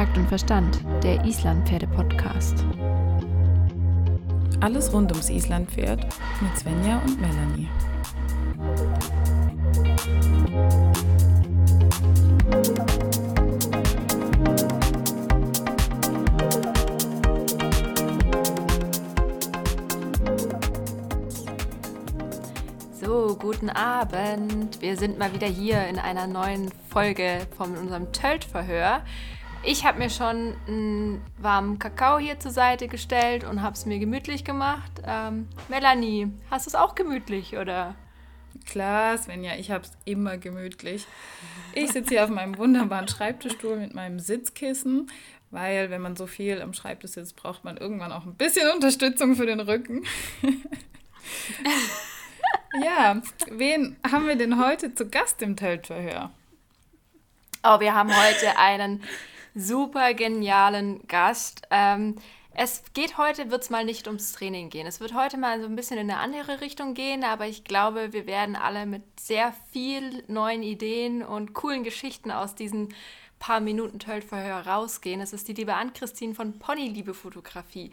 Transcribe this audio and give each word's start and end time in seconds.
Takt 0.00 0.16
und 0.16 0.28
Verstand, 0.28 0.80
der 1.02 1.22
Islandpferde-Podcast. 1.26 2.64
Alles 4.60 4.90
rund 4.94 5.12
ums 5.12 5.28
Islandpferd 5.28 6.06
mit 6.40 6.58
Svenja 6.58 7.02
und 7.04 7.20
Melanie. 7.20 7.68
So, 23.02 23.36
guten 23.38 23.68
Abend. 23.68 24.80
Wir 24.80 24.96
sind 24.96 25.18
mal 25.18 25.34
wieder 25.34 25.46
hier 25.46 25.86
in 25.88 25.98
einer 25.98 26.26
neuen 26.26 26.70
Folge 26.88 27.46
von 27.54 27.76
unserem 27.76 28.10
Tölt-Verhör. 28.12 29.02
Ich 29.62 29.84
habe 29.84 29.98
mir 29.98 30.08
schon 30.08 30.56
einen 30.66 31.20
warmen 31.36 31.78
Kakao 31.78 32.18
hier 32.18 32.40
zur 32.40 32.50
Seite 32.50 32.88
gestellt 32.88 33.44
und 33.44 33.60
habe 33.60 33.74
es 33.74 33.84
mir 33.84 33.98
gemütlich 33.98 34.42
gemacht. 34.42 34.90
Ähm, 35.06 35.48
Melanie, 35.68 36.32
hast 36.50 36.64
du 36.64 36.70
es 36.70 36.74
auch 36.74 36.94
gemütlich 36.94 37.58
oder? 37.58 37.94
Klar, 38.66 39.18
Svenja, 39.18 39.56
ich 39.56 39.70
habe 39.70 39.84
es 39.84 39.92
immer 40.06 40.38
gemütlich. 40.38 41.06
Ich 41.74 41.92
sitze 41.92 42.14
hier 42.14 42.24
auf 42.24 42.30
meinem 42.30 42.56
wunderbaren 42.56 43.06
Schreibtischstuhl 43.06 43.76
mit 43.76 43.94
meinem 43.94 44.18
Sitzkissen, 44.18 45.10
weil 45.50 45.90
wenn 45.90 46.00
man 46.00 46.16
so 46.16 46.26
viel 46.26 46.62
am 46.62 46.72
Schreibtisch 46.72 47.12
sitzt, 47.12 47.36
braucht 47.36 47.62
man 47.62 47.76
irgendwann 47.76 48.12
auch 48.12 48.24
ein 48.24 48.36
bisschen 48.36 48.70
Unterstützung 48.70 49.36
für 49.36 49.46
den 49.46 49.60
Rücken. 49.60 50.06
ja, 52.82 53.20
wen 53.50 53.96
haben 54.10 54.26
wir 54.26 54.36
denn 54.36 54.58
heute 54.58 54.94
zu 54.94 55.06
Gast 55.08 55.42
im 55.42 55.54
Teltverhör? 55.54 56.30
Oh, 57.62 57.78
wir 57.78 57.94
haben 57.94 58.08
heute 58.08 58.56
einen 58.56 59.02
super 59.54 60.14
genialen 60.14 61.06
Gast. 61.06 61.62
Ähm, 61.70 62.16
es 62.52 62.82
geht 62.94 63.16
heute, 63.16 63.50
wird 63.50 63.62
es 63.62 63.70
mal 63.70 63.84
nicht 63.84 64.06
ums 64.06 64.32
Training 64.32 64.70
gehen. 64.70 64.86
Es 64.86 65.00
wird 65.00 65.14
heute 65.14 65.36
mal 65.36 65.60
so 65.60 65.66
ein 65.66 65.76
bisschen 65.76 65.98
in 65.98 66.10
eine 66.10 66.18
andere 66.18 66.60
Richtung 66.60 66.94
gehen, 66.94 67.24
aber 67.24 67.46
ich 67.46 67.64
glaube, 67.64 68.12
wir 68.12 68.26
werden 68.26 68.56
alle 68.56 68.86
mit 68.86 69.02
sehr 69.18 69.54
viel 69.72 70.24
neuen 70.26 70.62
Ideen 70.62 71.22
und 71.22 71.54
coolen 71.54 71.84
Geschichten 71.84 72.30
aus 72.30 72.54
diesen 72.54 72.92
paar 73.38 73.60
Minuten 73.60 73.98
Tölt-Verhör 73.98 74.66
rausgehen. 74.66 75.20
Es 75.20 75.32
ist 75.32 75.48
die 75.48 75.54
liebe 75.54 75.74
Ann-Christine 75.74 76.34
von 76.34 76.58
Ponyliebe 76.58 77.14
Fotografie. 77.14 77.92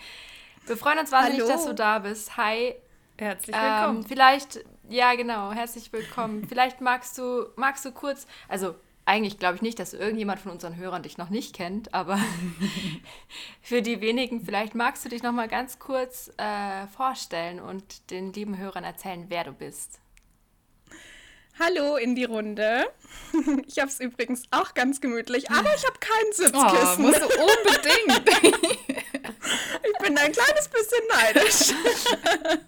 Wir 0.66 0.76
freuen 0.76 1.00
uns 1.00 1.12
wahnsinnig, 1.12 1.42
Hallo. 1.42 1.52
dass 1.52 1.66
du 1.66 1.74
da 1.74 2.00
bist. 2.00 2.36
Hi. 2.36 2.76
Herzlich 3.18 3.56
willkommen. 3.56 4.00
Ähm, 4.00 4.06
vielleicht, 4.06 4.60
ja 4.90 5.16
genau, 5.16 5.52
herzlich 5.52 5.92
willkommen. 5.92 6.46
vielleicht 6.48 6.82
magst 6.82 7.18
du, 7.18 7.48
magst 7.56 7.84
du 7.86 7.92
kurz, 7.92 8.28
also 8.48 8.76
eigentlich 9.08 9.40
glaube 9.40 9.56
ich 9.56 9.62
nicht, 9.62 9.80
dass 9.80 9.94
irgendjemand 9.94 10.40
von 10.40 10.52
unseren 10.52 10.76
Hörern 10.76 11.02
dich 11.02 11.18
noch 11.18 11.30
nicht 11.30 11.56
kennt, 11.56 11.94
aber 11.94 12.20
für 13.62 13.82
die 13.82 14.02
wenigen, 14.02 14.44
vielleicht 14.46 14.76
magst 14.76 15.06
du 15.06 15.10
dich 15.10 15.24
noch 15.24 15.32
mal 15.32 15.48
ganz 15.48 15.80
kurz 15.80 16.30
äh, 16.38 16.88
vorstellen 16.88 17.60
und 17.60 18.12
den 18.12 18.34
lieben 18.34 18.58
Hörern 18.58 18.84
erzählen, 18.84 19.26
wer 19.30 19.46
du 19.46 19.54
bist. 19.54 20.00
Hallo 21.60 21.96
in 21.96 22.16
die 22.16 22.26
Runde. 22.26 22.88
Ich 23.68 23.80
habe 23.80 23.90
es 23.90 24.00
übrigens 24.00 24.44
auch 24.52 24.74
ganz 24.74 25.02
gemütlich, 25.02 25.50
aber 25.50 25.74
ich 25.74 25.86
habe 25.86 25.98
kein 26.00 26.32
Sitzkissen. 26.32 26.56
Oh, 26.64 27.02
musst 27.02 27.22
du 27.22 27.26
unbedingt. 27.26 29.04
Ich 29.84 30.06
bin 30.06 30.18
ein 30.18 30.32
kleines 30.32 30.68
bisschen 30.68 31.04
neidisch. 31.10 31.74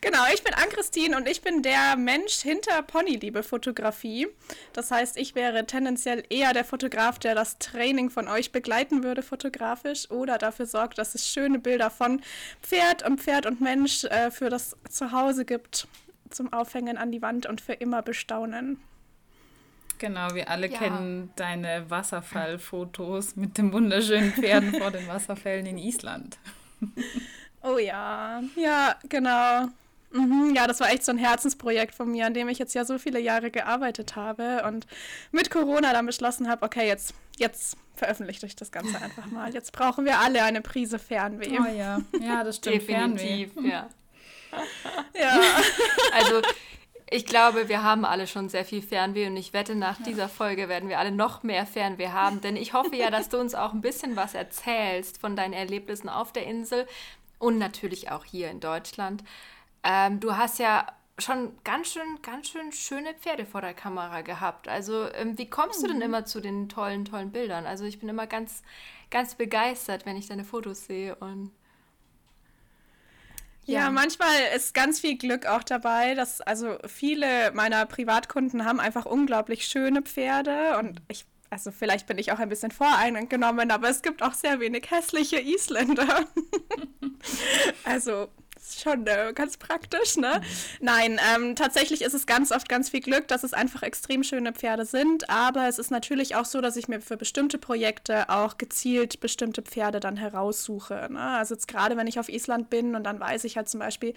genau, 0.00 0.24
ich 0.32 0.42
bin 0.42 0.54
Ann-Christine 0.54 1.16
und 1.16 1.28
ich 1.28 1.42
bin 1.42 1.62
der 1.62 1.96
Mensch 1.96 2.40
hinter 2.40 2.82
Ponyliebe-Fotografie. 2.82 4.28
Das 4.72 4.90
heißt, 4.90 5.16
ich 5.16 5.34
wäre 5.34 5.66
tendenziell 5.66 6.24
eher 6.28 6.52
der 6.52 6.64
Fotograf, 6.64 7.18
der 7.18 7.34
das 7.34 7.58
Training 7.58 8.10
von 8.10 8.28
euch 8.28 8.52
begleiten 8.52 9.02
würde, 9.02 9.22
fotografisch, 9.22 10.10
oder 10.10 10.38
dafür 10.38 10.66
sorgt, 10.66 10.98
dass 10.98 11.14
es 11.14 11.28
schöne 11.28 11.58
Bilder 11.58 11.90
von 11.90 12.22
Pferd 12.62 13.04
und 13.04 13.20
Pferd 13.20 13.46
und 13.46 13.60
Mensch 13.60 14.04
äh, 14.04 14.30
für 14.30 14.50
das 14.50 14.76
Zuhause 14.88 15.44
gibt, 15.44 15.86
zum 16.30 16.52
Aufhängen 16.52 16.98
an 16.98 17.12
die 17.12 17.22
Wand 17.22 17.46
und 17.46 17.60
für 17.60 17.74
immer 17.74 18.02
bestaunen. 18.02 18.80
Genau, 19.98 20.34
wir 20.34 20.50
alle 20.50 20.70
ja. 20.70 20.78
kennen 20.78 21.30
deine 21.36 21.88
Wasserfallfotos 21.88 23.36
mit 23.36 23.58
den 23.58 23.72
wunderschönen 23.72 24.32
Pferden 24.32 24.74
vor 24.74 24.90
den 24.90 25.06
Wasserfällen 25.08 25.66
in 25.66 25.78
Island. 25.78 26.38
Oh 27.66 27.78
ja, 27.78 28.42
ja, 28.56 28.94
genau. 29.08 29.68
Mhm, 30.10 30.52
ja, 30.54 30.66
das 30.66 30.80
war 30.80 30.90
echt 30.90 31.02
so 31.02 31.12
ein 31.12 31.18
Herzensprojekt 31.18 31.94
von 31.94 32.10
mir, 32.10 32.26
an 32.26 32.34
dem 32.34 32.48
ich 32.48 32.58
jetzt 32.58 32.74
ja 32.74 32.84
so 32.84 32.98
viele 32.98 33.18
Jahre 33.18 33.50
gearbeitet 33.50 34.16
habe 34.16 34.62
und 34.68 34.86
mit 35.32 35.50
Corona 35.50 35.94
dann 35.94 36.04
beschlossen 36.04 36.46
habe, 36.46 36.62
okay, 36.62 36.86
jetzt, 36.86 37.14
jetzt 37.38 37.78
veröffentliche 37.96 38.44
ich 38.44 38.54
das 38.54 38.70
Ganze 38.70 39.00
einfach 39.00 39.26
mal. 39.26 39.52
Jetzt 39.54 39.72
brauchen 39.72 40.04
wir 40.04 40.18
alle 40.18 40.44
eine 40.44 40.60
Prise 40.60 40.98
Fernweh. 40.98 41.58
Oh 41.58 41.64
ja, 41.64 42.00
ja, 42.20 42.44
das 42.44 42.56
stimmt. 42.56 42.82
Definitiv, 42.82 43.54
Fernweh. 43.54 43.70
ja. 43.70 43.90
ja. 45.18 45.40
Also 46.12 46.42
ich 47.10 47.26
glaube, 47.26 47.68
wir 47.68 47.82
haben 47.82 48.04
alle 48.04 48.26
schon 48.26 48.48
sehr 48.48 48.64
viel 48.64 48.82
Fernweh 48.82 49.26
und 49.26 49.36
ich 49.36 49.52
wette, 49.52 49.74
nach 49.74 49.98
ja. 50.00 50.06
dieser 50.06 50.28
Folge 50.28 50.68
werden 50.68 50.88
wir 50.88 50.98
alle 50.98 51.12
noch 51.12 51.42
mehr 51.42 51.66
Fernweh 51.66 52.08
haben, 52.08 52.40
denn 52.40 52.56
ich 52.56 52.72
hoffe 52.72 52.96
ja, 52.96 53.10
dass 53.10 53.28
du 53.28 53.38
uns 53.38 53.54
auch 53.54 53.72
ein 53.72 53.82
bisschen 53.82 54.16
was 54.16 54.34
erzählst 54.34 55.20
von 55.20 55.36
deinen 55.36 55.52
Erlebnissen 55.52 56.08
auf 56.08 56.32
der 56.32 56.46
Insel 56.46 56.86
und 57.38 57.58
natürlich 57.58 58.10
auch 58.10 58.24
hier 58.24 58.50
in 58.50 58.60
Deutschland. 58.60 59.22
Ähm, 59.82 60.18
du 60.20 60.36
hast 60.36 60.58
ja 60.58 60.86
schon 61.18 61.52
ganz 61.62 61.92
schön, 61.92 62.20
ganz 62.22 62.48
schön 62.48 62.72
schöne 62.72 63.14
Pferde 63.14 63.46
vor 63.46 63.60
der 63.60 63.74
Kamera 63.74 64.22
gehabt. 64.22 64.68
Also 64.68 65.08
ähm, 65.12 65.38
wie 65.38 65.48
kommst 65.48 65.82
du 65.82 65.86
denn 65.86 65.96
mhm. 65.96 66.02
immer 66.02 66.24
zu 66.24 66.40
den 66.40 66.68
tollen, 66.68 67.04
tollen 67.04 67.30
Bildern? 67.30 67.66
Also 67.66 67.84
ich 67.84 68.00
bin 68.00 68.08
immer 68.08 68.26
ganz, 68.26 68.62
ganz 69.10 69.34
begeistert, 69.34 70.06
wenn 70.06 70.16
ich 70.16 70.26
deine 70.26 70.44
Fotos 70.44 70.86
sehe 70.86 71.14
und 71.16 71.52
ja. 73.66 73.80
ja, 73.80 73.90
manchmal 73.90 74.34
ist 74.56 74.74
ganz 74.74 75.00
viel 75.00 75.16
Glück 75.16 75.46
auch 75.46 75.62
dabei, 75.62 76.14
dass 76.14 76.40
also 76.40 76.78
viele 76.86 77.50
meiner 77.52 77.86
Privatkunden 77.86 78.64
haben 78.64 78.80
einfach 78.80 79.06
unglaublich 79.06 79.66
schöne 79.66 80.02
Pferde 80.02 80.78
und 80.78 81.00
ich 81.08 81.26
also 81.50 81.70
vielleicht 81.70 82.08
bin 82.08 82.18
ich 82.18 82.32
auch 82.32 82.40
ein 82.40 82.48
bisschen 82.48 82.72
voreingenommen, 82.72 83.70
aber 83.70 83.88
es 83.88 84.02
gibt 84.02 84.24
auch 84.24 84.34
sehr 84.34 84.58
wenig 84.58 84.90
hässliche 84.90 85.38
Isländer. 85.38 86.24
also 87.84 88.26
ist 88.64 88.80
schon 88.82 89.06
äh, 89.06 89.32
ganz 89.34 89.56
praktisch, 89.56 90.16
ne? 90.16 90.40
Nein, 90.80 91.20
ähm, 91.34 91.54
tatsächlich 91.54 92.02
ist 92.02 92.14
es 92.14 92.26
ganz 92.26 92.50
oft 92.50 92.68
ganz 92.68 92.88
viel 92.88 93.00
Glück, 93.00 93.28
dass 93.28 93.44
es 93.44 93.52
einfach 93.52 93.82
extrem 93.82 94.22
schöne 94.24 94.52
Pferde 94.52 94.86
sind. 94.86 95.28
Aber 95.28 95.68
es 95.68 95.78
ist 95.78 95.90
natürlich 95.90 96.34
auch 96.36 96.44
so, 96.44 96.60
dass 96.60 96.76
ich 96.76 96.88
mir 96.88 97.00
für 97.00 97.16
bestimmte 97.16 97.58
Projekte 97.58 98.28
auch 98.28 98.58
gezielt 98.58 99.20
bestimmte 99.20 99.62
Pferde 99.62 100.00
dann 100.00 100.16
heraussuche. 100.16 101.08
Ne? 101.10 101.20
Also 101.20 101.54
jetzt 101.54 101.68
gerade, 101.68 101.96
wenn 101.96 102.06
ich 102.06 102.18
auf 102.18 102.28
Island 102.28 102.70
bin 102.70 102.94
und 102.94 103.04
dann 103.04 103.20
weiß 103.20 103.44
ich 103.44 103.56
halt 103.56 103.68
zum 103.68 103.80
Beispiel, 103.80 104.14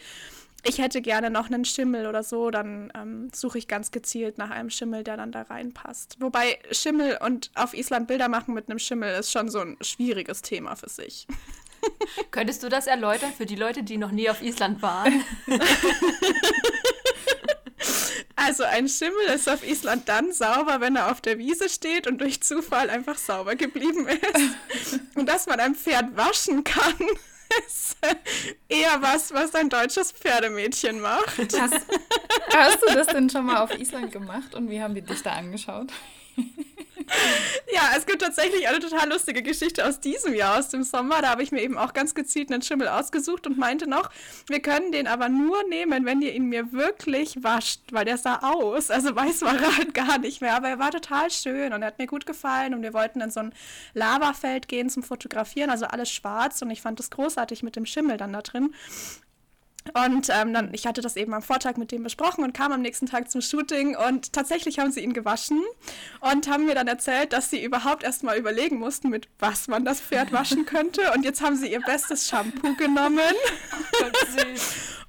ich 0.63 0.79
hätte 0.79 1.01
gerne 1.01 1.29
noch 1.29 1.47
einen 1.47 1.65
Schimmel 1.65 2.07
oder 2.07 2.23
so, 2.23 2.49
dann 2.49 2.91
ähm, 2.95 3.29
suche 3.33 3.57
ich 3.57 3.67
ganz 3.67 3.91
gezielt 3.91 4.37
nach 4.37 4.49
einem 4.49 4.69
Schimmel, 4.69 5.03
der 5.03 5.17
dann 5.17 5.31
da 5.31 5.43
reinpasst. 5.43 6.17
Wobei 6.19 6.59
Schimmel 6.71 7.19
und 7.23 7.51
auf 7.55 7.73
Island 7.73 8.07
Bilder 8.07 8.27
machen 8.27 8.53
mit 8.53 8.69
einem 8.69 8.79
Schimmel 8.79 9.19
ist 9.19 9.31
schon 9.31 9.49
so 9.49 9.59
ein 9.59 9.77
schwieriges 9.81 10.41
Thema 10.41 10.75
für 10.75 10.89
sich. 10.89 11.27
Könntest 12.31 12.63
du 12.63 12.69
das 12.69 12.87
erläutern 12.87 13.33
für 13.35 13.45
die 13.45 13.55
Leute, 13.55 13.83
die 13.83 13.97
noch 13.97 14.11
nie 14.11 14.29
auf 14.29 14.41
Island 14.41 14.81
waren? 14.81 15.23
Also 18.39 18.63
ein 18.63 18.87
Schimmel 18.87 19.25
ist 19.33 19.49
auf 19.49 19.67
Island 19.67 20.07
dann 20.07 20.31
sauber, 20.31 20.79
wenn 20.79 20.95
er 20.95 21.11
auf 21.11 21.21
der 21.21 21.37
Wiese 21.39 21.69
steht 21.69 22.07
und 22.07 22.19
durch 22.21 22.41
Zufall 22.41 22.89
einfach 22.89 23.17
sauber 23.17 23.55
geblieben 23.55 24.07
ist. 24.07 24.99
Und 25.15 25.27
dass 25.27 25.47
man 25.47 25.59
ein 25.59 25.75
Pferd 25.75 26.15
waschen 26.15 26.63
kann, 26.63 26.93
ist 27.67 27.97
eher 28.69 29.01
was, 29.01 29.33
was 29.33 29.55
ein 29.55 29.69
deutsches 29.69 30.11
Pferdemädchen 30.11 31.01
macht. 31.01 31.37
Hast, 31.59 31.81
hast 32.53 32.81
du 32.83 32.93
das 32.93 33.07
denn 33.07 33.29
schon 33.29 33.47
mal 33.47 33.57
auf 33.63 33.77
Island 33.77 34.11
gemacht 34.11 34.53
und 34.55 34.69
wie 34.69 34.81
haben 34.81 34.95
die 34.95 35.01
dich 35.01 35.23
da 35.23 35.33
angeschaut? 35.33 35.91
ja, 37.73 37.81
es 37.95 38.05
gibt 38.05 38.21
tatsächlich 38.21 38.67
eine 38.67 38.79
total 38.79 39.09
lustige 39.09 39.41
Geschichte 39.41 39.85
aus 39.85 39.99
diesem 39.99 40.33
Jahr, 40.33 40.59
aus 40.59 40.69
dem 40.69 40.83
Sommer. 40.83 41.21
Da 41.21 41.29
habe 41.29 41.43
ich 41.43 41.51
mir 41.51 41.61
eben 41.61 41.77
auch 41.77 41.93
ganz 41.93 42.15
gezielt 42.15 42.51
einen 42.51 42.61
Schimmel 42.61 42.87
ausgesucht 42.87 43.47
und 43.47 43.57
meinte 43.57 43.89
noch, 43.89 44.09
wir 44.47 44.61
können 44.61 44.91
den 44.91 45.07
aber 45.07 45.29
nur 45.29 45.63
nehmen, 45.69 46.05
wenn 46.05 46.21
ihr 46.21 46.33
ihn 46.33 46.45
mir 46.45 46.71
wirklich 46.71 47.43
wascht, 47.43 47.81
weil 47.91 48.05
der 48.05 48.17
sah 48.17 48.39
aus. 48.39 48.91
Also 48.91 49.15
weiß 49.15 49.41
war 49.41 49.59
er 49.59 49.77
halt 49.77 49.93
gar 49.93 50.17
nicht 50.17 50.41
mehr, 50.41 50.55
aber 50.55 50.69
er 50.69 50.79
war 50.79 50.91
total 50.91 51.31
schön 51.31 51.73
und 51.73 51.81
er 51.81 51.87
hat 51.87 51.99
mir 51.99 52.07
gut 52.07 52.25
gefallen 52.25 52.73
und 52.73 52.81
wir 52.81 52.93
wollten 52.93 53.21
in 53.21 53.31
so 53.31 53.39
ein 53.39 53.53
Lavafeld 53.93 54.67
gehen 54.67 54.89
zum 54.89 55.03
Fotografieren, 55.03 55.69
also 55.69 55.85
alles 55.85 56.11
schwarz 56.11 56.61
und 56.61 56.69
ich 56.71 56.81
fand 56.81 56.99
es 56.99 57.09
großartig 57.09 57.63
mit 57.63 57.75
dem 57.75 57.85
Schimmel 57.85 58.17
dann 58.17 58.33
da 58.33 58.41
drin. 58.41 58.73
Und 59.93 60.29
ähm, 60.29 60.53
dann, 60.53 60.73
ich 60.73 60.85
hatte 60.85 61.01
das 61.01 61.15
eben 61.15 61.33
am 61.33 61.41
Vortag 61.41 61.77
mit 61.77 61.91
dem 61.91 62.03
besprochen 62.03 62.43
und 62.43 62.53
kam 62.53 62.71
am 62.71 62.81
nächsten 62.81 63.05
Tag 63.05 63.29
zum 63.29 63.41
Shooting 63.41 63.95
und 63.95 64.33
tatsächlich 64.33 64.79
haben 64.79 64.91
sie 64.91 65.01
ihn 65.01 65.13
gewaschen 65.13 65.63
und 66.19 66.49
haben 66.49 66.65
mir 66.65 66.75
dann 66.75 66.87
erzählt, 66.87 67.33
dass 67.33 67.49
sie 67.49 67.63
überhaupt 67.63 68.03
erst 68.03 68.23
mal 68.23 68.37
überlegen 68.37 68.77
mussten, 68.77 69.09
mit 69.09 69.27
was 69.39 69.67
man 69.67 69.85
das 69.85 69.99
Pferd 69.99 70.31
waschen 70.31 70.65
könnte. 70.65 71.01
Und 71.13 71.23
jetzt 71.23 71.41
haben 71.41 71.55
sie 71.55 71.71
ihr 71.71 71.81
bestes 71.81 72.27
Shampoo 72.27 72.75
genommen. 72.75 73.19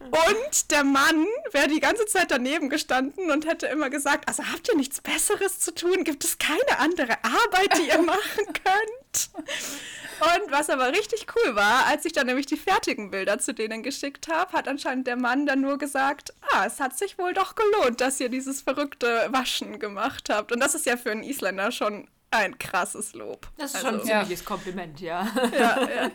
und 0.01 0.71
der 0.71 0.85
Mann 0.85 1.27
wäre 1.53 1.69
die 1.69 1.81
ganze 1.81 2.07
Zeit 2.07 2.31
daneben 2.31 2.69
gestanden 2.69 3.31
und 3.31 3.47
hätte 3.47 3.67
immer 3.67 3.91
gesagt, 3.91 4.29
also 4.29 4.43
habt 4.45 4.69
ihr 4.69 4.77
nichts 4.77 5.01
Besseres 5.01 5.61
zu 5.61 5.75
tun? 5.75 6.05
Gibt 6.05 6.25
es 6.25 6.39
keine 6.39 6.79
andere 6.79 7.17
Arbeit, 7.23 7.79
die 7.79 7.89
ihr 7.89 8.03
machen 8.03 8.45
könnt? 8.47 8.98
Und 9.27 10.51
was 10.51 10.69
aber 10.69 10.93
richtig 10.93 11.27
cool 11.37 11.55
war, 11.55 11.87
als 11.87 12.05
ich 12.05 12.13
dann 12.13 12.27
nämlich 12.27 12.47
die 12.47 12.57
fertigen 12.57 13.11
Bilder 13.11 13.39
zu 13.39 13.55
denen 13.55 13.83
geschickt 13.83 14.29
habe, 14.29 14.53
hat 14.53 14.67
anscheinend 14.67 15.07
der 15.07 15.17
Mann 15.17 15.47
dann 15.47 15.61
nur 15.61 15.79
gesagt, 15.79 16.35
ah, 16.53 16.67
es 16.67 16.81
hat 16.81 16.99
sich 16.99 17.19
wohl 17.19 17.33
doch 17.35 17.55
gelohnt, 17.55 18.01
dass 18.01 18.19
ihr 18.19 18.29
dieses 18.29 18.61
verrückte 18.63 19.29
Waschen 19.31 19.79
gemacht 19.79 20.29
habt. 20.31 20.51
Und 20.51 20.61
das 20.61 20.75
ist 20.75 20.87
ja 20.87 20.97
für 20.97 21.13
einen 21.13 21.23
Isländer 21.23 21.71
schon 21.71 22.09
ein 22.31 22.59
krasses 22.59 23.15
Lob. 23.15 23.49
Das 23.57 23.71
ist 23.71 23.77
also, 23.77 23.89
schon 23.89 24.01
ein 24.01 24.07
ziemliches 24.07 24.41
ja. 24.41 24.47
Kompliment, 24.47 25.01
ja. 25.01 25.29
Ja, 25.53 25.89
ja. 25.89 26.11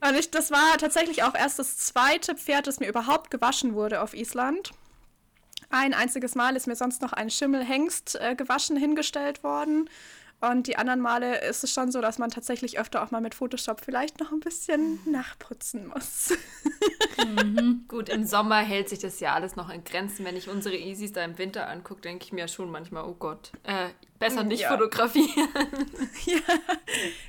Und 0.08 0.18
ich, 0.18 0.30
das 0.30 0.50
war 0.50 0.78
tatsächlich 0.78 1.22
auch 1.22 1.34
erst 1.34 1.58
das 1.58 1.76
zweite 1.78 2.34
Pferd, 2.34 2.66
das 2.66 2.80
mir 2.80 2.88
überhaupt 2.88 3.30
gewaschen 3.30 3.74
wurde 3.74 4.02
auf 4.02 4.14
Island. 4.14 4.72
Ein 5.70 5.94
einziges 5.94 6.34
Mal 6.34 6.56
ist 6.56 6.66
mir 6.66 6.76
sonst 6.76 7.02
noch 7.02 7.12
ein 7.12 7.30
Schimmelhengst 7.30 8.18
äh, 8.20 8.34
gewaschen 8.34 8.76
hingestellt 8.76 9.42
worden. 9.42 9.88
Und 10.50 10.66
die 10.66 10.76
anderen 10.76 11.00
Male 11.00 11.40
ist 11.40 11.62
es 11.62 11.72
schon 11.72 11.92
so, 11.92 12.00
dass 12.00 12.18
man 12.18 12.30
tatsächlich 12.30 12.76
öfter 12.76 13.04
auch 13.04 13.12
mal 13.12 13.20
mit 13.20 13.36
Photoshop 13.36 13.80
vielleicht 13.80 14.18
noch 14.18 14.32
ein 14.32 14.40
bisschen 14.40 14.98
nachputzen 15.06 15.86
muss. 15.86 16.36
Mhm. 17.24 17.84
Gut, 17.88 18.08
im 18.08 18.24
Sommer 18.24 18.56
hält 18.56 18.88
sich 18.88 18.98
das 18.98 19.20
ja 19.20 19.34
alles 19.34 19.54
noch 19.54 19.70
in 19.70 19.84
Grenzen. 19.84 20.24
Wenn 20.24 20.36
ich 20.36 20.48
unsere 20.48 20.74
Easys 20.76 21.12
da 21.12 21.22
im 21.24 21.38
Winter 21.38 21.68
angucke, 21.68 22.00
denke 22.00 22.24
ich 22.24 22.32
mir 22.32 22.48
schon 22.48 22.72
manchmal, 22.72 23.04
oh 23.04 23.14
Gott, 23.16 23.52
äh, 23.62 23.90
besser 24.22 24.44
nicht 24.44 24.62
ja. 24.62 24.70
fotografieren. 24.70 25.28
Ja. 26.24 26.38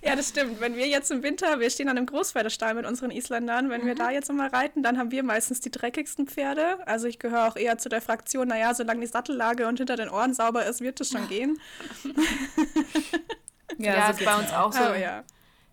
ja, 0.04 0.16
das 0.16 0.30
stimmt. 0.30 0.60
Wenn 0.60 0.76
wir 0.76 0.88
jetzt 0.88 1.10
im 1.10 1.24
Winter, 1.24 1.60
wir 1.60 1.70
stehen 1.70 1.90
an 1.90 1.98
einem 1.98 2.06
Großpferdestall 2.06 2.76
mit 2.76 2.86
unseren 2.86 3.12
Isländern, 3.12 3.70
wenn 3.70 3.82
mhm. 3.82 3.88
wir 3.88 3.96
da 3.96 4.12
jetzt 4.12 4.30
immer 4.30 4.52
reiten, 4.52 4.84
dann 4.84 4.98
haben 4.98 5.12
wir 5.12 5.24
meistens 5.24 5.62
die 5.62 5.72
dreckigsten 5.72 6.28
Pferde. 6.28 6.86
Also 6.86 7.08
ich 7.08 7.18
gehöre 7.18 7.48
auch 7.48 7.56
eher 7.56 7.78
zu 7.78 7.90
der 7.90 8.02
Fraktion, 8.02 8.50
naja, 8.50 8.74
solange 8.74 9.02
die 9.02 9.08
Sattellage 9.08 9.68
und 9.68 9.78
hinter 9.78 9.96
den 9.96 10.10
Ohren 10.10 10.34
sauber 10.34 10.66
ist, 10.66 10.82
wird 10.82 11.02
es 11.02 11.10
schon 11.10 11.28
gehen. 11.28 11.60
ja, 13.78 13.96
ja 13.96 14.14
so 14.14 14.20
ist 14.20 14.26
bei 14.26 14.36
uns 14.36 14.54
auch 14.54 14.74
so. 14.74 14.84
Oh, 14.92 14.96
ja. 14.96 15.24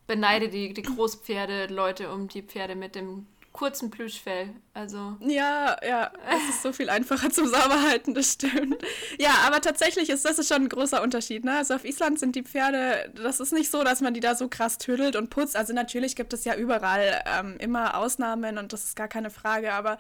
Beneide 0.07 0.49
die, 0.49 0.73
die 0.73 0.83
Großpferde, 0.83 1.67
Leute 1.67 2.11
um 2.11 2.29
die 2.29 2.43
Pferde 2.43 2.75
mit 2.75 2.95
dem 2.95 3.27
kurzen 3.61 3.91
Plüschfell. 3.91 4.55
Also. 4.73 5.19
Ja, 5.21 5.77
ja, 5.87 6.11
es 6.31 6.55
ist 6.55 6.63
so 6.63 6.73
viel 6.73 6.89
einfacher 6.89 7.29
zum 7.29 7.47
Sauberhalten, 7.47 8.15
das 8.15 8.33
stimmt. 8.33 8.79
Ja, 9.19 9.33
aber 9.47 9.61
tatsächlich 9.61 10.09
ist 10.09 10.25
das 10.25 10.49
schon 10.49 10.63
ein 10.63 10.69
großer 10.71 11.03
Unterschied. 11.03 11.45
Ne? 11.45 11.59
Also 11.59 11.75
auf 11.75 11.85
Island 11.85 12.19
sind 12.19 12.37
die 12.37 12.43
Pferde, 12.43 13.13
das 13.15 13.39
ist 13.39 13.53
nicht 13.53 13.71
so, 13.71 13.85
dass 13.85 14.01
man 14.01 14.15
die 14.15 14.21
da 14.21 14.35
so 14.35 14.49
krass 14.49 14.79
tüdelt 14.79 15.15
und 15.15 15.29
putzt. 15.29 15.57
Also 15.57 15.75
natürlich 15.75 16.17
gibt 16.17 16.33
es 16.33 16.47
ja 16.47 16.55
überall 16.55 17.23
ähm, 17.27 17.57
immer 17.59 17.99
Ausnahmen 17.99 18.57
und 18.57 18.73
das 18.73 18.85
ist 18.85 18.97
gar 18.97 19.09
keine 19.09 19.29
Frage, 19.29 19.75
aber 19.75 19.99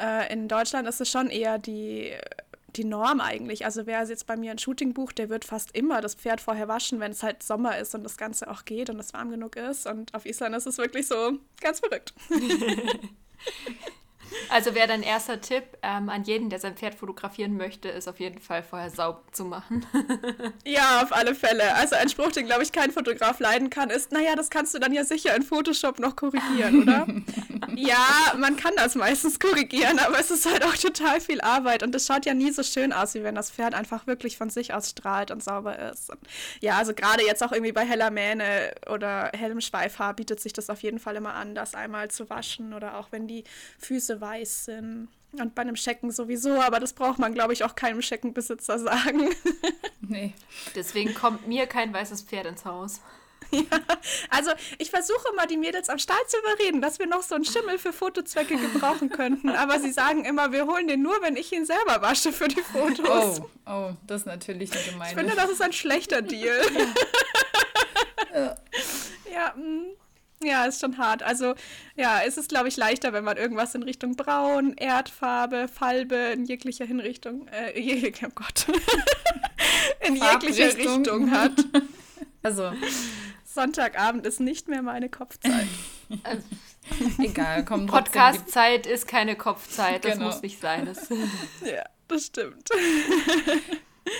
äh, 0.00 0.32
in 0.32 0.48
Deutschland 0.48 0.88
ist 0.88 1.00
es 1.00 1.08
schon 1.08 1.30
eher 1.30 1.58
die 1.58 2.12
die 2.78 2.84
Norm 2.84 3.20
eigentlich. 3.20 3.64
Also 3.64 3.86
wer 3.86 4.04
jetzt 4.04 4.26
bei 4.26 4.36
mir 4.36 4.52
ein 4.52 4.58
Shooting 4.58 4.94
bucht, 4.94 5.18
der 5.18 5.28
wird 5.28 5.44
fast 5.44 5.74
immer 5.76 6.00
das 6.00 6.14
Pferd 6.14 6.40
vorher 6.40 6.68
waschen, 6.68 7.00
wenn 7.00 7.12
es 7.12 7.22
halt 7.22 7.42
Sommer 7.42 7.76
ist 7.78 7.94
und 7.94 8.04
das 8.04 8.16
Ganze 8.16 8.48
auch 8.50 8.64
geht 8.64 8.88
und 8.88 8.98
es 8.98 9.12
warm 9.12 9.30
genug 9.30 9.56
ist. 9.56 9.86
Und 9.86 10.14
auf 10.14 10.24
Island 10.24 10.56
ist 10.56 10.66
es 10.66 10.78
wirklich 10.78 11.06
so 11.06 11.38
ganz 11.60 11.80
verrückt. 11.80 12.14
Also 14.50 14.74
wäre 14.74 14.88
dein 14.88 15.02
erster 15.02 15.40
Tipp 15.40 15.64
ähm, 15.82 16.08
an 16.08 16.24
jeden, 16.24 16.50
der 16.50 16.58
sein 16.58 16.76
Pferd 16.76 16.94
fotografieren 16.94 17.56
möchte, 17.56 17.88
ist 17.88 18.08
auf 18.08 18.20
jeden 18.20 18.40
Fall 18.40 18.62
vorher 18.62 18.90
sauber 18.90 19.22
zu 19.32 19.44
machen. 19.44 19.86
ja, 20.64 21.02
auf 21.02 21.12
alle 21.12 21.34
Fälle. 21.34 21.74
Also 21.74 21.96
ein 21.96 22.08
Spruch, 22.08 22.32
den, 22.32 22.46
glaube 22.46 22.62
ich, 22.62 22.72
kein 22.72 22.90
Fotograf 22.90 23.40
leiden 23.40 23.70
kann, 23.70 23.90
ist, 23.90 24.12
naja, 24.12 24.34
das 24.36 24.50
kannst 24.50 24.74
du 24.74 24.78
dann 24.78 24.92
ja 24.92 25.04
sicher 25.04 25.34
in 25.34 25.42
Photoshop 25.42 25.98
noch 25.98 26.16
korrigieren, 26.16 26.82
oder? 26.82 27.06
ja, 27.76 28.34
man 28.38 28.56
kann 28.56 28.74
das 28.76 28.94
meistens 28.94 29.38
korrigieren, 29.38 29.98
aber 29.98 30.18
es 30.18 30.30
ist 30.30 30.50
halt 30.50 30.64
auch 30.64 30.76
total 30.76 31.20
viel 31.20 31.40
Arbeit 31.40 31.82
und 31.82 31.94
es 31.94 32.06
schaut 32.06 32.26
ja 32.26 32.34
nie 32.34 32.50
so 32.50 32.62
schön 32.62 32.92
aus, 32.92 33.14
wie 33.14 33.22
wenn 33.22 33.34
das 33.34 33.50
Pferd 33.50 33.74
einfach 33.74 34.06
wirklich 34.06 34.36
von 34.36 34.50
sich 34.50 34.74
aus 34.74 34.90
strahlt 34.90 35.30
und 35.30 35.42
sauber 35.42 35.78
ist. 35.90 36.10
Und 36.10 36.20
ja, 36.60 36.76
also 36.78 36.94
gerade 36.94 37.24
jetzt 37.24 37.42
auch 37.42 37.52
irgendwie 37.52 37.72
bei 37.72 37.84
heller 37.84 38.10
Mähne 38.10 38.72
oder 38.90 39.30
hellem 39.34 39.60
Schweifhaar 39.60 40.14
bietet 40.14 40.40
sich 40.40 40.52
das 40.52 40.70
auf 40.70 40.82
jeden 40.82 40.98
Fall 40.98 41.16
immer 41.16 41.34
an, 41.34 41.54
das 41.54 41.74
einmal 41.74 42.10
zu 42.10 42.28
waschen 42.30 42.74
oder 42.74 42.98
auch 42.98 43.08
wenn 43.10 43.26
die 43.26 43.44
Füße 43.78 44.17
weiß 44.20 44.66
sind. 44.66 45.08
Und 45.32 45.54
bei 45.54 45.62
einem 45.62 45.76
Schecken 45.76 46.10
sowieso, 46.10 46.60
aber 46.60 46.80
das 46.80 46.94
braucht 46.94 47.18
man, 47.18 47.34
glaube 47.34 47.52
ich, 47.52 47.62
auch 47.62 47.74
keinem 47.74 48.00
Scheckenbesitzer 48.00 48.78
sagen. 48.78 49.28
nee. 50.00 50.32
Deswegen 50.74 51.12
kommt 51.12 51.46
mir 51.46 51.66
kein 51.66 51.92
weißes 51.92 52.22
Pferd 52.22 52.46
ins 52.46 52.64
Haus. 52.64 53.02
Ja, 53.50 53.62
also 54.30 54.50
ich 54.78 54.90
versuche 54.90 55.32
mal 55.34 55.46
die 55.46 55.56
Mädels 55.56 55.88
am 55.88 55.98
Stall 55.98 56.18
zu 56.26 56.38
überreden, 56.38 56.82
dass 56.82 56.98
wir 56.98 57.06
noch 57.06 57.22
so 57.22 57.34
einen 57.34 57.44
Schimmel 57.44 57.78
für 57.78 57.92
Fotozwecke 57.92 58.56
gebrauchen 58.56 59.10
könnten. 59.10 59.50
Aber 59.50 59.80
sie 59.80 59.90
sagen 59.90 60.24
immer, 60.24 60.52
wir 60.52 60.66
holen 60.66 60.86
den 60.86 61.02
nur, 61.02 61.20
wenn 61.22 61.36
ich 61.36 61.52
ihn 61.52 61.64
selber 61.64 62.02
wasche 62.02 62.32
für 62.32 62.48
die 62.48 62.60
Fotos. 62.60 63.40
Oh, 63.40 63.70
oh 63.70 63.90
das 64.06 64.22
ist 64.22 64.26
natürlich 64.26 64.72
eine 64.72 64.82
gemeine. 64.82 65.10
Ich 65.10 65.16
finde, 65.16 65.34
das 65.34 65.50
ist 65.50 65.62
ein 65.62 65.72
schlechter 65.72 66.20
Deal. 66.20 66.60
ja, 68.34 68.56
ja 69.32 69.54
mh. 69.56 69.94
Ja, 70.42 70.66
ist 70.66 70.80
schon 70.80 70.98
hart. 70.98 71.22
Also, 71.22 71.54
ja, 71.96 72.20
es 72.24 72.36
ist, 72.36 72.48
glaube 72.48 72.68
ich, 72.68 72.76
leichter, 72.76 73.12
wenn 73.12 73.24
man 73.24 73.36
irgendwas 73.36 73.74
in 73.74 73.82
Richtung 73.82 74.14
Braun, 74.14 74.74
Erdfarbe, 74.74 75.66
Falbe, 75.66 76.14
in 76.14 76.44
jeglicher 76.44 76.84
Hinrichtung, 76.84 77.48
äh, 77.48 77.78
je, 77.78 78.12
oh 78.24 78.30
Gott, 78.34 78.66
in 80.06 80.14
jeglicher 80.14 80.76
Richtung 80.76 81.30
hat. 81.30 81.52
Also, 82.40 82.72
Sonntagabend 83.44 84.24
ist 84.24 84.38
nicht 84.38 84.68
mehr 84.68 84.80
meine 84.80 85.08
Kopfzeit. 85.08 85.66
Also, 86.22 86.44
egal, 87.18 87.64
komm 87.64 87.86
Podcast-Zeit 87.86 88.86
ist 88.86 89.08
keine 89.08 89.34
Kopfzeit, 89.34 90.04
das 90.04 90.12
genau. 90.12 90.26
muss 90.26 90.40
nicht 90.40 90.60
sein. 90.60 90.86
Das 90.86 91.08
ja, 91.08 91.84
das 92.06 92.26
stimmt. 92.26 92.70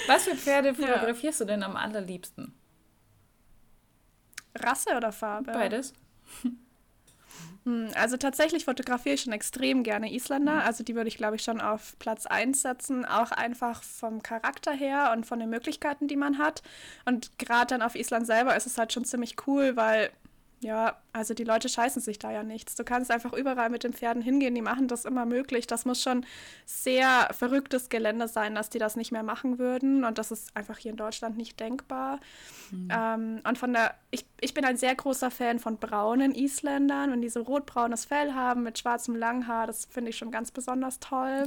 Was 0.09 0.25
für 0.25 0.35
Pferde 0.35 0.75
fotografierst 0.75 1.39
ja. 1.41 1.47
du 1.47 1.53
denn 1.53 1.63
am 1.63 1.77
allerliebsten? 1.77 2.53
Rasse 4.57 4.97
oder 4.97 5.13
Farbe? 5.13 5.53
Beides. 5.53 5.93
Hm, 7.65 7.91
also 7.95 8.17
tatsächlich 8.17 8.65
fotografiere 8.65 9.15
ich 9.17 9.23
schon 9.23 9.33
extrem 9.33 9.83
gerne 9.83 10.13
Isländer. 10.13 10.55
Mhm. 10.55 10.61
Also 10.61 10.85
die 10.85 10.95
würde 10.95 11.09
ich, 11.09 11.17
glaube 11.17 11.37
ich, 11.37 11.43
schon 11.43 11.61
auf 11.61 11.99
Platz 11.99 12.25
1 12.25 12.63
setzen. 12.63 13.05
Auch 13.05 13.31
einfach 13.31 13.83
vom 13.83 14.23
Charakter 14.23 14.73
her 14.73 15.13
und 15.15 15.27
von 15.27 15.39
den 15.39 15.51
Möglichkeiten, 15.51 16.09
die 16.09 16.17
man 16.17 16.39
hat. 16.39 16.63
Und 17.05 17.39
gerade 17.39 17.67
dann 17.67 17.83
auf 17.83 17.95
Island 17.95 18.27
selber 18.27 18.57
ist 18.57 18.67
es 18.67 18.79
halt 18.79 18.93
schon 18.93 19.05
ziemlich 19.05 19.37
cool, 19.47 19.77
weil 19.77 20.11
ja, 20.61 20.97
also 21.13 21.35
die 21.35 21.45
Leute 21.45 21.69
scheißen 21.69 22.03
sich 22.03 22.19
da 22.19 22.33
ja 22.33 22.43
nichts. 22.43 22.75
Du 22.75 22.83
kannst 22.83 23.11
einfach 23.11 23.33
überall 23.33 23.71
mit 23.71 23.85
den 23.85 23.93
Pferden 23.93 24.23
hingehen, 24.23 24.55
die 24.55 24.63
machen 24.63 24.89
das 24.89 25.05
immer 25.05 25.25
möglich. 25.25 25.67
Das 25.69 25.85
muss 25.85 26.03
schon 26.03 26.27
sehr 26.67 27.29
verrücktes 27.33 27.89
Gelände 27.89 28.27
sein, 28.27 28.55
dass 28.55 28.69
die 28.69 28.79
das 28.79 28.97
nicht 28.97 29.13
mehr 29.13 29.23
machen 29.23 29.59
würden. 29.59 30.05
Und 30.05 30.19
das 30.19 30.33
ist 30.33 30.57
einfach 30.57 30.79
hier 30.79 30.91
in 30.91 30.97
Deutschland 30.97 31.37
nicht 31.37 31.61
denkbar. 31.61 32.19
Mhm. 32.73 32.89
Ähm, 32.91 33.41
und 33.47 33.59
von 33.59 33.73
der, 33.73 33.95
ich, 34.11 34.27
ich 34.41 34.53
bin 34.53 34.65
ein 34.65 34.77
sehr 34.77 34.97
großer 34.97 35.31
Fan 35.31 35.61
von 35.61 35.77
braunen 35.79 36.35
Isländern, 36.35 37.13
wenn 37.13 37.23
die 37.23 37.29
so 37.29 37.43
rotbraunes 37.43 38.05
Fell 38.05 38.35
haben 38.35 38.65
mit 38.65 38.79
schwarzem 38.79 39.15
Langhaar, 39.15 39.69
das 39.69 39.85
finde 39.85 40.11
ich 40.11 40.19
schon 40.19 40.33
ganz 40.33 40.51
besonders 40.51 40.99
toll. 40.99 41.45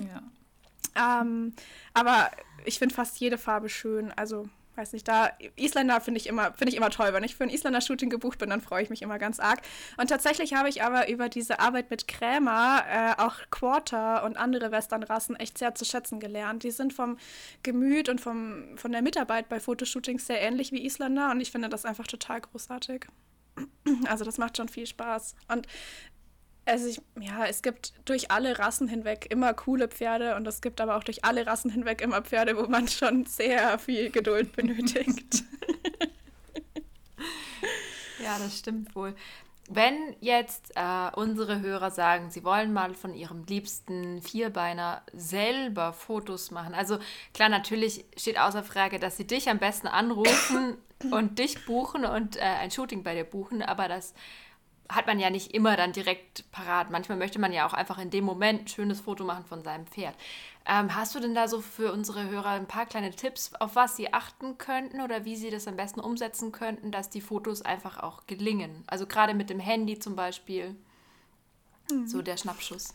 Ja. 0.95 1.21
Ähm, 1.21 1.53
aber 1.93 2.31
ich 2.65 2.79
finde 2.79 2.95
fast 2.95 3.19
jede 3.19 3.38
Farbe 3.38 3.67
schön. 3.67 4.12
Also 4.12 4.47
weiß 4.81 4.93
nicht, 4.93 5.07
da 5.07 5.31
Isländer 5.55 6.01
finde 6.01 6.19
ich 6.19 6.27
immer 6.27 6.53
finde 6.53 6.69
ich 6.71 6.75
immer 6.75 6.89
toll. 6.89 7.13
Wenn 7.13 7.23
ich 7.23 7.35
für 7.35 7.43
ein 7.43 7.50
Isländer 7.50 7.81
Shooting 7.81 8.09
gebucht 8.09 8.39
bin, 8.39 8.50
dann 8.50 8.61
freue 8.61 8.83
ich 8.83 8.89
mich 8.89 9.01
immer 9.01 9.19
ganz 9.19 9.39
arg. 9.39 9.61
Und 9.97 10.09
tatsächlich 10.09 10.53
habe 10.53 10.69
ich 10.69 10.83
aber 10.83 11.07
über 11.09 11.29
diese 11.29 11.59
Arbeit 11.59 11.89
mit 11.91 12.07
Krämer 12.07 12.83
äh, 12.89 13.21
auch 13.21 13.35
Quarter 13.51 14.23
und 14.23 14.38
andere 14.38 14.71
Westernrassen 14.71 15.35
echt 15.35 15.57
sehr 15.57 15.75
zu 15.75 15.85
schätzen 15.85 16.19
gelernt. 16.19 16.63
Die 16.63 16.71
sind 16.71 16.93
vom 16.93 17.17
Gemüt 17.63 18.09
und 18.09 18.19
vom 18.19 18.77
von 18.77 18.91
der 18.91 19.01
Mitarbeit 19.01 19.50
bei 19.50 19.59
Fotoshootings 19.59 20.25
sehr 20.25 20.41
ähnlich 20.41 20.71
wie 20.71 20.83
Isländer 20.85 21.31
und 21.31 21.41
ich 21.41 21.51
finde 21.51 21.69
das 21.69 21.85
einfach 21.85 22.07
total 22.07 22.41
großartig. 22.41 23.05
Also 24.07 24.23
das 24.23 24.38
macht 24.38 24.57
schon 24.57 24.69
viel 24.69 24.85
Spaß. 24.85 25.35
Und 25.47 25.67
also 26.65 26.88
ich, 26.88 27.01
ja, 27.20 27.46
es 27.46 27.62
gibt 27.62 27.94
durch 28.06 28.32
alle 28.32 28.60
Rassen 28.60 28.88
hinweg 28.88 29.27
immer 29.30 29.53
coole 29.53 29.88
Pferde 29.88 30.36
und 30.36 30.48
es 30.48 30.62
gibt 30.62 30.80
aber 30.80 30.96
auch 30.96 31.03
durch 31.03 31.25
alle 31.25 31.46
Rassen 31.48 31.72
hinweg 31.72 32.01
immer 32.01 32.22
Pferde, 32.22 32.58
wo 32.58 32.68
man 32.68 32.88
schon 32.88 33.25
sehr 33.25 33.80
viel 33.80 34.12
Geduld 34.12 34.51
benötigt. 34.56 35.44
ja, 38.24 38.38
das 38.38 38.58
stimmt 38.58 38.96
wohl. 38.96 39.15
Wenn 39.74 40.15
jetzt 40.20 40.74
äh, 40.75 41.10
unsere 41.15 41.62
Hörer 41.62 41.91
sagen, 41.91 42.30
sie 42.30 42.44
wollen 42.44 42.74
mal 42.74 42.94
von 42.94 43.13
ihrem 43.13 43.46
liebsten 43.46 44.22
Vierbeiner 44.22 45.01
selber 45.13 45.94
Fotos 45.94 46.51
machen, 46.51 46.74
also 46.74 47.00
klar, 47.34 47.48
natürlich 47.48 48.03
steht 48.18 48.38
außer 48.38 48.63
Frage, 48.63 49.00
dass 49.00 49.15
sie 49.15 49.25
dich 49.25 49.50
am 49.50 49.60
besten 49.60 49.88
anrufen 49.88 50.77
und 51.12 51.39
dich 51.39 51.65
buchen 51.65 52.03
und 52.03 52.36
äh, 52.36 52.41
ein 52.41 52.70
Shooting 52.70 53.03
bei 53.03 53.15
dir 53.15 53.24
buchen, 53.24 53.62
aber 53.62 53.88
das 53.88 54.13
hat 54.95 55.07
man 55.07 55.19
ja 55.19 55.29
nicht 55.29 55.53
immer 55.53 55.75
dann 55.75 55.93
direkt 55.93 56.50
parat. 56.51 56.91
Manchmal 56.91 57.17
möchte 57.17 57.39
man 57.39 57.53
ja 57.53 57.65
auch 57.65 57.74
einfach 57.74 57.98
in 57.98 58.10
dem 58.10 58.24
Moment 58.24 58.62
ein 58.62 58.67
schönes 58.67 59.01
Foto 59.01 59.24
machen 59.24 59.45
von 59.45 59.63
seinem 59.63 59.88
Pferd. 59.88 60.15
Ähm, 60.65 60.95
hast 60.95 61.15
du 61.15 61.19
denn 61.19 61.33
da 61.33 61.48
so 61.48 61.62
für 61.62 61.91
unsere 61.91 62.29
Hörer 62.29 62.51
ein 62.51 62.67
paar 62.67 62.86
kleine 62.86 63.12
Tipps, 63.12 63.53
auf 63.60 63.75
was 63.75 63.95
sie 63.95 64.13
achten 64.13 64.57
könnten 64.57 65.01
oder 65.01 65.25
wie 65.25 65.36
sie 65.36 65.50
das 65.50 65.67
am 65.67 65.75
besten 65.75 66.00
umsetzen 66.00 66.51
könnten, 66.51 66.91
dass 66.91 67.10
die 67.10 67.21
Fotos 67.21 67.62
einfach 67.63 67.98
auch 67.98 68.27
gelingen? 68.27 68.83
Also 68.88 69.07
gerade 69.07 69.33
mit 69.33 69.50
dem 69.50 69.60
Handy 69.60 69.98
zum 69.98 70.15
Beispiel, 70.15 70.75
mhm. 71.91 72.07
so 72.07 72.21
der 72.21 72.38
Schnappschuss. 72.38 72.93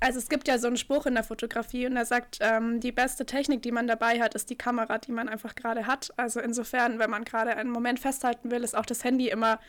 Also 0.00 0.18
es 0.18 0.28
gibt 0.28 0.48
ja 0.48 0.58
so 0.58 0.66
einen 0.66 0.76
Spruch 0.76 1.06
in 1.06 1.14
der 1.14 1.22
Fotografie 1.22 1.86
und 1.86 1.96
er 1.96 2.06
sagt, 2.06 2.38
ähm, 2.40 2.80
die 2.80 2.90
beste 2.90 3.24
Technik, 3.24 3.62
die 3.62 3.70
man 3.70 3.86
dabei 3.86 4.20
hat, 4.20 4.34
ist 4.34 4.50
die 4.50 4.56
Kamera, 4.56 4.98
die 4.98 5.12
man 5.12 5.28
einfach 5.28 5.54
gerade 5.54 5.86
hat. 5.86 6.12
Also 6.16 6.40
insofern, 6.40 6.98
wenn 6.98 7.10
man 7.10 7.24
gerade 7.24 7.54
einen 7.56 7.70
Moment 7.70 8.00
festhalten 8.00 8.50
will, 8.50 8.64
ist 8.64 8.76
auch 8.76 8.86
das 8.86 9.04
Handy 9.04 9.28
immer 9.28 9.60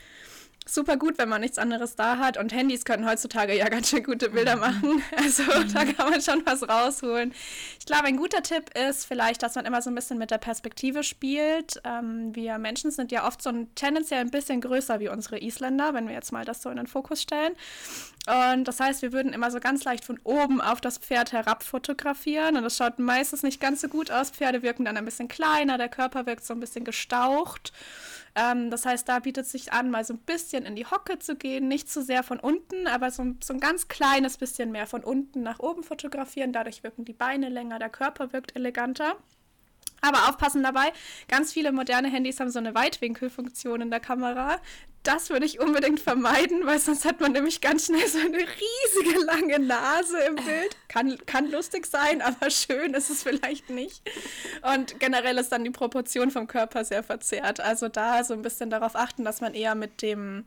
super 0.65 0.97
gut, 0.97 1.17
wenn 1.17 1.29
man 1.29 1.41
nichts 1.41 1.57
anderes 1.57 1.95
da 1.95 2.17
hat. 2.17 2.37
Und 2.37 2.53
Handys 2.53 2.85
können 2.85 3.07
heutzutage 3.07 3.55
ja 3.55 3.69
ganz 3.69 3.89
schön 3.89 4.03
gute 4.03 4.29
Bilder 4.29 4.55
mhm. 4.55 4.61
machen. 4.61 5.03
Also 5.15 5.43
mhm. 5.43 5.73
da 5.73 5.85
kann 5.85 6.09
man 6.09 6.21
schon 6.21 6.45
was 6.45 6.67
rausholen. 6.67 7.33
Ich 7.79 7.85
glaube, 7.85 8.05
ein 8.05 8.17
guter 8.17 8.41
Tipp 8.43 8.71
ist 8.77 9.05
vielleicht, 9.05 9.43
dass 9.43 9.55
man 9.55 9.65
immer 9.65 9.81
so 9.81 9.89
ein 9.89 9.95
bisschen 9.95 10.17
mit 10.17 10.31
der 10.31 10.37
Perspektive 10.37 11.03
spielt. 11.03 11.81
Ähm, 11.83 12.35
wir 12.35 12.57
Menschen 12.57 12.91
sind 12.91 13.11
ja 13.11 13.27
oft 13.27 13.41
so 13.41 13.49
ein, 13.49 13.73
tendenziell 13.75 14.21
ein 14.21 14.31
bisschen 14.31 14.61
größer 14.61 14.99
wie 14.99 15.09
unsere 15.09 15.41
Isländer, 15.41 15.93
wenn 15.93 16.07
wir 16.07 16.13
jetzt 16.13 16.31
mal 16.31 16.45
das 16.45 16.61
so 16.61 16.69
in 16.69 16.77
den 16.77 16.87
Fokus 16.87 17.21
stellen. 17.21 17.53
Und 18.25 18.63
das 18.65 18.79
heißt, 18.79 19.01
wir 19.01 19.11
würden 19.11 19.33
immer 19.33 19.51
so 19.51 19.59
ganz 19.59 19.83
leicht 19.83 20.05
von 20.05 20.17
oben 20.23 20.61
auf 20.61 20.79
das 20.79 20.97
Pferd 20.97 21.33
herab 21.33 21.61
fotografieren. 21.61 22.55
Und 22.55 22.63
das 22.63 22.77
schaut 22.77 22.97
meistens 22.97 23.43
nicht 23.43 23.59
ganz 23.59 23.81
so 23.81 23.89
gut 23.89 24.11
aus. 24.11 24.31
Pferde 24.31 24.61
wirken 24.61 24.85
dann 24.85 24.95
ein 24.95 25.03
bisschen 25.03 25.27
kleiner, 25.27 25.77
der 25.77 25.89
Körper 25.89 26.25
wirkt 26.25 26.45
so 26.45 26.53
ein 26.53 26.61
bisschen 26.61 26.85
gestaucht. 26.85 27.73
Ähm, 28.35 28.69
das 28.69 28.85
heißt, 28.85 29.09
da 29.09 29.19
bietet 29.19 29.45
es 29.45 29.51
sich 29.51 29.73
an, 29.73 29.91
mal 29.91 30.05
so 30.05 30.13
ein 30.13 30.19
bisschen 30.19 30.65
in 30.65 30.75
die 30.75 30.85
Hocke 30.85 31.19
zu 31.19 31.35
gehen, 31.35 31.67
nicht 31.67 31.89
zu 31.89 32.01
sehr 32.01 32.23
von 32.23 32.39
unten, 32.39 32.87
aber 32.87 33.11
so, 33.11 33.25
so 33.43 33.53
ein 33.53 33.59
ganz 33.59 33.89
kleines 33.89 34.37
bisschen 34.37 34.71
mehr 34.71 34.87
von 34.87 35.03
unten 35.03 35.43
nach 35.43 35.59
oben 35.59 35.83
fotografieren. 35.83 36.53
Dadurch 36.53 36.81
wirken 36.83 37.03
die 37.03 37.13
Beine 37.13 37.49
länger, 37.49 37.77
der 37.77 37.89
Körper 37.89 38.31
wirkt 38.31 38.55
eleganter. 38.55 39.17
Aber 40.03 40.27
aufpassen 40.27 40.63
dabei, 40.63 40.91
ganz 41.29 41.53
viele 41.53 41.71
moderne 41.71 42.09
Handys 42.09 42.41
haben 42.41 42.51
so 42.51 42.59
eine 42.59 42.75
Weitwinkelfunktion 42.75 43.79
in 43.79 43.89
der 43.89 44.01
Kamera. 44.01 44.59
Das 45.03 45.29
würde 45.29 45.45
ich 45.45 45.61
unbedingt 45.61 46.01
vermeiden, 46.01 46.65
weil 46.65 46.77
sonst 46.79 47.05
hat 47.05 47.21
man 47.21 47.31
nämlich 47.31 47.61
ganz 47.61 47.85
schnell 47.85 48.05
so 48.07 48.19
eine 48.19 48.37
riesige 48.37 49.23
lange 49.25 49.59
Nase 49.59 50.19
im 50.27 50.35
Bild. 50.35 50.75
Kann, 50.89 51.17
kann 51.25 51.49
lustig 51.49 51.85
sein, 51.85 52.21
aber 52.21 52.49
schön 52.49 52.93
ist 52.93 53.09
es 53.09 53.23
vielleicht 53.23 53.69
nicht. 53.69 54.01
Und 54.73 54.99
generell 54.99 55.37
ist 55.37 55.53
dann 55.53 55.63
die 55.63 55.71
Proportion 55.71 56.31
vom 56.31 56.47
Körper 56.47 56.83
sehr 56.83 57.03
verzerrt. 57.03 57.61
Also 57.61 57.87
da 57.87 58.25
so 58.25 58.33
ein 58.33 58.41
bisschen 58.41 58.69
darauf 58.69 58.97
achten, 58.97 59.23
dass 59.23 59.39
man 59.39 59.53
eher 59.53 59.75
mit 59.75 60.01
dem 60.01 60.43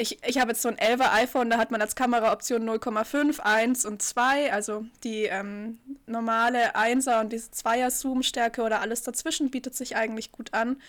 ich, 0.00 0.18
ich 0.26 0.38
habe 0.38 0.52
jetzt 0.52 0.62
so 0.62 0.68
ein 0.70 0.76
11er 0.76 1.12
iPhone, 1.12 1.50
da 1.50 1.58
hat 1.58 1.70
man 1.70 1.82
als 1.82 1.94
Kameraoption 1.94 2.68
0,5, 2.68 3.40
1 3.40 3.84
und 3.84 4.00
2, 4.00 4.50
also 4.50 4.86
die 5.04 5.24
ähm, 5.24 5.78
normale 6.06 6.74
1er 6.74 7.20
und 7.20 7.32
diese 7.32 7.50
2er 7.50 7.90
Zoom-Stärke 7.90 8.62
oder 8.62 8.80
alles 8.80 9.02
dazwischen 9.02 9.50
bietet 9.50 9.74
sich 9.76 9.96
eigentlich 9.96 10.32
gut 10.32 10.54
an. 10.54 10.80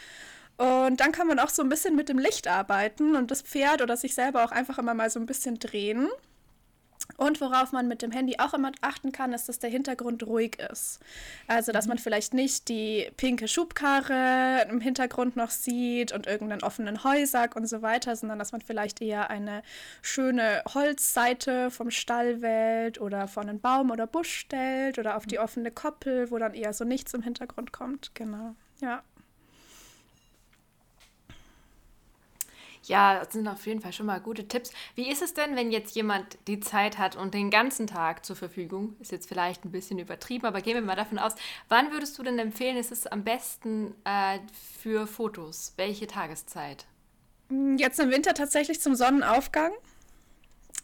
Und 0.55 1.01
dann 1.01 1.11
kann 1.11 1.27
man 1.27 1.39
auch 1.39 1.49
so 1.49 1.61
ein 1.61 1.69
bisschen 1.69 1.95
mit 1.95 2.07
dem 2.07 2.19
Licht 2.19 2.47
arbeiten 2.47 3.15
und 3.15 3.31
das 3.31 3.41
Pferd 3.41 3.81
oder 3.81 3.97
sich 3.97 4.15
selber 4.15 4.45
auch 4.45 4.51
einfach 4.51 4.77
immer 4.77 4.93
mal 4.93 5.09
so 5.09 5.19
ein 5.19 5.25
bisschen 5.25 5.59
drehen. 5.59 6.07
Und 7.17 7.41
worauf 7.41 7.71
man 7.71 7.87
mit 7.87 8.01
dem 8.01 8.11
Handy 8.11 8.35
auch 8.39 8.53
immer 8.53 8.71
achten 8.81 9.11
kann, 9.11 9.33
ist, 9.33 9.49
dass 9.49 9.59
der 9.59 9.69
Hintergrund 9.69 10.25
ruhig 10.25 10.57
ist. 10.71 10.99
Also, 11.47 11.71
dass 11.71 11.87
man 11.87 11.97
mhm. 11.97 12.01
vielleicht 12.01 12.33
nicht 12.33 12.69
die 12.69 13.09
pinke 13.17 13.47
Schubkarre 13.47 14.65
im 14.69 14.81
Hintergrund 14.81 15.35
noch 15.35 15.49
sieht 15.49 16.11
und 16.11 16.27
irgendeinen 16.27 16.63
offenen 16.63 17.03
Heusack 17.03 17.55
und 17.55 17.67
so 17.67 17.81
weiter, 17.81 18.15
sondern 18.15 18.39
dass 18.39 18.51
man 18.51 18.61
vielleicht 18.61 19.01
eher 19.01 19.29
eine 19.29 19.63
schöne 20.01 20.63
Holzseite 20.73 21.71
vom 21.71 21.91
Stall 21.91 22.41
wählt 22.41 22.99
oder 22.99 23.27
vor 23.27 23.43
einen 23.43 23.59
Baum 23.59 23.91
oder 23.91 24.07
Busch 24.07 24.33
stellt 24.33 24.99
oder 24.99 25.17
auf 25.17 25.25
die 25.25 25.37
mhm. 25.37 25.43
offene 25.43 25.71
Koppel, 25.71 26.31
wo 26.31 26.37
dann 26.37 26.53
eher 26.53 26.73
so 26.73 26.85
nichts 26.85 27.13
im 27.13 27.21
Hintergrund 27.21 27.71
kommt. 27.71 28.11
Genau. 28.15 28.55
Ja. 28.81 29.03
Ja, 32.83 33.19
das 33.19 33.33
sind 33.33 33.47
auf 33.47 33.65
jeden 33.67 33.81
Fall 33.81 33.93
schon 33.93 34.07
mal 34.07 34.19
gute 34.19 34.47
Tipps. 34.47 34.71
Wie 34.95 35.09
ist 35.09 35.21
es 35.21 35.33
denn, 35.33 35.55
wenn 35.55 35.71
jetzt 35.71 35.95
jemand 35.95 36.37
die 36.47 36.59
Zeit 36.59 36.97
hat 36.97 37.15
und 37.15 37.33
den 37.33 37.49
ganzen 37.51 37.87
Tag 37.87 38.25
zur 38.25 38.35
Verfügung, 38.35 38.95
ist 38.99 39.11
jetzt 39.11 39.27
vielleicht 39.27 39.65
ein 39.65 39.71
bisschen 39.71 39.99
übertrieben, 39.99 40.45
aber 40.45 40.61
gehen 40.61 40.75
wir 40.75 40.81
mal 40.81 40.95
davon 40.95 41.19
aus, 41.19 41.35
wann 41.69 41.91
würdest 41.91 42.17
du 42.17 42.23
denn 42.23 42.39
empfehlen, 42.39 42.77
ist 42.77 42.91
es 42.91 43.05
am 43.05 43.23
besten 43.23 43.93
äh, 44.03 44.39
für 44.81 45.05
Fotos? 45.05 45.73
Welche 45.77 46.07
Tageszeit? 46.07 46.85
Hm, 47.49 47.77
jetzt 47.77 47.99
im 47.99 48.09
Winter 48.09 48.33
tatsächlich 48.33 48.81
zum 48.81 48.95
Sonnenaufgang. 48.95 49.71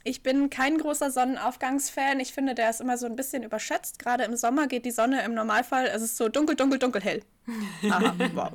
Ich 0.04 0.24
bin 0.24 0.50
kein 0.50 0.78
großer 0.78 1.12
Sonnenaufgangsfan. 1.12 2.22
Ich 2.22 2.32
finde, 2.32 2.56
der 2.56 2.70
ist 2.70 2.80
immer 2.80 2.98
so 2.98 3.08
ein 3.08 3.18
bisschen 3.18 3.44
überschätzt. 3.44 4.00
Gerade 4.00 4.24
im 4.24 4.38
Sommer 4.38 4.68
geht 4.68 4.86
die 4.86 4.92
Sonne 4.92 5.24
im 5.24 5.34
Normalfall, 5.34 5.88
es 5.88 6.02
ist 6.02 6.16
so 6.16 6.30
dunkel, 6.30 6.56
dunkel, 6.56 6.80
dunkel, 6.80 7.02
hell. 7.02 7.24
Aha, 7.90 8.16
wow. 8.34 8.52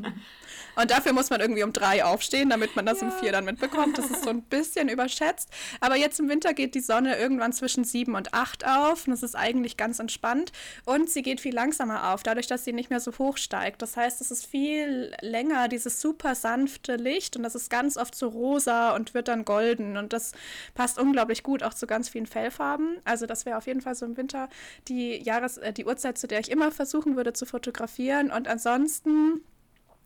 Und 0.74 0.90
dafür 0.90 1.12
muss 1.12 1.30
man 1.30 1.40
irgendwie 1.40 1.62
um 1.62 1.72
drei 1.72 2.04
aufstehen, 2.04 2.48
damit 2.48 2.76
man 2.76 2.86
das 2.86 3.00
ja. 3.00 3.08
um 3.08 3.12
vier 3.12 3.32
dann 3.32 3.44
mitbekommt. 3.44 3.98
Das 3.98 4.10
ist 4.10 4.24
so 4.24 4.30
ein 4.30 4.42
bisschen 4.42 4.88
überschätzt. 4.88 5.50
Aber 5.80 5.96
jetzt 5.96 6.18
im 6.18 6.28
Winter 6.28 6.54
geht 6.54 6.74
die 6.74 6.80
Sonne 6.80 7.18
irgendwann 7.18 7.52
zwischen 7.52 7.84
sieben 7.84 8.14
und 8.14 8.32
acht 8.32 8.66
auf. 8.66 9.06
Und 9.06 9.12
das 9.12 9.22
ist 9.22 9.34
eigentlich 9.34 9.76
ganz 9.76 9.98
entspannt. 9.98 10.52
Und 10.84 11.10
sie 11.10 11.22
geht 11.22 11.40
viel 11.40 11.54
langsamer 11.54 12.12
auf, 12.12 12.22
dadurch, 12.22 12.46
dass 12.46 12.64
sie 12.64 12.72
nicht 12.72 12.90
mehr 12.90 13.00
so 13.00 13.12
hoch 13.18 13.36
steigt. 13.36 13.82
Das 13.82 13.96
heißt, 13.96 14.20
es 14.20 14.30
ist 14.30 14.46
viel 14.46 15.14
länger, 15.20 15.68
dieses 15.68 16.00
super 16.00 16.34
sanfte 16.34 16.96
Licht. 16.96 17.36
Und 17.36 17.42
das 17.42 17.54
ist 17.54 17.68
ganz 17.70 17.96
oft 17.96 18.14
so 18.14 18.28
rosa 18.28 18.94
und 18.94 19.14
wird 19.14 19.28
dann 19.28 19.44
golden. 19.44 19.96
Und 19.96 20.12
das 20.12 20.32
passt 20.74 20.98
unglaublich 20.98 21.42
gut 21.42 21.62
auch 21.62 21.74
zu 21.74 21.86
ganz 21.86 22.08
vielen 22.08 22.26
Fellfarben. 22.26 22.98
Also 23.04 23.26
das 23.26 23.44
wäre 23.44 23.58
auf 23.58 23.66
jeden 23.66 23.80
Fall 23.80 23.94
so 23.94 24.06
im 24.06 24.16
Winter 24.16 24.48
die 24.88 25.22
Jahres-, 25.22 25.58
äh, 25.58 25.72
die 25.72 25.84
Uhrzeit, 25.84 26.18
zu 26.18 26.26
der 26.26 26.40
ich 26.40 26.50
immer 26.50 26.70
versuchen 26.70 27.16
würde 27.16 27.32
zu 27.32 27.46
fotografieren. 27.46 28.30
Und 28.30 28.48
ansonsten 28.48 29.42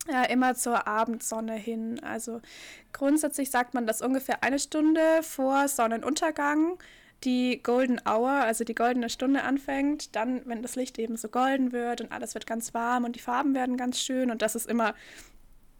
ja, 0.09 0.23
immer 0.23 0.55
zur 0.55 0.87
Abendsonne 0.87 1.53
hin. 1.53 2.01
Also 2.03 2.41
grundsätzlich 2.93 3.51
sagt 3.51 3.73
man, 3.73 3.87
dass 3.87 4.01
ungefähr 4.01 4.43
eine 4.43 4.59
Stunde 4.59 5.21
vor 5.21 5.67
Sonnenuntergang 5.67 6.77
die 7.23 7.61
Golden 7.63 7.99
Hour, 8.05 8.29
also 8.29 8.63
die 8.63 8.75
goldene 8.75 9.09
Stunde 9.09 9.43
anfängt. 9.43 10.15
Dann, 10.15 10.41
wenn 10.45 10.61
das 10.61 10.75
Licht 10.75 10.99
eben 10.99 11.17
so 11.17 11.29
golden 11.29 11.71
wird 11.71 12.01
und 12.01 12.11
alles 12.11 12.33
wird 12.33 12.45
ganz 12.45 12.73
warm 12.73 13.05
und 13.05 13.15
die 13.15 13.19
Farben 13.19 13.55
werden 13.55 13.77
ganz 13.77 13.99
schön 13.99 14.31
und 14.31 14.41
das 14.41 14.55
ist 14.55 14.67
immer 14.67 14.93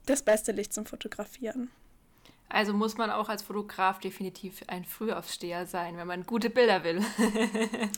das 0.05 0.21
beste 0.21 0.51
Licht 0.51 0.73
zum 0.73 0.85
Fotografieren. 0.85 1.69
Also 2.49 2.73
muss 2.73 2.97
man 2.97 3.11
auch 3.11 3.27
als 3.27 3.41
Fotograf 3.41 3.99
definitiv 3.99 4.63
ein 4.67 4.85
Frühaufsteher 4.85 5.65
sein, 5.65 5.97
wenn 5.97 6.07
man 6.07 6.25
gute 6.25 6.49
Bilder 6.49 6.83
will. 6.83 7.01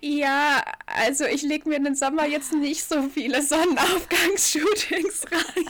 Ja, 0.00 0.62
also 0.86 1.24
ich 1.24 1.42
lege 1.42 1.68
mir 1.68 1.76
in 1.76 1.84
den 1.84 1.94
Sommer 1.94 2.26
jetzt 2.26 2.52
nicht 2.52 2.84
so 2.86 3.02
viele 3.08 3.42
Sonnenaufgangsshootings 3.42 5.24
rein. 5.30 5.66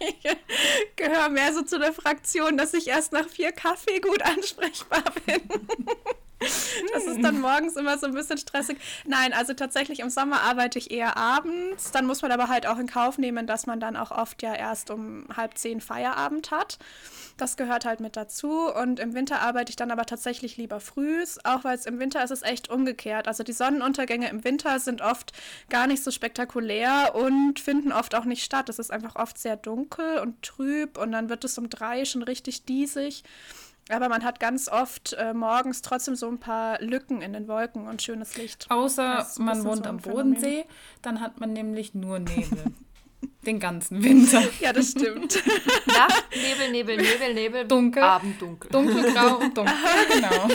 ich 0.00 0.96
gehöre 0.96 1.28
mehr 1.28 1.52
so 1.52 1.62
zu 1.62 1.78
der 1.78 1.92
Fraktion, 1.92 2.56
dass 2.56 2.74
ich 2.74 2.88
erst 2.88 3.12
nach 3.12 3.28
vier 3.28 3.52
Kaffee 3.52 4.00
gut 4.00 4.22
ansprechbar 4.22 5.04
bin. 5.26 5.42
Das 6.92 7.04
ist 7.04 7.22
dann 7.22 7.40
morgens 7.40 7.76
immer 7.76 7.98
so 7.98 8.06
ein 8.06 8.14
bisschen 8.14 8.38
stressig. 8.38 8.78
Nein, 9.06 9.32
also 9.32 9.54
tatsächlich 9.54 10.00
im 10.00 10.10
Sommer 10.10 10.42
arbeite 10.42 10.78
ich 10.78 10.90
eher 10.90 11.16
abends. 11.16 11.90
Dann 11.92 12.06
muss 12.06 12.22
man 12.22 12.32
aber 12.32 12.48
halt 12.48 12.66
auch 12.66 12.78
in 12.78 12.86
Kauf 12.86 13.18
nehmen, 13.18 13.46
dass 13.46 13.66
man 13.66 13.80
dann 13.80 13.96
auch 13.96 14.10
oft 14.10 14.42
ja 14.42 14.54
erst 14.54 14.90
um 14.90 15.26
halb 15.36 15.56
zehn 15.56 15.80
Feierabend 15.80 16.50
hat. 16.50 16.78
Das 17.36 17.56
gehört 17.56 17.84
halt 17.84 18.00
mit 18.00 18.16
dazu. 18.16 18.72
Und 18.72 19.00
im 19.00 19.14
Winter 19.14 19.40
arbeite 19.40 19.70
ich 19.70 19.76
dann 19.76 19.90
aber 19.90 20.06
tatsächlich 20.06 20.56
lieber 20.56 20.80
früh, 20.80 21.24
auch 21.44 21.64
weil 21.64 21.76
es 21.76 21.86
im 21.86 21.98
Winter 21.98 22.24
ist 22.24 22.30
es 22.30 22.42
echt 22.42 22.70
umgekehrt. 22.70 23.28
Also 23.28 23.42
die 23.42 23.52
Sonnenuntergänge 23.52 24.28
im 24.28 24.44
Winter 24.44 24.78
sind 24.78 25.02
oft 25.02 25.32
gar 25.68 25.86
nicht 25.86 26.02
so 26.02 26.10
spektakulär 26.10 27.14
und 27.14 27.60
finden 27.60 27.92
oft 27.92 28.14
auch 28.14 28.24
nicht 28.24 28.44
statt. 28.44 28.68
Es 28.68 28.78
ist 28.78 28.90
einfach 28.90 29.16
oft 29.16 29.38
sehr 29.38 29.56
dunkel 29.56 30.18
und 30.18 30.42
trüb 30.42 30.98
und 30.98 31.12
dann 31.12 31.28
wird 31.28 31.44
es 31.44 31.58
um 31.58 31.70
drei 31.70 32.04
schon 32.04 32.22
richtig 32.22 32.64
diesig. 32.64 33.24
Aber 33.88 34.08
man 34.08 34.24
hat 34.24 34.40
ganz 34.40 34.68
oft 34.68 35.12
äh, 35.14 35.34
morgens 35.34 35.82
trotzdem 35.82 36.14
so 36.14 36.28
ein 36.28 36.38
paar 36.38 36.80
Lücken 36.80 37.20
in 37.20 37.32
den 37.32 37.48
Wolken 37.48 37.88
und 37.88 38.00
schönes 38.00 38.36
Licht. 38.36 38.66
Außer 38.70 39.26
man 39.38 39.64
wohnt 39.64 39.84
so 39.84 39.90
am 39.90 39.98
Bodensee, 39.98 40.64
dann 41.02 41.20
hat 41.20 41.40
man 41.40 41.52
nämlich 41.52 41.94
nur 41.94 42.18
Nebel. 42.18 42.64
Den 43.44 43.58
ganzen 43.58 44.02
Winter. 44.04 44.42
Ja, 44.60 44.72
das 44.72 44.92
stimmt. 44.92 45.42
Nacht, 45.86 46.24
Nebel, 46.34 46.70
Nebel, 46.70 46.96
Nebel, 46.96 47.34
Nebel, 47.34 47.64
dunkel, 47.66 48.02
Abend 48.02 48.40
dunkel. 48.40 48.70
Dunkelgrau 48.70 49.38
und 49.38 49.56
dunkel, 49.56 49.74
genau. 50.12 50.48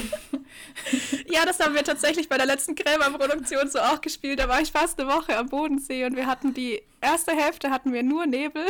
Ja, 1.27 1.45
das 1.45 1.59
haben 1.59 1.75
wir 1.75 1.83
tatsächlich 1.83 2.29
bei 2.29 2.37
der 2.37 2.45
letzten 2.45 2.75
Krämerproduktion 2.75 3.69
so 3.69 3.79
auch 3.79 3.99
gespielt. 3.99 4.39
Da 4.39 4.47
war 4.47 4.61
ich 4.61 4.71
fast 4.71 4.99
eine 4.99 5.09
Woche 5.09 5.37
am 5.37 5.49
Bodensee 5.49 6.05
und 6.05 6.15
wir 6.15 6.27
hatten 6.27 6.53
die 6.53 6.81
erste 7.01 7.31
Hälfte 7.31 7.69
hatten 7.69 7.93
wir 7.93 8.01
nur 8.03 8.25
Nebel 8.25 8.65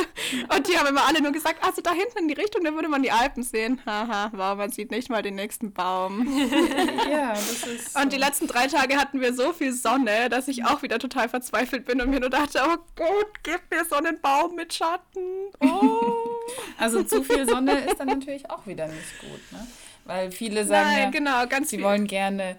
und 0.54 0.68
die 0.68 0.78
haben 0.78 0.88
immer 0.88 1.08
alle 1.08 1.22
nur 1.22 1.32
gesagt, 1.32 1.64
also 1.64 1.82
da 1.82 1.94
hinten 1.94 2.20
in 2.20 2.28
die 2.28 2.34
Richtung, 2.34 2.64
da 2.64 2.74
würde 2.74 2.90
man 2.90 3.02
die 3.02 3.12
Alpen 3.12 3.44
sehen. 3.44 3.80
Haha, 3.86 4.32
wow, 4.34 4.58
man 4.58 4.72
sieht 4.72 4.92
nicht 4.92 5.10
mal 5.10 5.22
den 5.22 5.36
nächsten 5.36 5.72
Baum. 5.72 6.28
ja, 7.10 7.30
das 7.30 7.64
ist. 7.64 7.96
Und 8.00 8.12
die 8.12 8.18
letzten 8.18 8.48
drei 8.48 8.68
Tage 8.68 8.98
hatten 8.98 9.22
wir 9.22 9.34
so 9.34 9.54
viel 9.54 9.72
Sonne, 9.72 10.30
dass 10.30 10.48
ich 10.48 10.66
auch 10.66 10.82
wieder 10.82 11.00
total 11.00 11.30
verzweifelt 11.30 11.86
bin 11.86 12.02
und 12.02 12.10
mir 12.10 12.20
nur 12.20 12.30
dachte, 12.30 12.62
oh 12.66 12.78
Gott, 12.96 13.44
gib 13.44 13.62
mir 13.72 13.86
so 13.86 13.96
Baum 14.14 14.56
mit 14.56 14.74
Schatten. 14.74 15.52
Oh. 15.60 16.16
also 16.78 17.04
zu 17.04 17.24
viel 17.24 17.48
Sonne 17.48 17.80
ist 17.86 18.00
dann 18.00 18.08
natürlich 18.08 18.50
auch 18.50 18.66
wieder 18.66 18.88
nicht 18.88 19.20
gut, 19.20 19.52
ne? 19.52 19.68
Weil 20.06 20.32
viele 20.32 20.66
sagen 20.66 20.90
Nein, 20.90 21.04
ja, 21.04 21.10
genau, 21.10 21.48
ganz 21.48 21.70
sie 21.70 21.78
viel. 21.78 21.86
wollen 21.86 22.08
gerne 22.08 22.58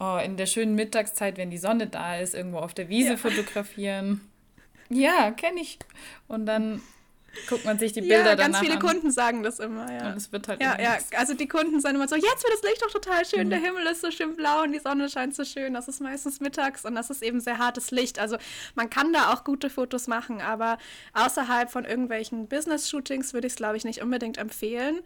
oh, 0.00 0.18
in 0.22 0.36
der 0.36 0.46
schönen 0.46 0.74
Mittagszeit, 0.74 1.36
wenn 1.36 1.50
die 1.50 1.58
Sonne 1.58 1.86
da 1.86 2.16
ist, 2.16 2.34
irgendwo 2.34 2.58
auf 2.58 2.74
der 2.74 2.88
Wiese 2.88 3.10
ja. 3.10 3.16
fotografieren. 3.16 4.20
Ja, 4.88 5.30
kenne 5.32 5.60
ich. 5.60 5.78
Und 6.28 6.46
dann 6.46 6.80
guckt 7.48 7.64
man 7.64 7.78
sich 7.78 7.92
die 7.92 8.00
Bilder 8.00 8.30
ja, 8.30 8.34
ganz 8.34 8.58
viele 8.58 8.74
an. 8.74 8.80
Kunden 8.80 9.10
sagen 9.10 9.42
das 9.42 9.58
immer, 9.58 9.90
ja. 9.92 10.10
Und 10.10 10.16
es 10.16 10.32
wird 10.32 10.48
halt 10.48 10.60
ja, 10.60 10.80
ja, 10.80 10.94
nichts. 10.94 11.12
also 11.16 11.34
die 11.34 11.48
Kunden 11.48 11.80
sagen 11.80 11.96
immer 11.96 12.08
so, 12.08 12.16
jetzt 12.16 12.42
wird 12.42 12.52
das 12.52 12.62
Licht 12.62 12.82
doch 12.82 12.90
total 12.90 13.24
schön, 13.24 13.46
Mhm. 13.46 13.50
der 13.50 13.58
Himmel 13.60 13.86
ist 13.86 14.00
so 14.00 14.10
schön 14.10 14.34
blau 14.36 14.62
und 14.62 14.72
die 14.72 14.78
Sonne 14.78 15.08
scheint 15.08 15.34
so 15.34 15.44
schön. 15.44 15.74
Das 15.74 15.88
ist 15.88 16.00
meistens 16.00 16.40
mittags 16.40 16.84
und 16.84 16.94
das 16.94 17.10
ist 17.10 17.22
eben 17.22 17.40
sehr 17.40 17.58
hartes 17.58 17.90
Licht. 17.90 18.18
Also 18.18 18.36
man 18.74 18.90
kann 18.90 19.12
da 19.12 19.32
auch 19.32 19.44
gute 19.44 19.70
Fotos 19.70 20.06
machen, 20.08 20.40
aber 20.40 20.78
außerhalb 21.12 21.70
von 21.70 21.84
irgendwelchen 21.84 22.48
Business-Shootings 22.48 23.32
würde 23.34 23.46
ich 23.46 23.52
es, 23.52 23.56
glaube 23.56 23.76
ich, 23.76 23.84
nicht 23.84 24.02
unbedingt 24.02 24.38
empfehlen 24.38 25.00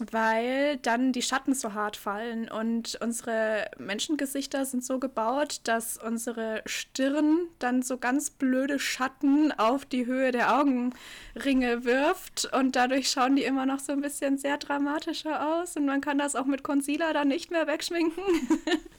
weil 0.00 0.76
dann 0.78 1.12
die 1.12 1.22
Schatten 1.22 1.54
so 1.54 1.74
hart 1.74 1.96
fallen 1.96 2.50
und 2.50 2.98
unsere 3.00 3.70
Menschengesichter 3.78 4.64
sind 4.64 4.84
so 4.84 4.98
gebaut, 4.98 5.60
dass 5.64 5.96
unsere 5.96 6.62
Stirn 6.66 7.48
dann 7.58 7.82
so 7.82 7.98
ganz 7.98 8.30
blöde 8.30 8.78
Schatten 8.78 9.52
auf 9.52 9.84
die 9.84 10.06
Höhe 10.06 10.32
der 10.32 10.58
Augenringe 10.58 11.84
wirft 11.84 12.48
und 12.52 12.76
dadurch 12.76 13.10
schauen 13.10 13.36
die 13.36 13.44
immer 13.44 13.66
noch 13.66 13.78
so 13.78 13.92
ein 13.92 14.00
bisschen 14.00 14.38
sehr 14.38 14.58
dramatischer 14.58 15.60
aus 15.60 15.76
und 15.76 15.86
man 15.86 16.00
kann 16.00 16.18
das 16.18 16.36
auch 16.36 16.46
mit 16.46 16.62
Concealer 16.62 17.12
dann 17.12 17.28
nicht 17.28 17.50
mehr 17.50 17.66
wegschminken. 17.66 18.22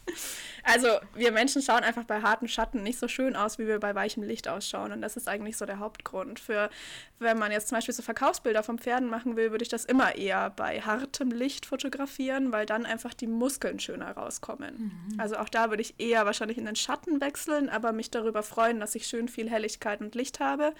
Also 0.64 0.88
wir 1.14 1.32
Menschen 1.32 1.62
schauen 1.62 1.84
einfach 1.84 2.06
bei 2.06 2.22
harten 2.22 2.48
Schatten 2.48 2.82
nicht 2.82 2.98
so 2.98 3.08
schön 3.08 3.36
aus, 3.36 3.60
wie 3.60 3.68
wir 3.68 3.80
bei 3.80 3.94
weichem 3.94 4.24
Licht 4.24 4.48
ausschauen. 4.48 4.92
Und 4.92 5.02
das 5.02 5.16
ist 5.16 5.28
eigentlich 5.28 5.58
so 5.58 5.66
der 5.66 5.78
Hauptgrund. 5.78 6.40
Für 6.40 6.72
wenn 7.20 7.38
man 7.38 7.52
jetzt 7.52 7.68
zum 7.68 7.78
Beispiel 7.78 7.94
so 7.94 8.02
Verkaufsbilder 8.02 8.64
von 8.64 8.80
Pferden 8.80 9.08
machen 9.08 9.36
will, 9.36 9.52
würde 9.52 9.62
ich 9.62 9.70
das 9.70 9.86
immer 9.86 10.16
eher 10.16 10.50
bei 10.50 10.82
hartem 10.82 11.30
Licht 11.30 11.68
fotografieren, 11.68 12.52
weil 12.52 12.66
dann 12.66 12.86
einfach 12.88 13.14
die 13.14 13.28
Muskeln 13.28 13.80
schöner 13.80 14.12
rauskommen. 14.12 14.92
Also 15.20 15.38
auch 15.38 15.50
da 15.50 15.70
würde 15.70 15.84
ich 15.84 16.00
eher 16.00 16.26
wahrscheinlich 16.26 16.58
in 16.58 16.66
den 16.66 16.76
Schatten 16.76 17.22
wechseln, 17.22 17.70
aber 17.70 17.92
mich 17.92 18.10
darüber 18.10 18.42
freuen, 18.42 18.80
dass 18.80 18.96
ich 18.96 19.06
schön 19.06 19.28
viel 19.28 19.50
Helligkeit 19.50 20.02
und 20.02 20.16
Licht 20.16 20.40
habe. 20.40 20.74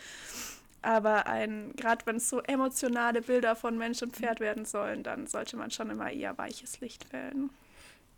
Aber 0.82 1.28
ein, 1.28 1.74
gerade 1.76 2.06
wenn 2.06 2.18
es 2.18 2.30
so 2.30 2.42
emotionale 2.42 3.22
Bilder 3.22 3.56
von 3.56 3.78
Mensch 3.78 4.02
und 4.02 4.16
Pferd 4.16 4.40
werden 4.40 4.66
sollen, 4.66 5.04
dann 5.04 5.26
sollte 5.28 5.58
man 5.58 5.72
schon 5.72 5.90
immer 5.90 6.12
eher 6.12 6.38
weiches 6.38 6.80
Licht 6.80 7.12
wählen. 7.14 7.50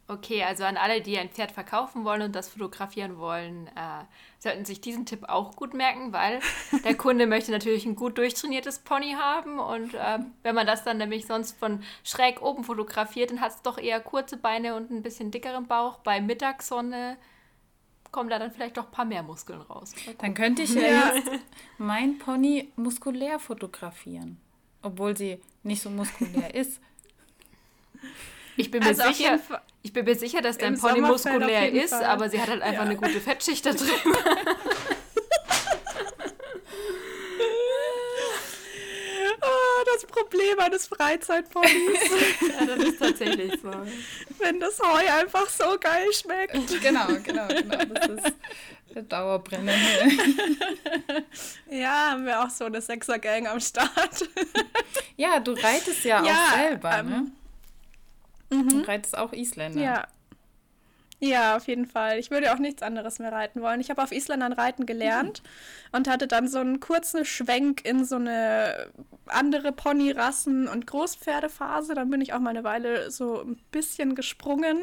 Okay, 0.09 0.41
also 0.43 0.63
an 0.63 0.77
alle, 0.77 1.01
die 1.01 1.17
ein 1.19 1.29
Pferd 1.29 1.51
verkaufen 1.51 2.05
wollen 2.05 2.21
und 2.21 2.33
das 2.33 2.47
fotografieren 2.47 3.17
wollen, 3.17 3.67
äh, 3.67 4.05
sollten 4.39 4.63
sich 4.63 4.79
diesen 4.79 5.05
Tipp 5.05 5.25
auch 5.27 5.57
gut 5.57 5.73
merken, 5.73 6.13
weil 6.13 6.39
der 6.85 6.95
Kunde 6.95 7.27
möchte 7.27 7.51
natürlich 7.51 7.85
ein 7.85 7.97
gut 7.97 8.17
durchtrainiertes 8.17 8.79
Pony 8.79 9.15
haben 9.19 9.59
und 9.59 9.93
äh, 9.95 10.19
wenn 10.43 10.55
man 10.55 10.65
das 10.65 10.85
dann 10.85 10.97
nämlich 10.97 11.25
sonst 11.27 11.59
von 11.59 11.83
schräg 12.05 12.41
oben 12.41 12.63
fotografiert, 12.63 13.31
dann 13.31 13.41
hat 13.41 13.51
es 13.51 13.61
doch 13.63 13.77
eher 13.77 13.99
kurze 13.99 14.37
Beine 14.37 14.75
und 14.75 14.91
ein 14.91 15.01
bisschen 15.01 15.29
dickeren 15.29 15.67
Bauch. 15.67 15.97
Bei 15.99 16.21
Mittagssonne 16.21 17.17
kommen 18.13 18.29
da 18.29 18.39
dann 18.39 18.51
vielleicht 18.51 18.77
doch 18.77 18.85
ein 18.85 18.91
paar 18.91 19.03
mehr 19.03 19.23
Muskeln 19.23 19.59
raus. 19.59 19.93
Dann 20.19 20.33
könnte 20.33 20.61
ich 20.61 20.73
ja, 20.73 20.81
Ja. 20.83 21.13
mein 21.77 22.17
Pony 22.17 22.71
muskulär 22.77 23.39
fotografieren, 23.39 24.39
obwohl 24.81 25.17
sie 25.17 25.41
nicht 25.63 25.81
so 25.81 25.89
muskulär 25.89 26.55
ist. 26.55 26.79
Ich 28.57 28.71
bin 28.71 28.81
mir 28.83 28.89
Also 28.89 29.03
auf 29.03 29.15
sicher, 29.15 29.39
ich 29.83 29.93
bin 29.93 30.03
mir 30.05 30.15
sicher, 30.15 30.41
dass 30.41 30.57
dein 30.57 30.77
Pony 30.79 30.99
muskulär 31.01 31.71
ist, 31.71 31.91
Fall. 31.93 32.03
aber 32.05 32.29
sie 32.29 32.41
hat 32.41 32.49
halt 32.49 32.61
einfach 32.61 32.83
Ja. 32.83 32.89
eine 32.89 32.95
gute 32.97 33.21
Fettschicht 33.21 33.65
da 33.65 33.71
drin. 33.73 33.87
Ah, 39.41 39.83
das 39.93 40.05
Problem 40.05 40.59
eines 40.59 40.87
Freizeitponys, 40.87 41.69
ja, 42.59 42.65
das 42.65 42.79
ist 42.79 42.99
tatsächlich 42.99 43.53
so. 43.61 43.69
wenn 44.39 44.59
das 44.59 44.79
Heu 44.79 45.11
einfach 45.19 45.47
so 45.49 45.77
geil 45.79 46.07
schmeckt. 46.13 46.53
Genau, 46.81 47.05
genau, 47.23 47.47
genau. 47.47 47.77
Das 47.93 48.25
ist 48.25 48.35
der 48.95 49.03
Dauerbrenner. 49.03 49.73
Ja, 51.69 52.11
haben 52.11 52.25
wir 52.25 52.41
auch 52.41 52.49
so 52.49 52.65
eine 52.65 52.81
Sechser-Gang 52.81 53.45
am 53.47 53.59
Start. 53.59 54.27
Ja, 55.17 55.39
du 55.39 55.51
reitest 55.51 56.03
ja, 56.05 56.23
Ja, 56.23 56.33
auch 56.33 56.57
selber, 56.57 56.91
ähm, 56.99 57.09
ne? 57.09 57.31
Du 58.49 58.79
reitest 58.87 59.17
auch 59.17 59.33
Isländer. 59.33 59.81
Ja. 59.81 60.07
Ja, 61.19 61.57
auf 61.57 61.67
jeden 61.67 61.87
Fall. 61.87 62.19
Ich 62.19 62.29
würde 62.29 62.53
auch 62.53 62.59
nichts 62.59 62.83
anderes 62.83 63.17
mehr 63.17 63.31
reiten 63.31 63.61
wollen. 63.61 63.81
Ich 63.81 63.89
habe 63.89 64.03
auf 64.03 64.11
Isländern 64.11 64.53
reiten 64.53 64.85
gelernt 64.85 65.41
und 65.91 66.07
hatte 66.07 66.27
dann 66.27 66.47
so 66.47 66.59
einen 66.59 66.79
kurzen 66.79 67.25
Schwenk 67.25 67.83
in 67.85 68.05
so 68.05 68.17
eine 68.17 68.91
andere 69.25 69.71
Ponyrassen- 69.71 70.67
und 70.67 70.85
Großpferdephase. 70.85 71.95
Dann 71.95 72.11
bin 72.11 72.21
ich 72.21 72.33
auch 72.33 72.39
mal 72.39 72.51
eine 72.51 72.63
Weile 72.63 73.09
so 73.09 73.41
ein 73.41 73.57
bisschen 73.71 74.13
gesprungen. 74.13 74.77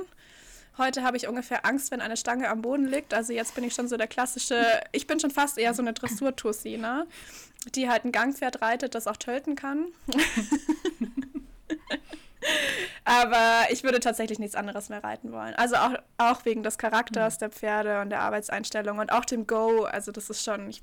Heute 0.76 1.04
habe 1.04 1.16
ich 1.16 1.28
ungefähr 1.28 1.64
Angst, 1.64 1.92
wenn 1.92 2.00
eine 2.00 2.16
Stange 2.16 2.48
am 2.48 2.62
Boden 2.62 2.86
liegt. 2.86 3.14
Also 3.14 3.32
jetzt 3.32 3.54
bin 3.54 3.62
ich 3.62 3.74
schon 3.74 3.86
so 3.86 3.96
der 3.96 4.08
klassische, 4.08 4.60
ich 4.90 5.06
bin 5.06 5.20
schon 5.20 5.30
fast 5.30 5.56
eher 5.56 5.72
so 5.72 5.82
eine 5.82 5.92
Dressurtussi, 5.92 6.78
ne? 6.78 7.06
Die 7.76 7.88
halt 7.88 8.04
ein 8.04 8.10
Gangpferd 8.10 8.60
reitet, 8.60 8.96
das 8.96 9.06
auch 9.06 9.16
tölten 9.16 9.54
kann. 9.54 9.86
Aber 13.04 13.70
ich 13.70 13.82
würde 13.82 14.00
tatsächlich 14.00 14.38
nichts 14.38 14.54
anderes 14.54 14.88
mehr 14.88 15.02
reiten 15.02 15.32
wollen. 15.32 15.54
Also 15.54 15.76
auch, 15.76 15.94
auch 16.18 16.44
wegen 16.44 16.62
des 16.62 16.78
Charakters 16.78 17.38
der 17.38 17.50
Pferde 17.50 18.00
und 18.00 18.10
der 18.10 18.20
Arbeitseinstellung 18.20 18.98
und 18.98 19.12
auch 19.12 19.24
dem 19.24 19.46
Go. 19.46 19.84
Also 19.84 20.12
das 20.12 20.30
ist 20.30 20.44
schon, 20.44 20.68
ich 20.68 20.82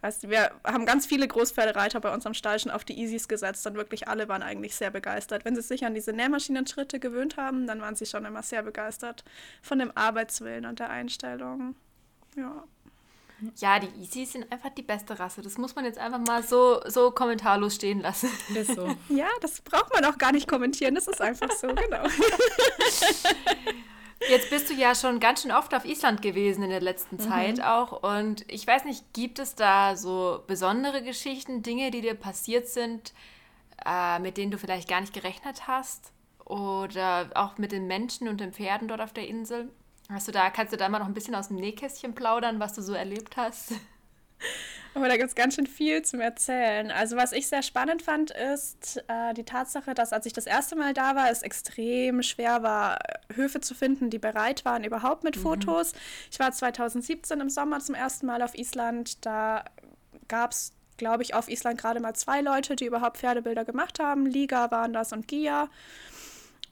weiß 0.00 0.22
nicht, 0.22 0.30
wir 0.30 0.50
haben 0.64 0.86
ganz 0.86 1.06
viele 1.06 1.26
Großpferdereiter 1.26 2.00
bei 2.00 2.12
uns 2.12 2.26
am 2.26 2.34
Stall 2.34 2.58
schon 2.58 2.70
auf 2.70 2.84
die 2.84 2.98
Easies 2.98 3.28
gesetzt 3.28 3.66
und 3.66 3.74
wirklich 3.74 4.08
alle 4.08 4.28
waren 4.28 4.42
eigentlich 4.42 4.76
sehr 4.76 4.90
begeistert. 4.90 5.44
Wenn 5.44 5.56
sie 5.56 5.62
sich 5.62 5.84
an 5.84 5.94
diese 5.94 6.12
Nähmaschinenschritte 6.12 7.00
gewöhnt 7.00 7.36
haben, 7.36 7.66
dann 7.66 7.80
waren 7.80 7.96
sie 7.96 8.06
schon 8.06 8.24
immer 8.24 8.42
sehr 8.42 8.62
begeistert 8.62 9.24
von 9.62 9.78
dem 9.78 9.92
Arbeitswillen 9.96 10.66
und 10.66 10.78
der 10.78 10.90
Einstellung. 10.90 11.74
Ja. 12.36 12.64
Ja, 13.56 13.78
die 13.78 13.88
Easies 14.00 14.32
sind 14.32 14.50
einfach 14.50 14.70
die 14.70 14.82
beste 14.82 15.18
Rasse. 15.18 15.42
Das 15.42 15.58
muss 15.58 15.76
man 15.76 15.84
jetzt 15.84 15.98
einfach 15.98 16.18
mal 16.18 16.42
so, 16.42 16.80
so 16.86 17.12
kommentarlos 17.12 17.76
stehen 17.76 18.00
lassen. 18.00 18.28
Ist 18.54 18.74
so. 18.74 18.88
Ja, 19.08 19.28
das 19.40 19.60
braucht 19.60 19.92
man 19.92 20.04
auch 20.04 20.18
gar 20.18 20.32
nicht 20.32 20.48
kommentieren. 20.48 20.94
Das 20.94 21.06
ist 21.06 21.20
einfach 21.20 21.50
so, 21.52 21.68
genau. 21.68 22.02
Jetzt 24.28 24.50
bist 24.50 24.68
du 24.68 24.74
ja 24.74 24.96
schon 24.96 25.20
ganz 25.20 25.42
schön 25.42 25.52
oft 25.52 25.72
auf 25.74 25.84
Island 25.84 26.22
gewesen 26.22 26.64
in 26.64 26.70
der 26.70 26.80
letzten 26.80 27.20
Zeit 27.20 27.62
auch. 27.62 28.02
Und 28.02 28.44
ich 28.52 28.66
weiß 28.66 28.84
nicht, 28.84 29.12
gibt 29.12 29.38
es 29.38 29.54
da 29.54 29.96
so 29.96 30.42
besondere 30.48 31.02
Geschichten, 31.02 31.62
Dinge, 31.62 31.92
die 31.92 32.00
dir 32.00 32.14
passiert 32.14 32.66
sind, 32.66 33.12
äh, 33.86 34.18
mit 34.18 34.36
denen 34.36 34.50
du 34.50 34.58
vielleicht 34.58 34.88
gar 34.88 35.00
nicht 35.00 35.14
gerechnet 35.14 35.68
hast? 35.68 36.12
Oder 36.44 37.30
auch 37.34 37.58
mit 37.58 37.70
den 37.70 37.86
Menschen 37.86 38.26
und 38.26 38.40
den 38.40 38.52
Pferden 38.52 38.88
dort 38.88 39.00
auf 39.00 39.12
der 39.12 39.28
Insel? 39.28 39.70
Hast 40.10 40.26
du 40.26 40.32
da, 40.32 40.48
kannst 40.50 40.72
du 40.72 40.76
da 40.78 40.88
mal 40.88 41.00
noch 41.00 41.06
ein 41.06 41.14
bisschen 41.14 41.34
aus 41.34 41.48
dem 41.48 41.56
Nähkästchen 41.56 42.14
plaudern, 42.14 42.60
was 42.60 42.72
du 42.72 42.82
so 42.82 42.94
erlebt 42.94 43.36
hast? 43.36 43.72
Aber 44.94 45.08
da 45.08 45.16
gibt 45.16 45.28
es 45.28 45.34
ganz 45.34 45.54
schön 45.54 45.66
viel 45.66 46.02
zum 46.02 46.20
Erzählen. 46.20 46.90
Also 46.90 47.16
was 47.16 47.32
ich 47.32 47.46
sehr 47.46 47.62
spannend 47.62 48.02
fand, 48.02 48.30
ist 48.30 49.04
äh, 49.06 49.34
die 49.34 49.44
Tatsache, 49.44 49.94
dass 49.94 50.12
als 50.12 50.26
ich 50.26 50.32
das 50.32 50.46
erste 50.46 50.76
Mal 50.76 50.94
da 50.94 51.14
war, 51.14 51.30
es 51.30 51.42
extrem 51.42 52.22
schwer 52.22 52.62
war, 52.62 52.98
Höfe 53.34 53.60
zu 53.60 53.74
finden, 53.74 54.08
die 54.10 54.18
bereit 54.18 54.64
waren 54.64 54.84
überhaupt 54.84 55.24
mit 55.24 55.36
Fotos. 55.36 55.92
Ich 56.32 56.40
war 56.40 56.52
2017 56.52 57.38
im 57.40 57.50
Sommer 57.50 57.80
zum 57.80 57.94
ersten 57.94 58.26
Mal 58.26 58.42
auf 58.42 58.56
Island. 58.56 59.24
Da 59.26 59.64
gab 60.26 60.52
es, 60.52 60.72
glaube 60.96 61.22
ich, 61.22 61.34
auf 61.34 61.48
Island 61.48 61.78
gerade 61.78 62.00
mal 62.00 62.14
zwei 62.14 62.40
Leute, 62.40 62.74
die 62.74 62.86
überhaupt 62.86 63.18
Pferdebilder 63.18 63.64
gemacht 63.64 64.00
haben. 64.00 64.26
Liga 64.26 64.70
waren 64.70 64.94
das 64.94 65.12
und 65.12 65.28
Gia. 65.28 65.68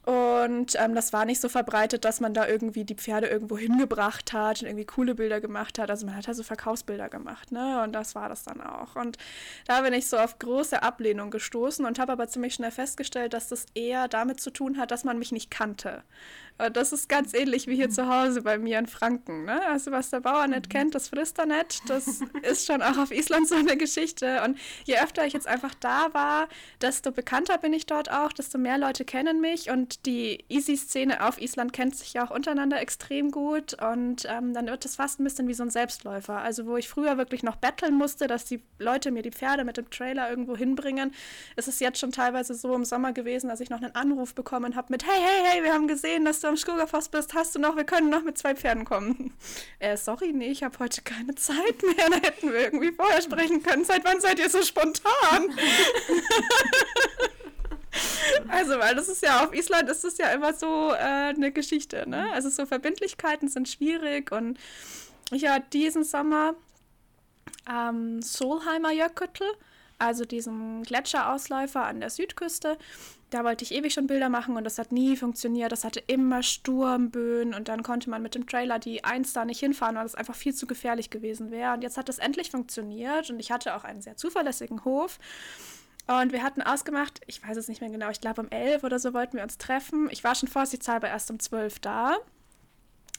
Und 0.07 0.77
ähm, 0.79 0.95
das 0.95 1.11
war 1.11 1.25
nicht 1.25 1.41
so 1.41 1.49
verbreitet, 1.49 2.05
dass 2.05 2.21
man 2.21 2.33
da 2.33 2.47
irgendwie 2.47 2.85
die 2.85 2.95
Pferde 2.95 3.27
irgendwo 3.27 3.57
hingebracht 3.57 4.31
hat 4.31 4.61
und 4.61 4.67
irgendwie 4.69 4.85
coole 4.85 5.15
Bilder 5.15 5.41
gemacht 5.41 5.77
hat. 5.79 5.89
Also 5.89 6.05
man 6.05 6.15
hat 6.15 6.29
also 6.29 6.43
Verkaufsbilder 6.43 7.09
gemacht, 7.09 7.51
ne? 7.51 7.83
Und 7.83 7.91
das 7.91 8.15
war 8.15 8.29
das 8.29 8.45
dann 8.45 8.61
auch. 8.61 8.95
Und 8.95 9.17
da 9.65 9.81
bin 9.81 9.91
ich 9.91 10.07
so 10.07 10.17
auf 10.17 10.39
große 10.39 10.81
Ablehnung 10.81 11.29
gestoßen 11.29 11.85
und 11.85 11.99
habe 11.99 12.13
aber 12.13 12.29
ziemlich 12.29 12.53
schnell 12.53 12.71
festgestellt, 12.71 13.33
dass 13.33 13.49
das 13.49 13.65
eher 13.73 14.07
damit 14.07 14.39
zu 14.39 14.49
tun 14.49 14.77
hat, 14.77 14.91
dass 14.91 15.03
man 15.03 15.19
mich 15.19 15.33
nicht 15.33 15.51
kannte. 15.51 16.03
Und 16.57 16.75
das 16.75 16.91
ist 16.91 17.07
ganz 17.07 17.33
ähnlich 17.33 17.67
wie 17.67 17.75
hier 17.75 17.89
zu 17.89 18.07
Hause 18.07 18.41
bei 18.41 18.57
mir 18.57 18.79
in 18.79 18.87
Franken. 18.87 19.45
Ne? 19.45 19.61
Also 19.67 19.91
was 19.91 20.09
der 20.09 20.21
Bauer 20.21 20.47
nicht 20.47 20.69
kennt, 20.69 20.95
das 20.95 21.09
frisst 21.09 21.37
er 21.37 21.45
nicht. 21.45 21.87
Das 21.89 22.21
ist 22.41 22.65
schon 22.65 22.81
auch 22.81 22.97
auf 22.97 23.11
Island 23.11 23.47
so 23.47 23.55
eine 23.55 23.77
Geschichte. 23.77 24.41
Und 24.43 24.57
je 24.85 24.97
öfter 24.97 25.25
ich 25.25 25.33
jetzt 25.33 25.47
einfach 25.47 25.75
da 25.75 26.13
war, 26.13 26.47
desto 26.81 27.11
bekannter 27.11 27.57
bin 27.57 27.73
ich 27.73 27.85
dort 27.85 28.11
auch, 28.11 28.33
desto 28.33 28.57
mehr 28.57 28.77
Leute 28.77 29.05
kennen 29.05 29.39
mich. 29.39 29.69
Und 29.69 30.05
die 30.05 30.45
Easy-Szene 30.49 31.25
auf 31.25 31.39
Island 31.39 31.73
kennt 31.73 31.95
sich 31.95 32.13
ja 32.13 32.25
auch 32.25 32.31
untereinander 32.31 32.81
extrem 32.81 33.29
gut. 33.29 33.75
Und 33.81 34.25
ähm, 34.29 34.53
dann 34.53 34.67
wird 34.67 34.83
es 34.85 34.95
fast 34.95 35.19
ein 35.19 35.23
bisschen 35.23 35.47
wie 35.47 35.53
so 35.53 35.63
ein 35.63 35.69
Selbstläufer. 35.69 36.39
Also 36.39 36.65
wo 36.65 36.77
ich 36.77 36.89
früher 36.89 37.17
wirklich 37.17 37.43
noch 37.43 37.57
betteln 37.57 37.95
musste, 37.95 38.27
dass 38.27 38.45
die 38.45 38.61
Leute 38.79 39.11
mir 39.11 39.21
die 39.21 39.31
Pferde 39.31 39.63
mit 39.63 39.77
dem 39.77 39.89
Trailer 39.91 40.29
irgendwo 40.29 40.57
hinbringen, 40.57 41.13
ist 41.55 41.67
es 41.67 41.79
jetzt 41.79 41.99
schon 41.99 42.11
teilweise 42.11 42.55
so 42.55 42.73
im 42.73 42.85
Sommer 42.85 43.13
gewesen, 43.13 43.49
dass 43.49 43.59
ich 43.59 43.69
noch 43.69 43.81
einen 43.81 43.95
Anruf 43.95 44.33
bekommen 44.33 44.75
habe 44.75 44.87
mit 44.89 45.05
Hey, 45.05 45.19
hey, 45.19 45.43
hey, 45.45 45.63
wir 45.63 45.73
haben 45.73 45.87
gesehen, 45.87 46.25
dass 46.25 46.39
du 46.39 46.46
am 46.47 46.57
Skogafoss 46.57 47.09
bist, 47.09 47.33
hast 47.33 47.55
du 47.55 47.59
noch, 47.59 47.75
wir 47.75 47.83
können 47.83 48.09
noch 48.09 48.23
mit 48.23 48.37
zwei 48.37 48.55
Pferden 48.55 48.85
kommen. 48.85 49.33
Äh, 49.79 49.95
sorry, 49.95 50.33
nee, 50.33 50.49
ich 50.49 50.63
habe 50.63 50.79
heute 50.79 51.01
keine 51.03 51.35
Zeit 51.35 51.83
mehr, 51.83 52.09
da 52.09 52.15
hätten 52.15 52.51
wir 52.51 52.59
irgendwie 52.61 52.91
vorher 52.91 53.21
sprechen 53.21 53.61
können. 53.61 53.85
Seit 53.85 54.03
wann 54.05 54.19
seid 54.19 54.39
ihr 54.39 54.49
so 54.49 54.61
spontan? 54.61 55.03
Also, 58.49 58.77
weil 58.77 58.93
das 58.93 59.09
ist 59.09 59.23
ja 59.23 59.43
auf 59.43 59.53
Island 59.55 59.89
ist 59.89 60.03
es 60.03 60.19
ja 60.19 60.29
immer 60.29 60.53
so 60.53 60.91
äh, 60.91 60.97
eine 60.97 61.51
Geschichte, 61.51 62.07
ne? 62.07 62.31
Also 62.31 62.49
so 62.49 62.67
Verbindlichkeiten 62.67 63.47
sind 63.47 63.67
schwierig 63.67 64.31
und 64.31 64.59
ich 65.31 65.43
war 65.43 65.59
diesen 65.59 66.03
Sommer 66.03 66.53
am 67.65 68.21
Solheimer 68.21 68.91
Jökull 68.91 69.29
also 69.99 70.25
diesem 70.25 70.83
Gletscherausläufer 70.83 71.83
an 71.85 71.99
der 71.99 72.09
Südküste. 72.09 72.77
Da 73.29 73.43
wollte 73.43 73.65
ich 73.65 73.73
ewig 73.73 73.93
schon 73.93 74.07
Bilder 74.07 74.29
machen 74.29 74.55
und 74.55 74.63
das 74.63 74.77
hat 74.77 74.93
nie 74.93 75.17
funktioniert. 75.17 75.71
Das 75.73 75.83
hatte 75.83 75.99
immer 75.99 76.43
Sturmböen 76.43 77.53
und 77.53 77.67
dann 77.67 77.83
konnte 77.83 78.09
man 78.09 78.21
mit 78.21 78.35
dem 78.35 78.47
Trailer 78.47 78.79
die 78.79 79.03
Eins 79.03 79.33
da 79.33 79.43
nicht 79.43 79.59
hinfahren, 79.59 79.97
weil 79.97 80.05
es 80.05 80.15
einfach 80.15 80.35
viel 80.35 80.55
zu 80.55 80.65
gefährlich 80.65 81.09
gewesen 81.09 81.51
wäre. 81.51 81.73
Und 81.73 81.81
jetzt 81.81 81.97
hat 81.97 82.07
es 82.07 82.19
endlich 82.19 82.51
funktioniert 82.51 83.29
und 83.29 83.39
ich 83.39 83.51
hatte 83.51 83.75
auch 83.75 83.83
einen 83.83 84.01
sehr 84.01 84.15
zuverlässigen 84.15 84.85
Hof. 84.85 85.19
Und 86.07 86.31
wir 86.31 86.41
hatten 86.41 86.61
ausgemacht, 86.61 87.19
ich 87.27 87.45
weiß 87.45 87.57
es 87.57 87.67
nicht 87.67 87.81
mehr 87.81 87.89
genau, 87.89 88.09
ich 88.09 88.21
glaube 88.21 88.41
um 88.41 88.49
elf 88.49 88.85
oder 88.85 88.97
so 88.97 89.13
wollten 89.13 89.35
wir 89.35 89.43
uns 89.43 89.57
treffen. 89.57 90.07
Ich 90.09 90.23
war 90.23 90.33
schon 90.33 90.47
vorsichtshalber 90.47 91.09
erst 91.09 91.29
um 91.29 91.39
zwölf 91.39 91.79
da. 91.79 92.15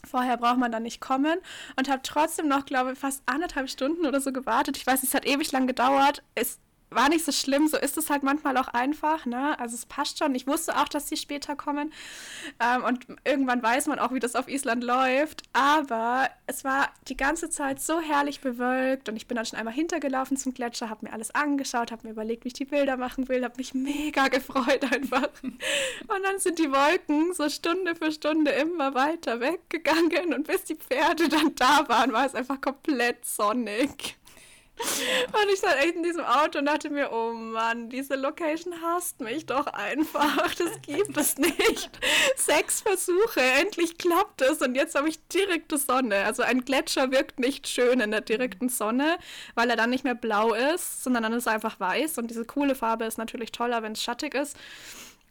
Vorher 0.07 0.39
braucht 0.39 0.57
man 0.57 0.73
dann 0.73 0.85
nicht 0.85 1.01
kommen 1.01 1.39
und 1.77 1.91
habe 1.91 2.01
trotzdem 2.03 2.49
noch, 2.49 2.65
glaube 2.65 2.93
ich, 2.93 2.99
fast 2.99 3.23
anderthalb 3.27 3.69
Stunden 3.69 4.07
oder 4.07 4.23
so 4.23 4.33
gewartet. 4.33 4.79
Ich 4.79 4.87
weiß, 4.87 5.03
es 5.03 5.13
hat 5.13 5.27
ewig 5.27 5.53
lang 5.53 5.67
gedauert. 5.67 6.23
Es 6.35 6.59
war 6.91 7.09
nicht 7.09 7.25
so 7.25 7.33
schlimm, 7.33 7.69
so 7.69 7.77
ist 7.77 7.99
es 7.99 8.11
halt 8.11 8.23
manchmal 8.23 8.57
auch 8.57 8.69
einfach, 8.69 9.27
ne? 9.27 9.59
Also 9.59 9.75
es 9.75 9.87
passt 9.87 10.19
schon. 10.19 10.35
Ich 10.35 10.47
wusste 10.47 10.77
auch, 10.77 10.89
dass 10.89 11.09
sie 11.09 11.17
später 11.17 11.57
kommen. 11.57 11.93
Ähm, 12.61 12.85
und 12.85 13.07
irgendwann 13.25 13.63
weiß 13.63 13.87
man 13.87 13.99
auch, 13.99 14.13
wie 14.13 14.21
das 14.21 14.35
auf 14.35 14.49
Island 14.49 14.85
läuft. 14.85 15.43
Aber 15.53 16.29
es 16.47 16.65
war 16.65 16.91
die 17.09 17.17
ganze 17.17 17.51
Zeit 17.51 17.81
so 17.81 18.01
herrlich 18.01 18.41
bewölkt 18.41 19.09
und 19.09 19.17
ich 19.17 19.27
bin 19.27 19.37
dann 19.37 19.47
schon 19.47 19.59
einmal 19.59 19.75
hintergelaufen 19.75 20.37
zum 20.37 20.55
Gletscher, 20.55 20.89
habe 20.89 21.07
mir 21.07 21.13
alles 21.13 21.35
angeschaut, 21.35 21.93
habe 21.93 22.07
mir 22.07 22.13
überlegt, 22.13 22.45
wie 22.45 22.49
ich 22.49 22.55
die 22.55 22.65
Bilder 22.65 22.97
machen 22.97 23.29
will, 23.29 23.45
habe 23.45 23.55
mich 23.59 23.75
mega 23.75 24.29
gefreut 24.29 24.85
einfach. 24.93 25.29
Und 25.43 26.23
dann 26.23 26.39
sind 26.39 26.59
die 26.59 26.71
Wolken 26.71 27.33
so 27.35 27.49
Stunde 27.49 27.95
für 27.95 28.13
Stunde 28.13 28.51
immer 28.53 28.95
weiter 28.95 29.41
weggegangen 29.41 30.35
und 30.35 30.47
bis 30.47 30.65
die 30.65 30.77
Pferde 30.77 31.29
dann 31.29 31.55
da 31.55 31.89
waren, 31.89 32.13
war 32.13 32.27
es 32.27 32.35
einfach 32.35 32.61
komplett 32.61 33.25
sonnig. 33.25 34.18
Und 34.79 35.53
ich 35.53 35.59
stand 35.59 35.77
echt 35.77 35.97
in 35.97 36.03
diesem 36.03 36.25
Auto 36.25 36.59
und 36.59 36.67
dachte 36.67 36.91
mir, 36.91 37.11
oh 37.13 37.33
Mann, 37.33 37.89
diese 37.89 38.15
Location 38.15 38.75
hasst 38.83 39.21
mich 39.21 39.47
doch 39.47 39.67
einfach. 39.67 40.55
Das 40.55 40.81
gibt 40.83 41.17
es 41.17 41.37
nicht. 41.39 41.91
Sechs 42.37 42.81
Versuche, 42.81 43.41
endlich 43.41 43.99
klappt 43.99 44.43
es 44.43 44.61
und 44.61 44.75
jetzt 44.75 44.95
habe 44.95 45.09
ich 45.09 45.19
direkte 45.29 45.79
Sonne. 45.79 46.25
Also 46.25 46.43
ein 46.43 46.65
Gletscher 46.65 47.11
wirkt 47.11 47.39
nicht 47.39 47.69
schön 47.69 48.01
in 48.01 48.11
der 48.11 48.21
direkten 48.21 48.69
Sonne, 48.69 49.19
weil 49.55 49.71
er 49.71 49.77
dann 49.77 49.91
nicht 49.91 50.05
mehr 50.05 50.15
blau 50.15 50.55
ist, 50.55 51.05
sondern 51.05 51.25
dann 51.25 51.33
ist 51.33 51.47
er 51.47 51.53
einfach 51.53 51.79
weiß 51.81 52.19
und 52.19 52.29
diese 52.31 52.45
coole 52.45 52.75
Farbe 52.75 53.05
ist 53.05 53.19
natürlich 53.19 53.53
toller, 53.53 53.83
wenn 53.83 53.93
es 53.93 54.03
schattig 54.03 54.35
ist. 54.35 54.57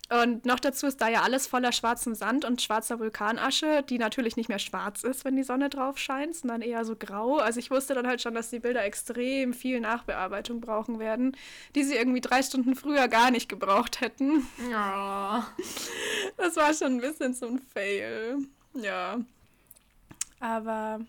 Und 0.09 0.45
noch 0.45 0.59
dazu 0.59 0.87
ist 0.87 1.01
da 1.01 1.09
ja 1.09 1.23
alles 1.23 1.47
voller 1.47 1.73
schwarzem 1.73 2.15
Sand 2.15 2.45
und 2.45 2.61
schwarzer 2.61 2.99
Vulkanasche, 2.99 3.83
die 3.83 3.97
natürlich 3.97 4.37
nicht 4.37 4.47
mehr 4.47 4.59
schwarz 4.59 5.03
ist, 5.03 5.25
wenn 5.25 5.35
die 5.35 5.43
Sonne 5.43 5.69
drauf 5.69 5.97
scheint, 5.97 6.33
sondern 6.33 6.61
eher 6.61 6.85
so 6.85 6.95
grau. 6.95 7.37
Also 7.37 7.59
ich 7.59 7.71
wusste 7.71 7.93
dann 7.93 8.07
halt 8.07 8.21
schon, 8.21 8.33
dass 8.33 8.49
die 8.49 8.59
Bilder 8.59 8.85
extrem 8.85 9.53
viel 9.53 9.81
Nachbearbeitung 9.81 10.61
brauchen 10.61 10.99
werden, 10.99 11.35
die 11.75 11.83
sie 11.83 11.95
irgendwie 11.95 12.21
drei 12.21 12.41
Stunden 12.41 12.75
früher 12.75 13.09
gar 13.09 13.31
nicht 13.31 13.49
gebraucht 13.49 14.01
hätten. 14.01 14.47
Ja. 14.71 15.47
Das 16.35 16.55
war 16.55 16.71
schon 16.73 16.93
ein 16.93 17.01
bisschen 17.01 17.33
so 17.33 17.47
ein 17.47 17.59
Fail. 17.59 18.37
Ja. 18.75 19.17
Aber 20.39 20.99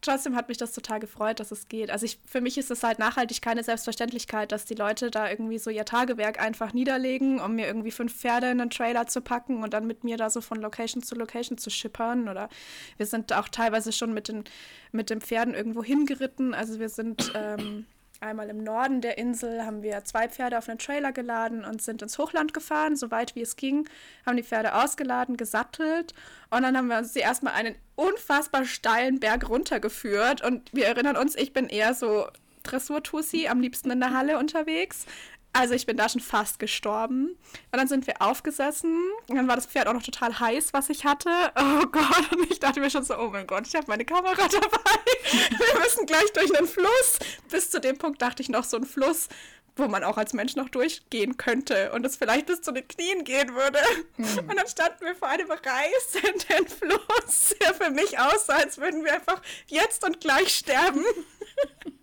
trotzdem 0.00 0.36
hat 0.36 0.48
mich 0.48 0.58
das 0.58 0.72
total 0.72 1.00
gefreut, 1.00 1.40
dass 1.40 1.50
es 1.50 1.68
geht. 1.68 1.90
Also 1.90 2.06
ich, 2.06 2.18
für 2.26 2.40
mich 2.40 2.58
ist 2.58 2.70
es 2.70 2.82
halt 2.82 2.98
nachhaltig 2.98 3.42
keine 3.42 3.62
Selbstverständlichkeit, 3.62 4.52
dass 4.52 4.64
die 4.64 4.74
Leute 4.74 5.10
da 5.10 5.28
irgendwie 5.28 5.58
so 5.58 5.70
ihr 5.70 5.84
Tagewerk 5.84 6.40
einfach 6.40 6.72
niederlegen, 6.72 7.40
um 7.40 7.54
mir 7.54 7.66
irgendwie 7.66 7.90
fünf 7.90 8.14
Pferde 8.14 8.50
in 8.50 8.60
einen 8.60 8.70
Trailer 8.70 9.06
zu 9.06 9.20
packen 9.20 9.62
und 9.62 9.74
dann 9.74 9.86
mit 9.86 10.04
mir 10.04 10.16
da 10.16 10.30
so 10.30 10.40
von 10.40 10.60
Location 10.60 11.02
zu 11.02 11.14
Location 11.14 11.58
zu 11.58 11.70
schippern. 11.70 12.28
Oder 12.28 12.48
wir 12.96 13.06
sind 13.06 13.32
auch 13.32 13.48
teilweise 13.48 13.92
schon 13.92 14.14
mit 14.14 14.28
den, 14.28 14.44
mit 14.92 15.10
den 15.10 15.20
Pferden 15.20 15.54
irgendwo 15.54 15.82
hingeritten. 15.82 16.54
Also 16.54 16.78
wir 16.78 16.88
sind 16.88 17.32
ähm, 17.34 17.86
einmal 18.20 18.50
im 18.50 18.62
Norden 18.62 19.00
der 19.00 19.18
Insel 19.18 19.64
haben 19.64 19.82
wir 19.82 20.04
zwei 20.04 20.28
Pferde 20.28 20.58
auf 20.58 20.68
einen 20.68 20.78
Trailer 20.78 21.12
geladen 21.12 21.64
und 21.64 21.82
sind 21.82 22.02
ins 22.02 22.18
Hochland 22.18 22.52
gefahren, 22.54 22.96
so 22.96 23.10
weit 23.10 23.34
wie 23.34 23.40
es 23.40 23.56
ging, 23.56 23.88
haben 24.26 24.36
die 24.36 24.42
Pferde 24.42 24.74
ausgeladen, 24.74 25.36
gesattelt. 25.36 26.14
Und 26.50 26.62
dann 26.62 26.76
haben 26.76 26.88
wir 26.88 27.04
sie 27.04 27.20
erstmal 27.20 27.54
einen 27.54 27.74
unfassbar 27.96 28.64
steilen 28.64 29.20
Berg 29.20 29.48
runtergeführt. 29.48 30.42
Und 30.42 30.72
wir 30.72 30.86
erinnern 30.86 31.16
uns, 31.16 31.34
ich 31.34 31.52
bin 31.52 31.68
eher 31.68 31.94
so 31.94 32.26
Dressur-Tussi, 32.62 33.48
am 33.48 33.60
liebsten 33.60 33.90
in 33.90 34.00
der 34.00 34.12
Halle 34.12 34.38
unterwegs. 34.38 35.06
Also 35.52 35.74
ich 35.74 35.84
bin 35.84 35.96
da 35.96 36.08
schon 36.08 36.20
fast 36.20 36.58
gestorben. 36.58 37.36
Und 37.72 37.78
dann 37.78 37.88
sind 37.88 38.06
wir 38.06 38.22
aufgesessen. 38.22 38.96
Und 39.28 39.36
dann 39.36 39.48
war 39.48 39.56
das 39.56 39.66
Pferd 39.66 39.88
auch 39.88 39.92
noch 39.92 40.02
total 40.02 40.38
heiß, 40.38 40.72
was 40.72 40.88
ich 40.90 41.04
hatte. 41.04 41.30
Oh 41.56 41.86
Gott. 41.90 42.32
Und 42.32 42.50
ich 42.50 42.60
dachte 42.60 42.80
mir 42.80 42.90
schon 42.90 43.04
so, 43.04 43.18
oh 43.18 43.30
mein 43.30 43.46
Gott, 43.46 43.66
ich 43.66 43.74
habe 43.74 43.86
meine 43.88 44.04
Kamera 44.04 44.34
dabei. 44.48 45.00
Wir 45.32 45.80
müssen 45.80 46.06
gleich 46.06 46.32
durch 46.34 46.56
einen 46.56 46.68
Fluss. 46.68 47.18
Bis 47.48 47.70
zu 47.70 47.80
dem 47.80 47.98
Punkt 47.98 48.22
dachte 48.22 48.42
ich 48.42 48.48
noch 48.48 48.64
so 48.64 48.76
ein 48.76 48.84
Fluss, 48.84 49.28
wo 49.76 49.88
man 49.88 50.04
auch 50.04 50.18
als 50.18 50.32
Mensch 50.32 50.54
noch 50.54 50.68
durchgehen 50.68 51.36
könnte 51.36 51.92
und 51.92 52.06
es 52.06 52.16
vielleicht 52.16 52.46
bis 52.46 52.62
zu 52.62 52.72
den 52.72 52.86
Knien 52.86 53.24
gehen 53.24 53.54
würde. 53.54 53.80
Hm. 54.16 54.48
Und 54.48 54.56
dann 54.56 54.68
standen 54.68 55.04
wir 55.04 55.16
vor 55.16 55.28
einem 55.28 55.50
reißenden 55.50 56.68
Fluss, 56.68 57.54
der 57.60 57.74
für 57.74 57.90
mich 57.90 58.18
aussah, 58.18 58.56
als 58.56 58.78
würden 58.78 59.04
wir 59.04 59.14
einfach 59.14 59.40
jetzt 59.66 60.04
und 60.04 60.20
gleich 60.20 60.54
sterben. 60.54 61.04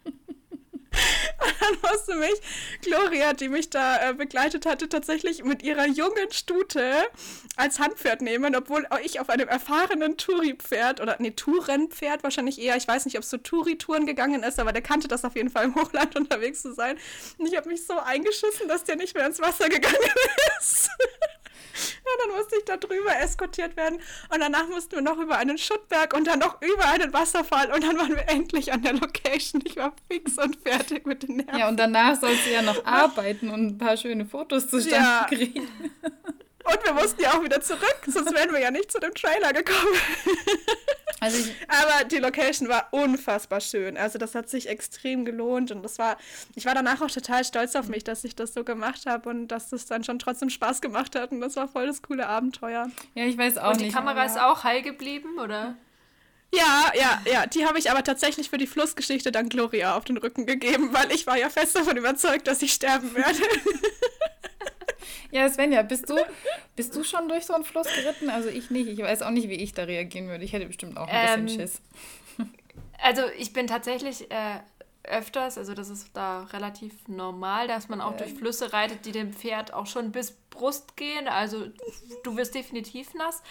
Dann 1.59 1.91
musste 1.91 2.15
mich 2.15 2.41
Gloria, 2.81 3.33
die 3.33 3.49
mich 3.49 3.69
da 3.69 4.09
äh, 4.09 4.13
begleitet 4.13 4.65
hatte, 4.65 4.89
tatsächlich 4.89 5.43
mit 5.43 5.63
ihrer 5.63 5.87
jungen 5.87 6.31
Stute 6.31 6.81
als 7.55 7.79
Handpferd 7.79 8.21
nehmen, 8.21 8.55
obwohl 8.55 8.87
ich 9.03 9.19
auf 9.19 9.29
einem 9.29 9.47
erfahrenen 9.47 10.17
Touri-Pferd 10.17 11.01
oder 11.01 11.15
nee, 11.19 11.31
Tourenpferd 11.31 12.23
wahrscheinlich 12.23 12.59
eher, 12.59 12.77
ich 12.77 12.87
weiß 12.87 13.05
nicht, 13.05 13.17
ob 13.17 13.23
es 13.23 13.29
so 13.29 13.37
Touri-Touren 13.37 14.05
gegangen 14.05 14.43
ist, 14.43 14.59
aber 14.59 14.71
der 14.71 14.81
kannte 14.81 15.07
das 15.07 15.25
auf 15.25 15.35
jeden 15.35 15.49
Fall 15.49 15.65
im 15.65 15.75
Hochland 15.75 16.15
unterwegs 16.15 16.61
zu 16.61 16.73
sein. 16.73 16.97
Und 17.37 17.47
ich 17.47 17.55
habe 17.55 17.69
mich 17.69 17.85
so 17.85 17.97
eingeschissen, 17.99 18.67
dass 18.67 18.83
der 18.83 18.95
nicht 18.95 19.15
mehr 19.15 19.25
ins 19.25 19.39
Wasser 19.39 19.69
gegangen 19.69 19.95
ist. 20.59 20.89
Ja, 22.05 22.25
dann 22.25 22.35
musste 22.37 22.55
ich 22.57 22.65
da 22.65 22.77
drüber 22.77 23.19
eskortiert 23.19 23.75
werden. 23.77 23.99
Und 24.33 24.39
danach 24.39 24.67
mussten 24.67 24.95
wir 24.95 25.01
noch 25.01 25.17
über 25.17 25.37
einen 25.37 25.57
Schuttberg 25.57 26.13
und 26.13 26.25
dann 26.27 26.39
noch 26.39 26.61
über 26.61 26.85
einen 26.85 27.13
Wasserfall. 27.13 27.71
Und 27.71 27.83
dann 27.83 27.97
waren 27.97 28.15
wir 28.15 28.27
endlich 28.29 28.71
an 28.73 28.81
der 28.81 28.93
Location. 28.93 29.61
Ich 29.65 29.75
war 29.75 29.93
fix 30.09 30.37
und 30.37 30.57
fertig 30.63 31.05
mit 31.05 31.23
den 31.23 31.37
Nerven. 31.37 31.59
Ja, 31.59 31.67
und 31.67 31.77
danach 31.77 32.19
sollst 32.19 32.45
du 32.45 32.51
ja 32.51 32.61
noch 32.61 32.85
arbeiten 32.85 33.49
und 33.49 33.67
ein 33.67 33.77
paar 33.77 33.97
schöne 33.97 34.25
Fotos 34.25 34.69
zustande 34.69 35.05
ja. 35.05 35.25
kriegen. 35.27 35.67
Und 36.69 36.83
wir 36.83 36.93
mussten 36.93 37.21
ja 37.21 37.33
auch 37.33 37.43
wieder 37.43 37.61
zurück, 37.61 38.01
sonst 38.05 38.33
wären 38.33 38.51
wir 38.51 38.59
ja 38.59 38.71
nicht 38.71 38.91
zu 38.91 38.99
dem 38.99 39.13
Trailer 39.13 39.53
gekommen. 39.53 39.95
Also 41.27 41.51
Aber 41.67 42.03
die 42.05 42.17
Location 42.17 42.69
war 42.69 42.87
unfassbar 42.91 43.61
schön. 43.61 43.97
Also 43.97 44.17
das 44.17 44.35
hat 44.35 44.49
sich 44.49 44.67
extrem 44.69 45.25
gelohnt 45.25 45.71
und 45.71 45.83
das 45.83 45.99
war, 45.99 46.17
ich 46.55 46.65
war 46.65 46.73
danach 46.73 47.01
auch 47.01 47.11
total 47.11 47.43
stolz 47.43 47.75
auf 47.75 47.87
mich, 47.87 48.03
dass 48.03 48.23
ich 48.23 48.35
das 48.35 48.53
so 48.53 48.63
gemacht 48.63 49.05
habe 49.05 49.29
und 49.29 49.47
dass 49.47 49.69
das 49.69 49.85
dann 49.85 50.03
schon 50.03 50.19
trotzdem 50.19 50.49
Spaß 50.49 50.81
gemacht 50.81 51.15
hat 51.15 51.31
und 51.31 51.41
das 51.41 51.55
war 51.55 51.67
voll 51.67 51.87
das 51.87 52.01
coole 52.01 52.27
Abenteuer. 52.27 52.89
Ja, 53.15 53.25
ich 53.25 53.37
weiß 53.37 53.57
auch 53.57 53.71
und 53.71 53.77
nicht. 53.77 53.81
Und 53.81 53.89
die 53.89 53.93
Kamera 53.93 54.25
ist 54.25 54.39
auch 54.39 54.63
heil 54.63 54.81
geblieben, 54.81 55.39
oder? 55.39 55.75
Ja, 56.53 56.91
ja, 56.95 57.21
ja. 57.31 57.45
Die 57.45 57.65
habe 57.65 57.77
ich 57.77 57.91
aber 57.91 58.03
tatsächlich 58.03 58.49
für 58.49 58.57
die 58.57 58.67
Flussgeschichte 58.67 59.31
dann 59.31 59.49
Gloria 59.49 59.95
auf 59.95 60.05
den 60.05 60.17
Rücken 60.17 60.45
gegeben, 60.45 60.89
weil 60.93 61.11
ich 61.11 61.27
war 61.27 61.37
ja 61.37 61.49
fest 61.49 61.75
davon 61.75 61.97
überzeugt, 61.97 62.47
dass 62.47 62.61
ich 62.61 62.73
sterben 62.73 63.13
werde. 63.15 63.39
Ja, 65.31 65.49
Svenja, 65.49 65.81
bist 65.81 66.09
du, 66.09 66.15
bist 66.75 66.95
du 66.95 67.03
schon 67.03 67.27
durch 67.27 67.45
so 67.45 67.53
einen 67.53 67.63
Fluss 67.63 67.87
geritten? 67.93 68.29
Also 68.29 68.49
ich 68.49 68.69
nicht. 68.69 68.87
Ich 68.87 68.99
weiß 68.99 69.21
auch 69.21 69.31
nicht, 69.31 69.49
wie 69.49 69.55
ich 69.55 69.73
da 69.73 69.83
reagieren 69.83 70.27
würde. 70.27 70.43
Ich 70.43 70.53
hätte 70.53 70.65
bestimmt 70.65 70.97
auch 70.97 71.07
ein 71.07 71.45
bisschen 71.45 71.59
ähm, 71.59 71.67
Schiss. 71.67 71.81
Also 72.99 73.21
ich 73.37 73.53
bin 73.53 73.67
tatsächlich 73.67 74.31
äh, 74.31 74.59
öfters, 75.03 75.57
also 75.57 75.73
das 75.73 75.89
ist 75.89 76.09
da 76.13 76.43
relativ 76.45 77.07
normal, 77.07 77.67
dass 77.67 77.89
man 77.89 78.01
auch 78.01 78.11
ähm. 78.11 78.17
durch 78.17 78.33
Flüsse 78.33 78.73
reitet, 78.73 79.05
die 79.05 79.11
dem 79.11 79.33
Pferd 79.33 79.73
auch 79.73 79.87
schon 79.87 80.11
bis 80.11 80.31
Brust 80.49 80.95
gehen. 80.97 81.27
Also 81.27 81.67
du 82.23 82.37
wirst 82.37 82.55
definitiv 82.55 83.13
nass. 83.13 83.41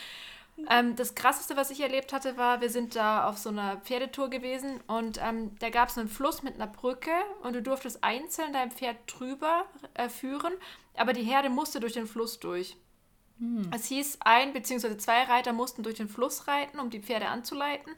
Ähm, 0.71 0.97
das 0.97 1.15
krasseste, 1.15 1.57
was 1.57 1.71
ich 1.71 1.81
erlebt 1.81 2.13
hatte, 2.13 2.37
war, 2.37 2.61
wir 2.61 2.71
sind 2.71 2.97
da 2.97 3.29
auf 3.29 3.37
so 3.37 3.51
einer 3.51 3.77
Pferdetour 3.79 4.31
gewesen 4.31 4.81
und 4.87 5.21
ähm, 5.23 5.57
da 5.59 5.69
gab 5.71 5.91
es 5.91 5.99
einen 5.99 6.09
Fluss 6.09 6.43
mit 6.43 6.55
einer 6.55 6.67
Brücke 6.67 7.13
und 7.43 7.55
du 7.55 7.63
durftest 7.63 8.03
einzeln 8.03 8.53
dein 8.53 8.71
Pferd 8.71 8.97
drüber 9.07 9.67
äh, 9.95 10.09
führen, 10.09 10.55
aber 10.97 11.13
die 11.13 11.25
Herde 11.25 11.51
musste 11.51 11.79
durch 11.79 11.93
den 11.93 12.07
Fluss 12.07 12.41
durch. 12.41 12.77
Hm. 13.39 13.71
Es 13.75 13.87
hieß, 13.87 14.19
ein 14.21 14.55
bzw. 14.55 14.97
zwei 14.97 15.25
Reiter 15.25 15.53
mussten 15.53 15.83
durch 15.83 15.97
den 15.97 16.09
Fluss 16.09 16.49
reiten, 16.49 16.81
um 16.81 16.89
die 16.89 17.01
Pferde 17.01 17.29
anzuleiten 17.29 17.93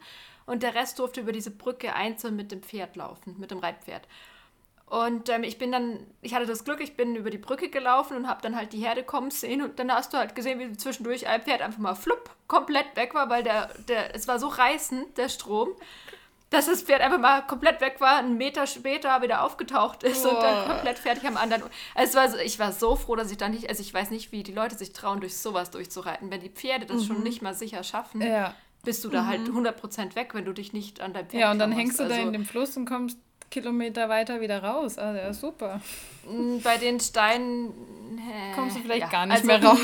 und 0.45 0.61
der 0.61 0.75
Rest 0.75 0.99
durfte 0.99 1.21
über 1.21 1.31
diese 1.31 1.51
Brücke 1.51 1.95
einzeln 1.95 2.35
mit 2.35 2.51
dem 2.51 2.61
Pferd 2.61 2.97
laufen, 2.97 3.39
mit 3.39 3.51
dem 3.51 3.59
Reitpferd. 3.59 4.05
Und 4.89 5.29
ähm, 5.29 5.43
ich 5.43 5.59
bin 5.59 5.71
dann, 5.71 5.99
ich 6.21 6.33
hatte 6.33 6.47
das 6.47 6.65
Glück, 6.65 6.81
ich 6.81 6.97
bin 6.97 7.15
über 7.15 7.29
die 7.29 7.37
Brücke 7.37 7.69
gelaufen 7.69 8.17
und 8.17 8.27
habe 8.27 8.41
dann 8.41 8.55
halt 8.55 8.73
die 8.73 8.79
Herde 8.79 9.03
kommen 9.03 9.29
sehen 9.29 9.61
und 9.61 9.77
dann 9.77 9.91
hast 9.93 10.13
du 10.13 10.17
halt 10.17 10.33
gesehen, 10.33 10.59
wie 10.59 10.75
zwischendurch 10.75 11.27
ein 11.27 11.43
Pferd 11.43 11.61
einfach 11.61 11.77
mal 11.77 11.93
flupp 11.93 12.31
komplett 12.47 12.95
weg 12.95 13.13
war, 13.13 13.29
weil 13.29 13.43
der, 13.43 13.69
der, 13.87 14.15
es 14.15 14.27
war 14.27 14.39
so 14.39 14.47
reißend, 14.47 15.15
der 15.15 15.29
Strom, 15.29 15.69
dass 16.49 16.65
das 16.65 16.81
Pferd 16.81 17.01
einfach 17.01 17.19
mal 17.19 17.41
komplett 17.41 17.81
weg 17.81 17.97
war, 18.01 18.17
einen 18.17 18.37
Meter 18.37 18.65
später 18.65 19.21
wieder 19.21 19.43
aufgetaucht 19.43 20.01
ist 20.01 20.25
oh. 20.25 20.29
und 20.29 20.41
dann 20.41 20.67
komplett 20.67 20.97
fertig 20.97 21.27
am 21.27 21.37
anderen. 21.37 21.61
Also 21.93 22.09
es 22.09 22.15
war 22.15 22.29
so, 22.31 22.37
ich 22.37 22.57
war 22.57 22.71
so 22.71 22.95
froh, 22.95 23.15
dass 23.15 23.29
ich 23.29 23.37
da 23.37 23.47
nicht, 23.47 23.69
also 23.69 23.81
ich 23.81 23.93
weiß 23.93 24.09
nicht, 24.09 24.31
wie 24.31 24.41
die 24.41 24.53
Leute 24.53 24.75
sich 24.75 24.91
trauen, 24.91 25.19
durch 25.19 25.37
sowas 25.37 25.69
durchzureiten. 25.69 26.31
Wenn 26.31 26.41
die 26.41 26.49
Pferde 26.49 26.87
das 26.87 27.03
mhm. 27.03 27.05
schon 27.05 27.23
nicht 27.23 27.43
mal 27.43 27.53
sicher 27.53 27.83
schaffen, 27.83 28.21
ja. 28.21 28.55
bist 28.83 29.03
du 29.03 29.09
da 29.09 29.27
halt 29.27 29.47
mhm. 29.47 29.63
halt 29.63 29.77
100% 29.83 30.15
weg, 30.15 30.33
wenn 30.33 30.45
du 30.45 30.53
dich 30.53 30.73
nicht 30.73 30.99
an 30.99 31.13
dein 31.13 31.27
Pferd 31.27 31.41
Ja, 31.41 31.51
und 31.51 31.59
dann 31.59 31.71
hängst 31.71 31.99
du 31.99 32.03
also, 32.05 32.15
da 32.15 32.21
in 32.21 32.33
dem 32.33 32.45
Fluss 32.45 32.75
und 32.75 32.85
kommst 32.85 33.19
Kilometer 33.49 34.09
weiter 34.09 34.41
wieder 34.41 34.63
raus. 34.63 34.97
Also 34.97 35.19
ja, 35.19 35.33
super. 35.33 35.81
Mm, 36.29 36.59
bei 36.59 36.77
den 36.77 36.99
Steinen 36.99 37.69
äh, 38.17 38.55
kommst 38.55 38.77
du 38.77 38.81
vielleicht 38.81 39.01
ja. 39.01 39.09
gar 39.09 39.25
nicht 39.25 39.35
also, 39.37 39.47
mehr 39.47 39.63
raus. 39.63 39.79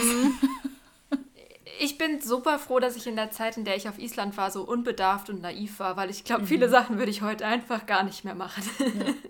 ich 1.80 1.98
bin 1.98 2.22
super 2.22 2.60
froh, 2.60 2.80
dass 2.80 2.96
ich 2.96 3.08
in 3.08 3.16
der 3.16 3.32
Zeit, 3.32 3.58
in 3.58 3.66
der 3.66 3.76
ich 3.76 3.90
auf 3.90 4.00
Island 4.00 4.38
war, 4.38 4.52
so 4.52 4.64
unbedarft 4.64 5.30
und 5.30 5.42
naiv 5.42 5.80
war, 5.80 5.98
weil 5.98 6.10
ich 6.10 6.24
glaube, 6.24 6.44
mhm. 6.44 6.48
viele 6.48 6.70
Sachen 6.70 6.98
würde 6.98 7.12
ich 7.12 7.22
heute 7.22 7.46
einfach 7.46 7.86
gar 7.86 8.04
nicht 8.04 8.24
mehr 8.26 8.36
machen. 8.36 8.64
Ja. 8.80 9.14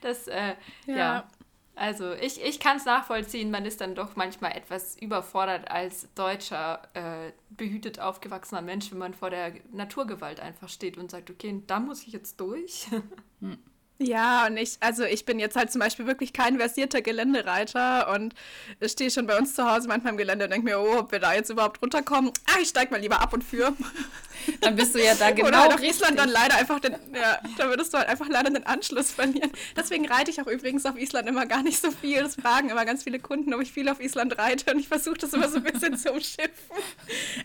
Das, 0.00 0.28
äh, 0.28 0.54
ja. 0.86 0.96
ja. 0.96 1.24
Also 1.76 2.12
ich, 2.14 2.42
ich 2.42 2.58
kann 2.58 2.78
es 2.78 2.86
nachvollziehen, 2.86 3.50
man 3.50 3.66
ist 3.66 3.82
dann 3.82 3.94
doch 3.94 4.16
manchmal 4.16 4.56
etwas 4.56 4.96
überfordert 4.96 5.70
als 5.70 6.08
deutscher, 6.14 6.80
äh, 6.94 7.32
behütet 7.50 8.00
aufgewachsener 8.00 8.62
Mensch, 8.62 8.90
wenn 8.90 8.98
man 8.98 9.12
vor 9.12 9.28
der 9.28 9.52
Naturgewalt 9.72 10.40
einfach 10.40 10.70
steht 10.70 10.96
und 10.96 11.10
sagt, 11.10 11.30
okay, 11.30 11.62
da 11.66 11.78
muss 11.78 12.02
ich 12.06 12.12
jetzt 12.12 12.40
durch. 12.40 12.88
Hm. 13.40 13.58
Ja, 13.98 14.46
und 14.46 14.58
ich, 14.58 14.76
also 14.80 15.04
ich 15.04 15.24
bin 15.24 15.38
jetzt 15.38 15.56
halt 15.56 15.72
zum 15.72 15.80
Beispiel 15.80 16.06
wirklich 16.06 16.34
kein 16.34 16.58
versierter 16.58 17.00
Geländereiter 17.00 18.12
und 18.12 18.34
stehe 18.84 19.10
schon 19.10 19.26
bei 19.26 19.38
uns 19.38 19.54
zu 19.54 19.70
Hause 19.70 19.88
manchmal 19.88 20.12
im 20.12 20.18
Gelände 20.18 20.44
und 20.44 20.50
denke 20.50 20.66
mir, 20.66 20.78
oh, 20.78 20.98
ob 20.98 21.12
wir 21.12 21.18
da 21.18 21.32
jetzt 21.32 21.48
überhaupt 21.48 21.80
runterkommen. 21.80 22.30
Ah, 22.46 22.58
ich 22.60 22.68
steig 22.68 22.90
mal 22.90 23.00
lieber 23.00 23.22
ab 23.22 23.32
und 23.32 23.42
für. 23.42 23.74
Dann 24.60 24.76
bist 24.76 24.94
du 24.94 25.02
ja 25.02 25.14
da 25.14 25.30
genau. 25.30 25.48
Oder 25.48 25.60
halt 25.62 25.74
auf 25.74 25.82
Island 25.82 26.18
dann 26.18 26.28
leider 26.28 26.56
einfach 26.56 26.78
den, 26.78 26.92
ja, 27.12 27.38
da 27.58 27.68
würdest 27.68 27.92
du 27.92 27.98
halt 27.98 28.08
einfach 28.08 28.28
leider 28.28 28.50
den 28.50 28.64
Anschluss 28.64 29.10
verlieren. 29.10 29.50
Deswegen 29.74 30.06
reite 30.06 30.30
ich 30.30 30.40
auch 30.40 30.46
übrigens 30.46 30.86
auf 30.86 30.96
Island 30.96 31.28
immer 31.28 31.46
gar 31.46 31.62
nicht 31.62 31.80
so 31.80 31.90
viel. 31.90 32.22
Das 32.22 32.36
fragen 32.36 32.68
immer 32.68 32.84
ganz 32.84 33.02
viele 33.02 33.18
Kunden, 33.18 33.54
ob 33.54 33.62
ich 33.62 33.72
viel 33.72 33.88
auf 33.88 33.98
Island 33.98 34.38
reite 34.38 34.72
und 34.72 34.78
ich 34.78 34.86
versuche 34.88 35.16
das 35.16 35.32
immer 35.32 35.48
so 35.48 35.56
ein 35.56 35.64
bisschen 35.64 35.96
zu 35.96 36.12
umschiffen. 36.12 36.52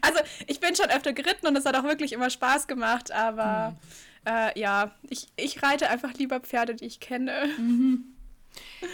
Also 0.02 0.20
ich 0.46 0.60
bin 0.60 0.76
schon 0.76 0.92
öfter 0.92 1.14
geritten 1.14 1.48
und 1.48 1.56
es 1.56 1.66
hat 1.66 1.76
auch 1.76 1.86
wirklich 1.86 2.12
immer 2.12 2.30
Spaß 2.30 2.68
gemacht, 2.68 3.12
aber. 3.12 3.72
Mhm 3.72 4.11
äh, 4.26 4.60
ja, 4.60 4.92
ich, 5.10 5.28
ich 5.36 5.62
reite 5.64 5.90
einfach 5.90 6.14
lieber 6.14 6.40
Pferde, 6.40 6.76
die 6.76 6.86
ich 6.86 7.00
kenne. 7.00 7.50
Mhm. 7.58 8.06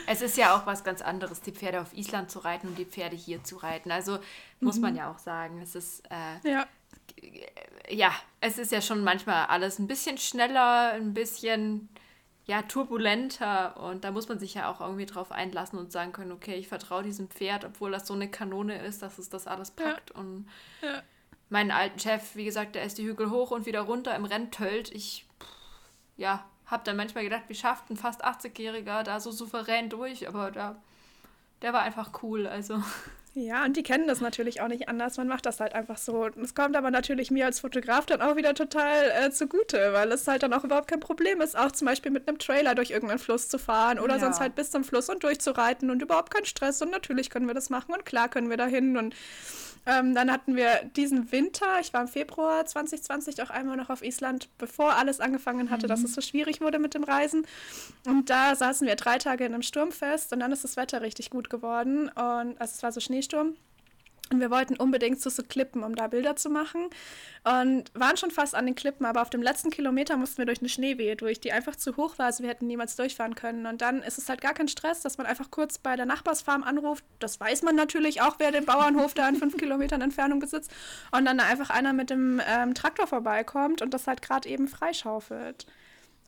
Es 0.05 0.21
ist 0.21 0.37
ja 0.37 0.55
auch 0.55 0.67
was 0.67 0.83
ganz 0.83 1.01
anderes, 1.01 1.41
die 1.41 1.51
Pferde 1.51 1.81
auf 1.81 1.91
Island 1.97 2.29
zu 2.29 2.37
reiten 2.37 2.67
und 2.67 2.77
die 2.77 2.85
Pferde 2.85 3.15
hier 3.15 3.43
zu 3.43 3.57
reiten. 3.57 3.89
Also 3.89 4.19
muss 4.59 4.75
mhm. 4.75 4.81
man 4.81 4.95
ja 4.95 5.11
auch 5.11 5.17
sagen, 5.17 5.59
es 5.63 5.73
ist 5.73 6.03
äh, 6.11 6.47
ja. 6.47 6.67
ja, 7.89 8.11
es 8.39 8.59
ist 8.59 8.71
ja 8.71 8.81
schon 8.81 9.03
manchmal 9.03 9.47
alles 9.47 9.79
ein 9.79 9.87
bisschen 9.87 10.19
schneller, 10.19 10.91
ein 10.91 11.15
bisschen 11.15 11.89
ja 12.45 12.61
turbulenter 12.61 13.77
und 13.77 14.03
da 14.03 14.11
muss 14.11 14.29
man 14.29 14.37
sich 14.37 14.53
ja 14.53 14.71
auch 14.71 14.79
irgendwie 14.79 15.07
drauf 15.07 15.31
einlassen 15.31 15.79
und 15.79 15.91
sagen 15.91 16.11
können, 16.11 16.31
okay, 16.31 16.53
ich 16.53 16.67
vertraue 16.67 17.01
diesem 17.01 17.27
Pferd, 17.27 17.65
obwohl 17.65 17.89
das 17.89 18.05
so 18.05 18.13
eine 18.13 18.29
Kanone 18.29 18.79
ist, 18.85 19.01
dass 19.01 19.17
es 19.17 19.29
das 19.29 19.47
alles 19.47 19.71
packt 19.71 20.11
ja. 20.11 20.21
und 20.21 20.47
ja 20.83 21.01
meinen 21.49 21.71
alten 21.71 21.99
Chef, 21.99 22.35
wie 22.35 22.45
gesagt, 22.45 22.75
der 22.75 22.83
ist 22.83 22.97
die 22.97 23.07
Hügel 23.07 23.29
hoch 23.29 23.51
und 23.51 23.65
wieder 23.65 23.81
runter 23.81 24.15
im 24.15 24.25
Renntölt. 24.25 24.91
Ich, 24.91 25.25
ja, 26.17 26.45
habe 26.65 26.83
dann 26.83 26.97
manchmal 26.97 27.23
gedacht, 27.23 27.43
wie 27.47 27.55
schafft 27.55 27.89
ein 27.89 27.97
fast 27.97 28.25
80-Jähriger 28.25 29.03
da 29.03 29.19
so 29.19 29.31
souverän 29.31 29.89
durch, 29.89 30.27
aber 30.27 30.51
da, 30.51 30.75
der 31.61 31.73
war 31.73 31.81
einfach 31.81 32.11
cool, 32.21 32.47
also. 32.47 32.83
Ja, 33.33 33.65
und 33.65 33.77
die 33.77 33.83
kennen 33.83 34.07
das 34.07 34.19
natürlich 34.19 34.61
auch 34.61 34.67
nicht 34.67 34.89
anders. 34.89 35.17
Man 35.17 35.27
macht 35.27 35.45
das 35.45 35.59
halt 35.59 35.75
einfach 35.75 35.97
so. 35.97 36.25
Es 36.25 36.55
kommt 36.55 36.75
aber 36.75 36.89
natürlich 36.89 37.29
mir 37.29 37.45
als 37.45 37.59
Fotograf 37.59 38.07
dann 38.07 38.19
auch 38.19 38.35
wieder 38.35 38.55
total 38.55 39.11
äh, 39.11 39.29
zugute, 39.29 39.93
weil 39.93 40.11
es 40.11 40.27
halt 40.27 40.41
dann 40.41 40.53
auch 40.53 40.63
überhaupt 40.63 40.87
kein 40.87 40.99
Problem 40.99 41.39
ist, 41.41 41.55
auch 41.55 41.71
zum 41.71 41.85
Beispiel 41.85 42.11
mit 42.11 42.27
einem 42.27 42.39
Trailer 42.39 42.73
durch 42.73 42.89
irgendeinen 42.89 43.19
Fluss 43.19 43.47
zu 43.47 43.59
fahren 43.59 43.99
oder 43.99 44.15
ja. 44.15 44.21
sonst 44.21 44.39
halt 44.39 44.55
bis 44.55 44.71
zum 44.71 44.83
Fluss 44.83 45.07
und 45.09 45.23
durchzureiten 45.23 45.91
und 45.91 46.01
überhaupt 46.01 46.33
kein 46.33 46.45
Stress. 46.45 46.81
Und 46.81 46.89
natürlich 46.89 47.29
können 47.29 47.45
wir 47.45 47.53
das 47.53 47.69
machen 47.69 47.93
und 47.93 48.05
klar 48.07 48.27
können 48.27 48.49
wir 48.49 48.57
da 48.57 48.65
hin 48.65 48.97
und 48.97 49.13
ähm, 49.87 50.13
dann 50.13 50.29
hatten 50.29 50.57
wir 50.57 50.83
diesen 50.97 51.31
Winter, 51.31 51.79
ich 51.79 51.93
war 51.93 52.01
im 52.01 52.09
Februar 52.09 52.65
2020 52.65 53.41
auch 53.41 53.49
einmal 53.49 53.77
noch 53.77 53.89
auf 53.89 54.03
Island, 54.03 54.49
bevor 54.57 54.97
alles 54.97 55.21
angefangen 55.21 55.69
hatte, 55.69 55.87
mhm. 55.87 55.89
dass 55.89 56.03
es 56.03 56.13
so 56.13 56.19
schwierig 56.19 56.59
wurde 56.59 56.77
mit 56.77 56.93
dem 56.93 57.05
Reisen. 57.05 57.47
Und 58.05 58.29
da 58.29 58.55
saßen 58.55 58.85
wir 58.85 58.95
drei 58.97 59.17
Tage 59.17 59.45
in 59.45 59.53
einem 59.53 59.63
Sturm 59.63 59.93
fest 59.93 60.33
und 60.33 60.41
dann 60.41 60.51
ist 60.51 60.65
das 60.65 60.75
Wetter 60.75 61.01
richtig 61.01 61.29
gut 61.29 61.49
geworden. 61.49 62.09
Und 62.09 62.59
also 62.59 62.73
es 62.75 62.83
war 62.83 62.91
so 62.91 62.99
Schneesturm. 62.99 63.55
Und 64.31 64.39
wir 64.41 64.51
wollten 64.51 64.75
unbedingt 64.75 65.21
zu 65.21 65.29
so 65.29 65.43
Klippen, 65.43 65.83
um 65.83 65.95
da 65.95 66.07
Bilder 66.07 66.35
zu 66.35 66.49
machen. 66.49 66.89
Und 67.43 67.85
waren 67.93 68.17
schon 68.17 68.31
fast 68.31 68.55
an 68.55 68.65
den 68.65 68.75
Klippen, 68.75 69.05
aber 69.05 69.21
auf 69.21 69.29
dem 69.29 69.41
letzten 69.41 69.69
Kilometer 69.69 70.17
mussten 70.17 70.39
wir 70.39 70.45
durch 70.45 70.59
eine 70.59 70.69
Schneewehe 70.69 71.15
durch, 71.15 71.39
die 71.39 71.53
einfach 71.53 71.75
zu 71.75 71.95
hoch 71.95 72.17
war, 72.17 72.27
also 72.27 72.43
wir 72.43 72.49
hätten 72.49 72.67
niemals 72.67 72.95
durchfahren 72.97 73.35
können. 73.35 73.65
Und 73.65 73.81
dann 73.81 74.01
ist 74.01 74.17
es 74.17 74.27
halt 74.27 74.41
gar 74.41 74.53
kein 74.53 74.67
Stress, 74.67 75.01
dass 75.01 75.17
man 75.17 75.27
einfach 75.27 75.49
kurz 75.49 75.77
bei 75.77 75.95
der 75.95 76.05
Nachbarsfarm 76.05 76.63
anruft. 76.63 77.05
Das 77.19 77.39
weiß 77.39 77.61
man 77.61 77.75
natürlich 77.75 78.21
auch, 78.21 78.35
wer 78.39 78.51
den 78.51 78.65
Bauernhof 78.65 79.13
da 79.13 79.29
in 79.29 79.35
fünf 79.35 79.55
Kilometern 79.57 80.01
Entfernung 80.01 80.39
besitzt. 80.39 80.71
Und 81.11 81.25
dann 81.25 81.39
einfach 81.39 81.69
einer 81.69 81.93
mit 81.93 82.09
dem 82.09 82.41
ähm, 82.45 82.73
Traktor 82.73 83.07
vorbeikommt 83.07 83.81
und 83.81 83.93
das 83.93 84.07
halt 84.07 84.21
gerade 84.21 84.49
eben 84.49 84.67
freischaufelt. 84.67 85.65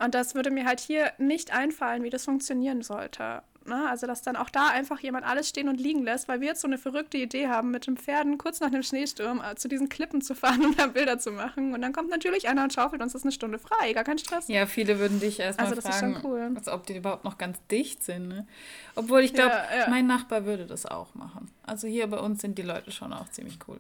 Und 0.02 0.16
das 0.16 0.34
würde 0.34 0.50
mir 0.50 0.66
halt 0.66 0.80
hier 0.80 1.12
nicht 1.18 1.52
einfallen, 1.52 2.04
wie 2.04 2.10
das 2.10 2.24
funktionieren 2.24 2.82
sollte. 2.82 3.44
Ne? 3.70 3.88
Also, 3.88 4.08
dass 4.08 4.22
dann 4.22 4.36
auch 4.36 4.50
da 4.50 4.68
einfach 4.68 5.00
jemand 5.00 5.26
alles 5.26 5.48
stehen 5.48 5.70
und 5.70 5.80
liegen 5.80 6.04
lässt, 6.04 6.28
weil 6.28 6.42
wir 6.42 6.50
jetzt 6.50 6.62
so 6.62 6.68
eine 6.68 6.78
verrückte 6.78 7.18
Idee 7.18 7.48
haben, 7.48 7.72
mit 7.72 7.88
den 7.88 7.96
Pferden 7.96 8.38
kurz 8.38 8.60
nach 8.60 8.70
dem 8.70 8.84
Schneesturm 8.84 9.42
äh, 9.42 9.56
zu 9.56 9.68
diesen 9.70 9.88
Klippen 9.88 10.22
zu 10.22 10.36
fahren 10.36 10.66
und 10.66 10.80
da 10.80 10.88
Bilder 10.88 11.20
zu 11.20 11.32
machen. 11.32 11.74
Und 11.74 11.82
dann 11.82 11.94
kommt 11.94 12.10
natürlich 12.10 12.50
einer 12.50 12.64
und 12.64 12.74
schaufelt 12.74 13.02
uns 13.02 13.14
das 13.14 13.24
eine 13.24 13.32
Stunde 13.32 13.60
frei, 13.60 13.94
gar 13.94 14.04
kein 14.04 14.18
Stress. 14.18 14.48
Ja, 14.48 14.66
viele 14.66 15.00
würden 15.00 15.20
dich 15.20 15.40
erstmal 15.40 15.70
also, 15.70 15.82
fragen, 15.82 16.20
cool. 16.24 16.52
als 16.56 16.68
ob 16.68 16.86
die 16.86 16.98
überhaupt 16.98 17.24
noch 17.24 17.38
ganz 17.38 17.58
dicht 17.72 18.04
sind. 18.04 18.28
Ne? 18.28 18.48
Obwohl 18.96 19.22
ich 19.22 19.34
glaube, 19.34 19.54
ja, 19.72 19.78
ja. 19.82 19.90
mein 19.90 20.08
Nachbar 20.08 20.46
würde 20.46 20.66
das 20.66 20.86
auch 20.86 21.14
machen. 21.16 21.50
Also 21.64 21.88
hier 21.88 22.08
bei 22.08 22.18
uns 22.18 22.42
sind 22.42 22.58
die 22.58 22.64
Leute 22.64 22.92
schon 22.92 23.14
auch 23.14 23.30
ziemlich 23.30 23.60
cool. 23.68 23.80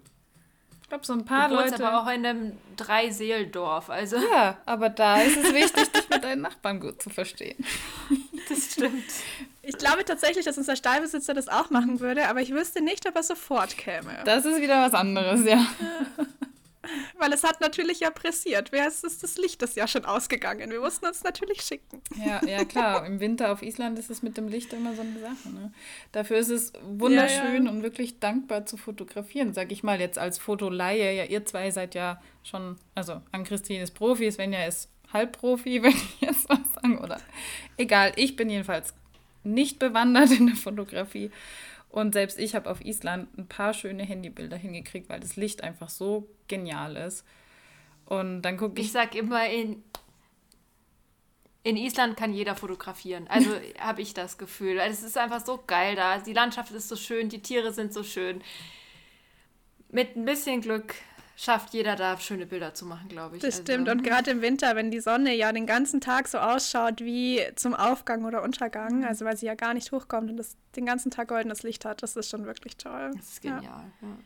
Ich 0.89 0.91
glaube, 0.91 1.05
so 1.05 1.13
ein 1.13 1.23
paar 1.23 1.49
du 1.49 1.53
Leute. 1.53 1.85
aber 1.85 2.01
auch 2.01 2.11
in 2.11 2.25
einem 2.25 2.57
Dreiseeldorf, 2.75 3.91
also. 3.91 4.17
Ja, 4.17 4.57
aber 4.65 4.89
da 4.89 5.21
ist 5.21 5.37
es 5.37 5.53
wichtig, 5.53 5.87
dich 5.91 6.09
mit 6.09 6.23
deinen 6.23 6.41
Nachbarn 6.41 6.79
gut 6.79 6.99
zu 6.99 7.11
verstehen. 7.11 7.63
Das 8.49 8.71
stimmt. 8.71 9.05
Ich 9.61 9.77
glaube 9.77 10.03
tatsächlich, 10.03 10.45
dass 10.45 10.57
unser 10.57 10.75
Stallbesitzer 10.75 11.35
das 11.35 11.47
auch 11.47 11.69
machen 11.69 11.99
würde, 11.99 12.27
aber 12.27 12.41
ich 12.41 12.51
wüsste 12.51 12.81
nicht, 12.81 13.07
ob 13.07 13.15
er 13.15 13.21
sofort 13.21 13.77
käme. 13.77 14.17
Das 14.25 14.45
ist 14.45 14.59
wieder 14.59 14.83
was 14.83 14.95
anderes, 14.95 15.45
ja. 15.45 15.63
Weil 17.17 17.33
es 17.33 17.43
hat 17.43 17.59
natürlich 17.59 17.99
ja 17.99 18.09
pressiert. 18.09 18.71
Wer 18.71 18.87
ist, 18.87 19.03
ist 19.03 19.21
das 19.21 19.37
Licht 19.37 19.61
das 19.61 19.75
ja 19.75 19.87
schon 19.87 20.05
ausgegangen? 20.05 20.71
Wir 20.71 20.79
mussten 20.79 21.05
uns 21.05 21.23
natürlich 21.23 21.61
schicken. 21.61 22.01
Ja, 22.25 22.41
ja 22.45 22.63
klar. 22.63 23.05
Im 23.05 23.19
Winter 23.19 23.51
auf 23.51 23.61
Island 23.61 23.99
ist 23.99 24.09
es 24.09 24.21
mit 24.21 24.37
dem 24.37 24.47
Licht 24.47 24.71
immer 24.71 24.93
so 24.93 25.01
eine 25.01 25.19
Sache. 25.19 25.49
Ne? 25.53 25.73
Dafür 26.11 26.37
ist 26.37 26.49
es 26.49 26.73
wunderschön 26.81 27.65
ja, 27.65 27.69
ja. 27.69 27.69
und 27.69 27.83
wirklich 27.83 28.19
dankbar 28.19 28.65
zu 28.65 28.77
fotografieren, 28.77 29.53
sag 29.53 29.71
ich 29.71 29.83
mal 29.83 29.99
jetzt 29.99 30.17
als 30.17 30.37
Fotoleihe. 30.37 31.13
Ja, 31.13 31.25
ihr 31.25 31.45
zwei 31.45 31.69
seid 31.71 31.95
ja 31.95 32.21
schon, 32.43 32.77
also 32.95 33.21
an 33.31 33.43
Christine 33.43 33.83
ist 33.83 33.91
Profi, 33.91 34.31
Svenja 34.31 34.65
ist 34.65 34.89
Halbprofi, 35.11 35.83
wenn 35.83 35.91
ich 35.91 36.21
jetzt 36.21 36.47
was 36.49 36.59
sagen. 36.75 36.97
Oder 36.99 37.19
egal, 37.77 38.13
ich 38.15 38.35
bin 38.35 38.49
jedenfalls 38.49 38.93
nicht 39.43 39.79
bewandert 39.79 40.31
in 40.31 40.47
der 40.47 40.55
Fotografie. 40.55 41.31
Und 41.89 42.13
selbst 42.13 42.39
ich 42.39 42.55
habe 42.55 42.69
auf 42.69 42.81
Island 42.85 43.35
ein 43.37 43.47
paar 43.47 43.73
schöne 43.73 44.03
Handybilder 44.03 44.57
hingekriegt, 44.57 45.09
weil 45.09 45.19
das 45.19 45.35
Licht 45.35 45.63
einfach 45.63 45.89
so 45.89 46.29
genial 46.47 46.95
ist. 46.95 47.25
Und 48.05 48.43
dann 48.43 48.57
gucke 48.57 48.79
ich. 48.79 48.87
Ich 48.87 48.91
sag 48.91 49.15
immer, 49.15 49.47
in, 49.49 49.83
in 51.63 51.77
Island 51.77 52.15
kann 52.15 52.33
jeder 52.33 52.55
fotografieren. 52.55 53.27
Also 53.27 53.49
habe 53.79 54.01
ich 54.01 54.13
das 54.13 54.37
Gefühl. 54.37 54.79
Es 54.79 55.01
ist 55.01 55.17
einfach 55.17 55.43
so 55.43 55.63
geil 55.65 55.95
da. 55.95 56.19
Die 56.19 56.33
Landschaft 56.33 56.71
ist 56.71 56.89
so 56.89 56.95
schön, 56.95 57.29
die 57.29 57.41
Tiere 57.41 57.73
sind 57.73 57.91
so 57.91 58.03
schön. 58.03 58.41
Mit 59.91 60.15
ein 60.15 60.25
bisschen 60.25 60.61
Glück 60.61 60.93
schafft 61.39 61.73
jeder 61.73 61.95
da 61.95 62.19
schöne 62.19 62.45
Bilder 62.45 62.73
zu 62.73 62.85
machen, 62.85 63.07
glaube 63.07 63.37
ich. 63.37 63.41
Das 63.41 63.55
also. 63.55 63.63
stimmt. 63.63 63.87
Und 63.87 64.03
gerade 64.03 64.29
im 64.31 64.41
Winter, 64.41 64.75
wenn 64.75 64.91
die 64.91 64.99
Sonne 64.99 65.33
ja 65.33 65.53
den 65.53 65.65
ganzen 65.65 66.01
Tag 66.01 66.27
so 66.27 66.37
ausschaut 66.37 66.99
wie 66.99 67.41
zum 67.55 67.73
Aufgang 67.73 68.25
oder 68.25 68.43
Untergang, 68.43 68.99
mhm. 68.99 69.03
also 69.05 69.23
weil 69.23 69.37
sie 69.37 69.45
ja 69.45 69.55
gar 69.55 69.73
nicht 69.73 69.93
hochkommt 69.93 70.29
und 70.29 70.37
das 70.37 70.57
den 70.75 70.85
ganzen 70.85 71.11
Tag 71.11 71.29
goldenes 71.29 71.63
Licht 71.63 71.85
hat, 71.85 72.03
das 72.03 72.17
ist 72.17 72.29
schon 72.29 72.45
wirklich 72.45 72.75
toll. 72.75 73.11
Das 73.15 73.29
ist 73.29 73.41
genial. 73.41 73.63
Ja. 73.63 73.83
Ja. 74.01 74.17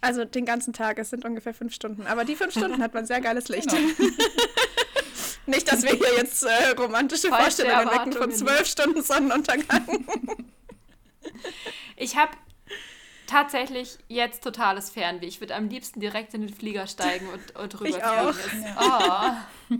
Also 0.00 0.24
den 0.24 0.46
ganzen 0.46 0.72
Tag, 0.72 0.98
es 0.98 1.10
sind 1.10 1.26
ungefähr 1.26 1.52
fünf 1.52 1.74
Stunden. 1.74 2.06
Aber 2.06 2.24
die 2.24 2.36
fünf 2.36 2.52
Stunden 2.52 2.82
hat 2.82 2.94
man 2.94 3.04
sehr 3.04 3.20
geiles 3.20 3.48
Licht. 3.48 3.70
Genau. 3.70 3.88
Nicht, 5.46 5.70
dass 5.70 5.82
wir 5.82 5.90
hier 5.90 6.16
jetzt 6.16 6.42
äh, 6.44 6.70
romantische 6.78 7.28
Falsche 7.28 7.64
Vorstellungen 7.64 7.90
wecken 7.90 8.12
von 8.12 8.32
zwölf 8.32 8.66
Stunden 8.66 9.02
Sonnenuntergang. 9.02 10.06
ich 11.96 12.16
habe 12.16 12.32
tatsächlich 13.32 13.98
jetzt 14.08 14.44
totales 14.44 14.90
Fernweh. 14.90 15.26
Ich 15.26 15.40
würde 15.40 15.54
am 15.54 15.68
liebsten 15.68 16.00
direkt 16.00 16.34
in 16.34 16.42
den 16.42 16.54
Flieger 16.54 16.86
steigen 16.86 17.26
und, 17.28 17.56
und 17.56 17.80
rüberfliegen. 17.80 18.64
Ja. 18.64 19.46
Oh. 19.70 19.76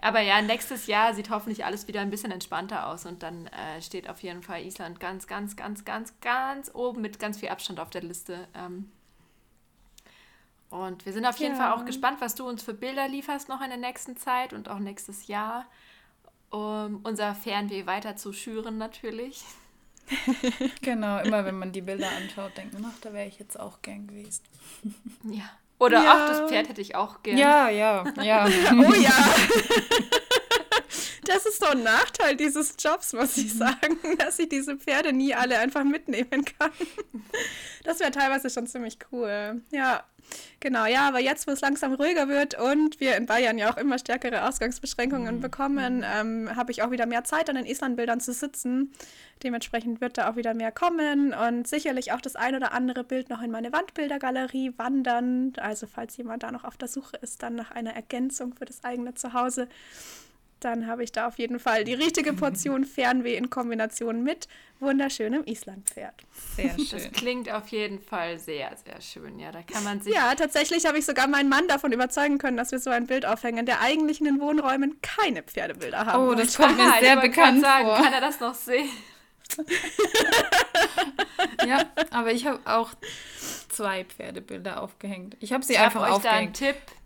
Aber 0.00 0.20
ja, 0.20 0.40
nächstes 0.40 0.86
Jahr 0.86 1.12
sieht 1.14 1.30
hoffentlich 1.30 1.64
alles 1.64 1.88
wieder 1.88 2.00
ein 2.00 2.10
bisschen 2.10 2.30
entspannter 2.30 2.86
aus 2.86 3.04
und 3.04 3.24
dann 3.24 3.48
äh, 3.48 3.82
steht 3.82 4.08
auf 4.08 4.22
jeden 4.22 4.42
Fall 4.42 4.62
Island 4.64 5.00
ganz, 5.00 5.26
ganz, 5.26 5.56
ganz, 5.56 5.84
ganz, 5.84 6.14
ganz 6.20 6.70
oben 6.72 7.00
mit 7.00 7.18
ganz 7.18 7.38
viel 7.38 7.48
Abstand 7.48 7.80
auf 7.80 7.90
der 7.90 8.02
Liste. 8.02 8.46
Ähm, 8.54 8.90
und 10.70 11.04
wir 11.04 11.12
sind 11.12 11.26
auf 11.26 11.38
jeden 11.38 11.56
ja. 11.56 11.62
Fall 11.62 11.72
auch 11.72 11.84
gespannt, 11.84 12.20
was 12.20 12.36
du 12.36 12.48
uns 12.48 12.62
für 12.62 12.74
Bilder 12.74 13.08
lieferst 13.08 13.48
noch 13.48 13.60
in 13.60 13.70
der 13.70 13.78
nächsten 13.78 14.16
Zeit 14.16 14.52
und 14.52 14.68
auch 14.68 14.78
nächstes 14.78 15.26
Jahr, 15.26 15.66
um 16.50 17.00
unser 17.02 17.34
Fernweh 17.34 17.86
weiter 17.86 18.14
zu 18.14 18.32
schüren 18.32 18.78
natürlich. 18.78 19.42
genau, 20.82 21.20
immer 21.20 21.44
wenn 21.44 21.58
man 21.58 21.72
die 21.72 21.80
Bilder 21.82 22.08
anschaut, 22.16 22.56
denkt 22.56 22.74
man, 22.74 22.84
ach, 22.86 22.98
da 23.00 23.12
wäre 23.12 23.26
ich 23.26 23.38
jetzt 23.38 23.58
auch 23.58 23.82
gern 23.82 24.06
gewesen. 24.06 24.42
ja. 25.24 25.50
Oder 25.80 26.02
ja. 26.02 26.12
ach, 26.12 26.28
das 26.28 26.50
Pferd 26.50 26.68
hätte 26.68 26.80
ich 26.80 26.96
auch 26.96 27.22
gern. 27.22 27.38
Ja, 27.38 27.68
ja, 27.68 28.04
ja. 28.20 28.46
oh 28.72 28.94
ja. 28.94 29.12
Das 31.28 31.46
ist 31.46 31.60
so 31.60 31.66
ein 31.66 31.82
Nachteil 31.82 32.36
dieses 32.36 32.74
Jobs, 32.78 33.12
muss 33.12 33.36
ich 33.36 33.54
Mhm. 33.54 33.58
sagen, 33.58 33.98
dass 34.18 34.38
ich 34.38 34.48
diese 34.48 34.76
Pferde 34.76 35.12
nie 35.12 35.34
alle 35.34 35.58
einfach 35.58 35.84
mitnehmen 35.84 36.44
kann. 36.58 36.70
Das 37.84 38.00
wäre 38.00 38.10
teilweise 38.10 38.50
schon 38.50 38.66
ziemlich 38.66 38.98
cool. 39.12 39.62
Ja, 39.70 40.04
genau. 40.60 40.84
Ja, 40.84 41.08
aber 41.08 41.20
jetzt, 41.20 41.46
wo 41.46 41.52
es 41.52 41.62
langsam 41.62 41.94
ruhiger 41.94 42.28
wird 42.28 42.54
und 42.60 43.00
wir 43.00 43.16
in 43.16 43.24
Bayern 43.24 43.56
ja 43.56 43.72
auch 43.72 43.78
immer 43.78 43.98
stärkere 43.98 44.46
Ausgangsbeschränkungen 44.46 45.36
Mhm. 45.36 45.40
bekommen, 45.40 46.04
ähm, 46.06 46.50
habe 46.54 46.70
ich 46.70 46.82
auch 46.82 46.90
wieder 46.90 47.06
mehr 47.06 47.24
Zeit, 47.24 47.48
an 47.48 47.56
den 47.56 47.64
Islandbildern 47.64 48.20
zu 48.20 48.34
sitzen. 48.34 48.92
Dementsprechend 49.42 50.02
wird 50.02 50.18
da 50.18 50.30
auch 50.30 50.36
wieder 50.36 50.52
mehr 50.52 50.70
kommen 50.72 51.32
und 51.32 51.66
sicherlich 51.66 52.12
auch 52.12 52.20
das 52.20 52.36
ein 52.36 52.54
oder 52.56 52.72
andere 52.72 53.04
Bild 53.04 53.30
noch 53.30 53.40
in 53.40 53.50
meine 53.50 53.72
Wandbildergalerie 53.72 54.72
wandern. 54.76 55.54
Also 55.56 55.86
falls 55.86 56.16
jemand 56.18 56.42
da 56.42 56.52
noch 56.52 56.64
auf 56.64 56.76
der 56.76 56.88
Suche 56.88 57.16
ist, 57.18 57.42
dann 57.42 57.54
nach 57.54 57.70
einer 57.70 57.94
Ergänzung 57.94 58.52
für 58.54 58.66
das 58.66 58.84
eigene 58.84 59.14
Zuhause, 59.14 59.66
dann 60.60 60.86
habe 60.86 61.04
ich 61.04 61.12
da 61.12 61.26
auf 61.28 61.38
jeden 61.38 61.58
Fall 61.58 61.84
die 61.84 61.94
richtige 61.94 62.32
Portion 62.32 62.84
Fernweh 62.86 63.36
in 63.36 63.50
Kombination 63.50 64.22
mit 64.22 64.48
wunderschönem 64.80 65.44
Islandpferd. 65.44 66.14
Sehr 66.56 66.74
Das 66.76 67.02
schön. 67.02 67.12
klingt 67.12 67.50
auf 67.50 67.68
jeden 67.68 68.00
Fall 68.00 68.38
sehr, 68.38 68.70
sehr 68.84 69.00
schön. 69.00 69.38
Ja, 69.38 69.50
da 69.52 69.62
kann 69.62 69.82
man 69.84 70.00
sich. 70.00 70.14
Ja, 70.14 70.34
tatsächlich 70.34 70.86
habe 70.86 70.98
ich 70.98 71.04
sogar 71.06 71.26
meinen 71.26 71.48
Mann 71.48 71.66
davon 71.68 71.92
überzeugen 71.92 72.38
können, 72.38 72.56
dass 72.56 72.70
wir 72.72 72.78
so 72.78 72.90
ein 72.90 73.06
Bild 73.06 73.26
aufhängen, 73.26 73.66
der 73.66 73.80
eigentlich 73.80 74.20
in 74.20 74.26
den 74.26 74.40
Wohnräumen 74.40 75.00
keine 75.02 75.42
Pferdebilder 75.42 76.06
haben 76.06 76.28
Oh, 76.28 76.34
das 76.34 76.56
kommt 76.56 76.76
mir 76.76 76.88
ich 76.94 77.00
sehr 77.06 77.16
bekannt 77.20 77.60
sagen, 77.60 77.84
vor. 77.86 77.96
Kann 77.96 78.12
er 78.12 78.20
das 78.20 78.40
noch 78.40 78.54
sehen? 78.54 78.88
Ja, 81.66 81.84
aber 82.10 82.32
ich 82.32 82.46
habe 82.46 82.60
auch 82.64 82.90
zwei 83.68 84.04
Pferdebilder 84.04 84.82
aufgehängt. 84.82 85.36
Ich 85.40 85.52
habe 85.52 85.64
sie 85.64 85.74
Ich 85.74 85.78
habe 85.78 85.86
einfach 86.00 86.16
euch 86.16 86.22
da 86.22 86.30
einen 86.30 86.48
aufgehängt. 86.48 86.76
Tipp. 86.78 86.97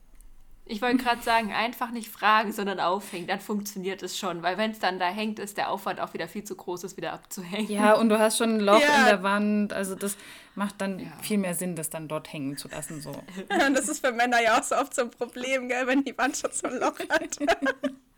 Ich 0.64 0.80
wollte 0.80 0.98
gerade 0.98 1.20
sagen, 1.22 1.52
einfach 1.52 1.90
nicht 1.90 2.08
fragen, 2.08 2.52
sondern 2.52 2.78
aufhängen. 2.78 3.26
Dann 3.26 3.40
funktioniert 3.40 4.02
es 4.02 4.16
schon. 4.16 4.42
Weil 4.42 4.58
wenn 4.58 4.70
es 4.70 4.78
dann 4.78 4.98
da 5.00 5.06
hängt, 5.08 5.38
ist 5.40 5.56
der 5.56 5.70
Aufwand 5.70 6.00
auch 6.00 6.14
wieder 6.14 6.28
viel 6.28 6.44
zu 6.44 6.54
groß, 6.54 6.84
es 6.84 6.96
wieder 6.96 7.12
abzuhängen. 7.12 7.68
Ja, 7.70 7.94
und 7.94 8.08
du 8.08 8.18
hast 8.18 8.38
schon 8.38 8.56
ein 8.56 8.60
Loch 8.60 8.80
Ja. 8.80 9.00
in 9.00 9.04
der 9.06 9.22
Wand. 9.24 9.72
Also 9.72 9.96
das 9.96 10.16
macht 10.54 10.80
dann 10.80 11.00
Ja. 11.00 11.06
viel 11.20 11.38
mehr 11.38 11.54
Sinn, 11.54 11.74
das 11.74 11.90
dann 11.90 12.06
dort 12.06 12.32
hängen 12.32 12.56
zu 12.56 12.68
lassen. 12.68 13.00
So. 13.00 13.10
Und 13.10 13.74
das 13.76 13.88
ist 13.88 14.06
für 14.06 14.12
Männer 14.12 14.40
ja 14.40 14.58
auch 14.58 14.62
so 14.62 14.76
oft 14.76 14.94
so 14.94 15.02
ein 15.02 15.10
Problem, 15.10 15.68
gell, 15.68 15.86
wenn 15.88 16.04
die 16.04 16.16
Wand 16.16 16.36
schon 16.36 16.52
so 16.52 16.68
ein 16.68 16.78
Loch 16.78 16.98
hat. 17.10 17.38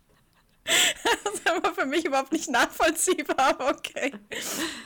Das 1.25 1.35
ist 1.35 1.51
aber 1.51 1.75
für 1.75 1.87
mich 1.87 2.05
überhaupt 2.05 2.33
nicht 2.33 2.49
nachvollziehbar, 2.51 3.39
aber 3.39 3.69
okay. 3.71 4.13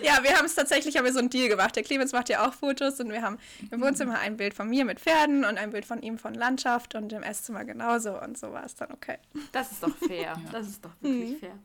Ja, 0.02 0.18
wir 0.22 0.36
haben 0.36 0.44
es 0.46 0.54
tatsächlich, 0.54 0.96
haben 0.96 1.04
wir 1.04 1.12
so 1.12 1.18
einen 1.20 1.30
Deal 1.30 1.48
gemacht. 1.48 1.76
Der 1.76 1.82
Clemens 1.84 2.12
macht 2.12 2.28
ja 2.28 2.46
auch 2.46 2.52
Fotos 2.54 2.98
und 3.00 3.10
wir 3.12 3.22
haben 3.22 3.38
im 3.70 3.80
Wohnzimmer 3.80 4.18
ein 4.18 4.36
Bild 4.36 4.54
von 4.54 4.68
mir 4.68 4.84
mit 4.84 4.98
Pferden 5.00 5.44
und 5.44 5.56
ein 5.58 5.70
Bild 5.70 5.84
von 5.84 6.02
ihm 6.02 6.18
von 6.18 6.34
Landschaft 6.34 6.94
und 6.94 7.12
im 7.12 7.22
Esszimmer 7.22 7.64
genauso 7.64 8.20
und 8.20 8.36
so 8.38 8.52
war 8.52 8.64
es 8.64 8.74
dann 8.74 8.90
okay. 8.92 9.18
Das 9.52 9.70
ist 9.72 9.82
doch 9.82 9.94
fair. 9.96 10.40
Das 10.52 10.66
ist 10.66 10.84
doch 10.84 10.90
wirklich 11.00 11.30
Mhm. 11.32 11.38
fair. 11.38 11.58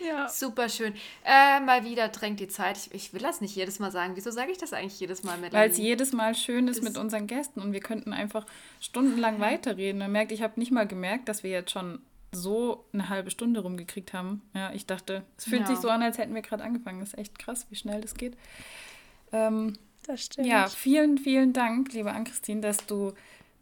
Ja. 0.00 0.28
Super 0.28 0.68
schön. 0.68 0.94
Äh, 1.24 1.60
mal 1.60 1.84
wieder 1.84 2.08
drängt 2.08 2.40
die 2.40 2.48
Zeit. 2.48 2.76
Ich, 2.78 2.92
ich 2.94 3.12
will 3.12 3.20
das 3.20 3.40
nicht 3.40 3.54
jedes 3.54 3.78
Mal 3.78 3.90
sagen. 3.92 4.16
Wieso 4.16 4.30
sage 4.30 4.50
ich 4.50 4.58
das 4.58 4.72
eigentlich 4.72 4.98
jedes 4.98 5.22
Mal, 5.22 5.36
Melanie? 5.38 5.52
Weil 5.54 5.70
es 5.70 5.78
jedes 5.78 6.12
Mal 6.12 6.34
schön 6.34 6.66
ist 6.66 6.78
Das- 6.78 6.84
mit 6.84 6.96
unseren 6.98 7.26
Gästen 7.26 7.60
und 7.60 7.72
wir 7.72 7.80
könnten 7.80 8.12
einfach 8.12 8.46
stundenlang 8.80 9.38
weiterreden. 9.40 9.98
Man 9.98 10.10
merkt, 10.12 10.32
ich 10.32 10.42
habe 10.42 10.58
nicht 10.58 10.72
mal 10.72 10.86
gemerkt, 10.88 11.28
dass 11.28 11.42
wir 11.42 11.50
jetzt 11.50 11.70
schon 11.70 12.00
so 12.32 12.84
eine 12.92 13.08
halbe 13.10 13.30
Stunde 13.30 13.60
rumgekriegt 13.60 14.12
haben. 14.14 14.42
Ja, 14.54 14.72
ich 14.72 14.86
dachte, 14.86 15.22
es 15.36 15.44
fühlt 15.44 15.62
Ja. 15.62 15.66
sich 15.68 15.78
so 15.78 15.88
an, 15.90 16.02
als 16.02 16.18
hätten 16.18 16.34
wir 16.34 16.42
gerade 16.42 16.64
angefangen. 16.64 17.00
Das 17.00 17.10
ist 17.10 17.18
echt 17.18 17.38
krass, 17.38 17.66
wie 17.70 17.76
schnell 17.76 18.00
das 18.00 18.14
geht. 18.14 18.36
Ähm, 19.32 19.76
Das 20.06 20.24
stimmt. 20.24 20.46
ja, 20.46 20.68
vielen, 20.68 21.18
vielen 21.18 21.52
Dank, 21.52 21.92
liebe 21.92 22.10
Ann-Christine, 22.12 22.60
dass 22.62 22.78
du 22.86 23.12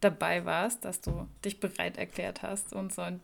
dabei 0.01 0.45
warst, 0.45 0.85
dass 0.85 1.01
du 1.01 1.27
dich 1.45 1.61
bereit 1.61 1.99
erklärt 1.99 2.43
hast, 2.43 2.73
uns 2.73 2.95
so 2.95 3.03
ein 3.03 3.21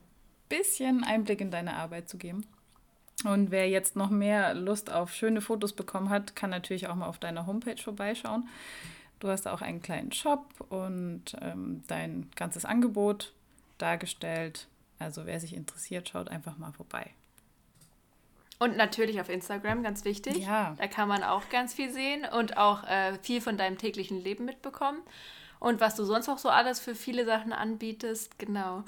bisschen 0.49 1.05
Einblick 1.05 1.41
in 1.41 1.51
deine 1.51 1.75
Arbeit 1.75 2.09
zu 2.09 2.19
geben. 2.19 2.45
Und 3.25 3.51
wer 3.51 3.69
jetzt 3.69 3.97
noch 3.97 4.11
mehr 4.11 4.53
Lust 4.53 4.91
auf 4.93 5.13
schöne 5.15 5.41
Fotos 5.41 5.73
bekommen 5.73 6.11
hat, 6.11 6.37
kann 6.37 6.51
natürlich 6.51 6.87
auch 6.89 6.95
mal 6.95 7.07
auf 7.07 7.19
deiner 7.19 7.47
Homepage 7.47 7.81
vorbeischauen. 7.83 8.47
Du 9.21 9.29
hast 9.29 9.49
auch 9.49 9.63
einen 9.63 9.81
kleinen 9.81 10.13
Shop 10.13 10.45
und 10.69 11.35
ähm, 11.41 11.83
dein 11.87 12.31
ganzes 12.37 12.67
Angebot 12.67 13.33
dargestellt. 13.79 14.67
Also 14.99 15.27
wer 15.27 15.41
sich 15.41 15.55
interessiert, 15.55 16.09
schaut 16.09 16.29
einfach 16.29 16.57
mal 16.59 16.73
vorbei. 16.73 17.11
Und 18.59 18.77
natürlich 18.77 19.21
auf 19.21 19.29
Instagram, 19.29 19.83
ganz 19.83 20.05
wichtig. 20.05 20.39
Ja. 20.39 20.75
Da 20.79 20.87
kann 20.87 21.09
man 21.09 21.23
auch 21.23 21.49
ganz 21.51 21.75
viel 21.75 21.93
sehen 21.93 22.25
und 22.25 22.57
auch 22.57 22.85
äh, 22.85 23.19
viel 23.23 23.41
von 23.41 23.59
deinem 23.59 23.77
täglichen 23.77 24.23
Leben 24.23 24.47
mitbekommen. 24.47 25.03
Und 25.59 25.81
was 25.81 25.95
du 25.95 26.05
sonst 26.05 26.29
auch 26.29 26.39
so 26.39 26.49
alles 26.49 26.81
für 26.81 26.95
viele 26.95 27.25
Sachen 27.25 27.53
anbietest, 27.53 28.39
genau. 28.39 28.85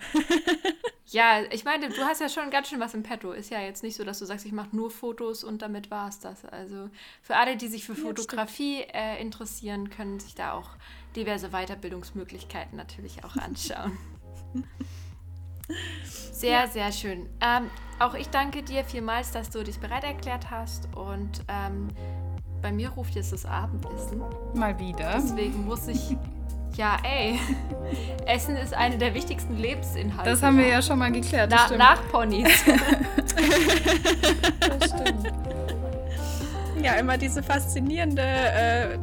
ja, 1.07 1.43
ich 1.51 1.65
meine, 1.65 1.89
du 1.89 2.03
hast 2.03 2.21
ja 2.21 2.29
schon 2.29 2.51
ganz 2.51 2.69
schön 2.69 2.81
was 2.81 2.95
im 2.95 3.03
Petto. 3.03 3.33
Ist 3.33 3.51
ja 3.51 3.61
jetzt 3.61 3.83
nicht 3.83 3.97
so, 3.97 4.05
dass 4.05 4.19
du 4.19 4.25
sagst, 4.27 4.47
ich 4.47 4.53
mache 4.53 4.75
nur 4.75 4.91
Fotos 4.91 5.45
und 5.45 5.61
damit 5.61 5.91
war 5.91 6.09
es 6.09 6.19
das. 6.19 6.45
Also 6.47 6.89
für 7.23 7.37
alle, 7.37 7.57
die 7.57 7.69
sich 7.69 7.85
für 7.85 7.95
Ja, 7.95 8.03
Fotografie 8.03 8.83
äh, 8.93 9.21
interessieren, 9.21 9.91
können 9.91 10.21
sich 10.21 10.35
da 10.35 10.53
auch 10.53 10.71
diverse 11.15 11.51
Weiterbildungsmöglichkeiten 11.51 12.77
natürlich 12.77 13.25
auch 13.25 13.37
anschauen. 13.37 13.99
Sehr, 16.33 16.69
sehr 16.69 16.93
schön. 16.93 17.27
Ähm, 17.41 17.71
auch 17.99 18.15
ich 18.15 18.29
danke 18.31 18.63
dir 18.63 18.85
vielmals, 18.85 19.33
dass 19.33 19.51
du 19.51 19.65
dich 19.65 19.79
bereit 19.81 20.05
erklärt 20.05 20.51
hast. 20.51 20.89
Und 20.95 21.43
ähm, 21.49 21.89
bei 22.63 22.71
mir 22.73 22.91
ruft 22.91 23.15
jetzt 23.15 23.33
das 23.33 23.45
Abendessen. 23.45 24.23
Mal 24.55 24.79
wieder. 24.79 25.13
Deswegen 25.17 25.67
muss 25.67 25.89
ich. 25.89 26.17
Ja, 26.77 26.97
ey. 27.03 27.41
Essen 28.27 28.57
ist 28.57 28.73
eine 28.73 28.99
der 28.99 29.15
wichtigsten 29.15 29.57
Lebensinhalte. 29.57 30.31
Das 30.31 30.43
haben 30.43 30.59
wir 30.59 30.69
ja 30.69 30.81
schon 30.81 30.99
mal 30.99 31.11
geklärt. 31.11 31.51
das 31.51 31.71
Na, 31.71 31.77
nach 31.77 32.09
Ponys. 32.11 32.49
Das 34.61 34.91
stimmt. 34.91 35.33
Ja, 36.83 36.95
immer 36.95 37.17
diese 37.19 37.43
faszinierende 37.43 38.23
äh, 38.23 38.99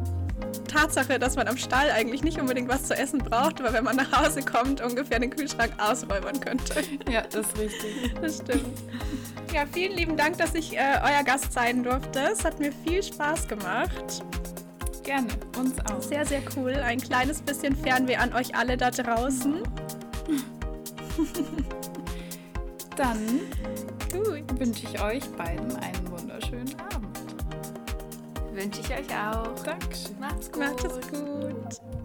Tatsache, 0.76 1.18
dass 1.18 1.36
man 1.36 1.48
am 1.48 1.56
Stall 1.56 1.90
eigentlich 1.90 2.22
nicht 2.22 2.38
unbedingt 2.38 2.68
was 2.68 2.84
zu 2.84 2.94
essen 2.94 3.18
braucht, 3.18 3.60
aber 3.60 3.72
wenn 3.72 3.84
man 3.84 3.96
nach 3.96 4.12
Hause 4.24 4.42
kommt, 4.42 4.82
ungefähr 4.82 5.18
den 5.18 5.30
Kühlschrank 5.30 5.72
ausräubern 5.78 6.38
könnte. 6.40 6.82
Ja, 7.10 7.22
das 7.22 7.46
ist 7.46 7.58
richtig. 7.58 8.14
Das 8.20 8.36
stimmt. 8.36 8.78
Ja, 9.54 9.64
vielen 9.72 9.96
lieben 9.96 10.16
Dank, 10.16 10.36
dass 10.38 10.54
ich 10.54 10.76
äh, 10.76 10.98
euer 11.02 11.22
Gast 11.24 11.52
sein 11.52 11.82
durfte. 11.82 12.20
Es 12.32 12.44
hat 12.44 12.58
mir 12.58 12.72
viel 12.84 13.02
Spaß 13.02 13.48
gemacht. 13.48 14.22
Gerne. 15.02 15.28
Uns 15.58 15.74
auch. 15.90 16.02
Sehr, 16.02 16.26
sehr 16.26 16.42
cool. 16.56 16.74
Ein 16.74 17.00
kleines 17.00 17.40
bisschen 17.40 17.74
Fernweh 17.74 18.16
an 18.16 18.34
euch 18.34 18.54
alle 18.54 18.76
da 18.76 18.90
draußen. 18.90 19.62
Dann 22.96 23.40
wünsche 24.58 24.86
ich 24.92 25.02
euch 25.02 25.24
beiden 25.32 25.74
einen. 25.76 26.05
Wünsche 28.56 28.80
ich 28.80 28.90
euch 28.90 29.14
auch. 29.14 29.62
Dankeschön. 29.64 30.18
Macht's 30.18 30.50
gut. 30.50 30.62
Macht 30.62 30.84
es 30.84 31.08
gut. 31.08 31.95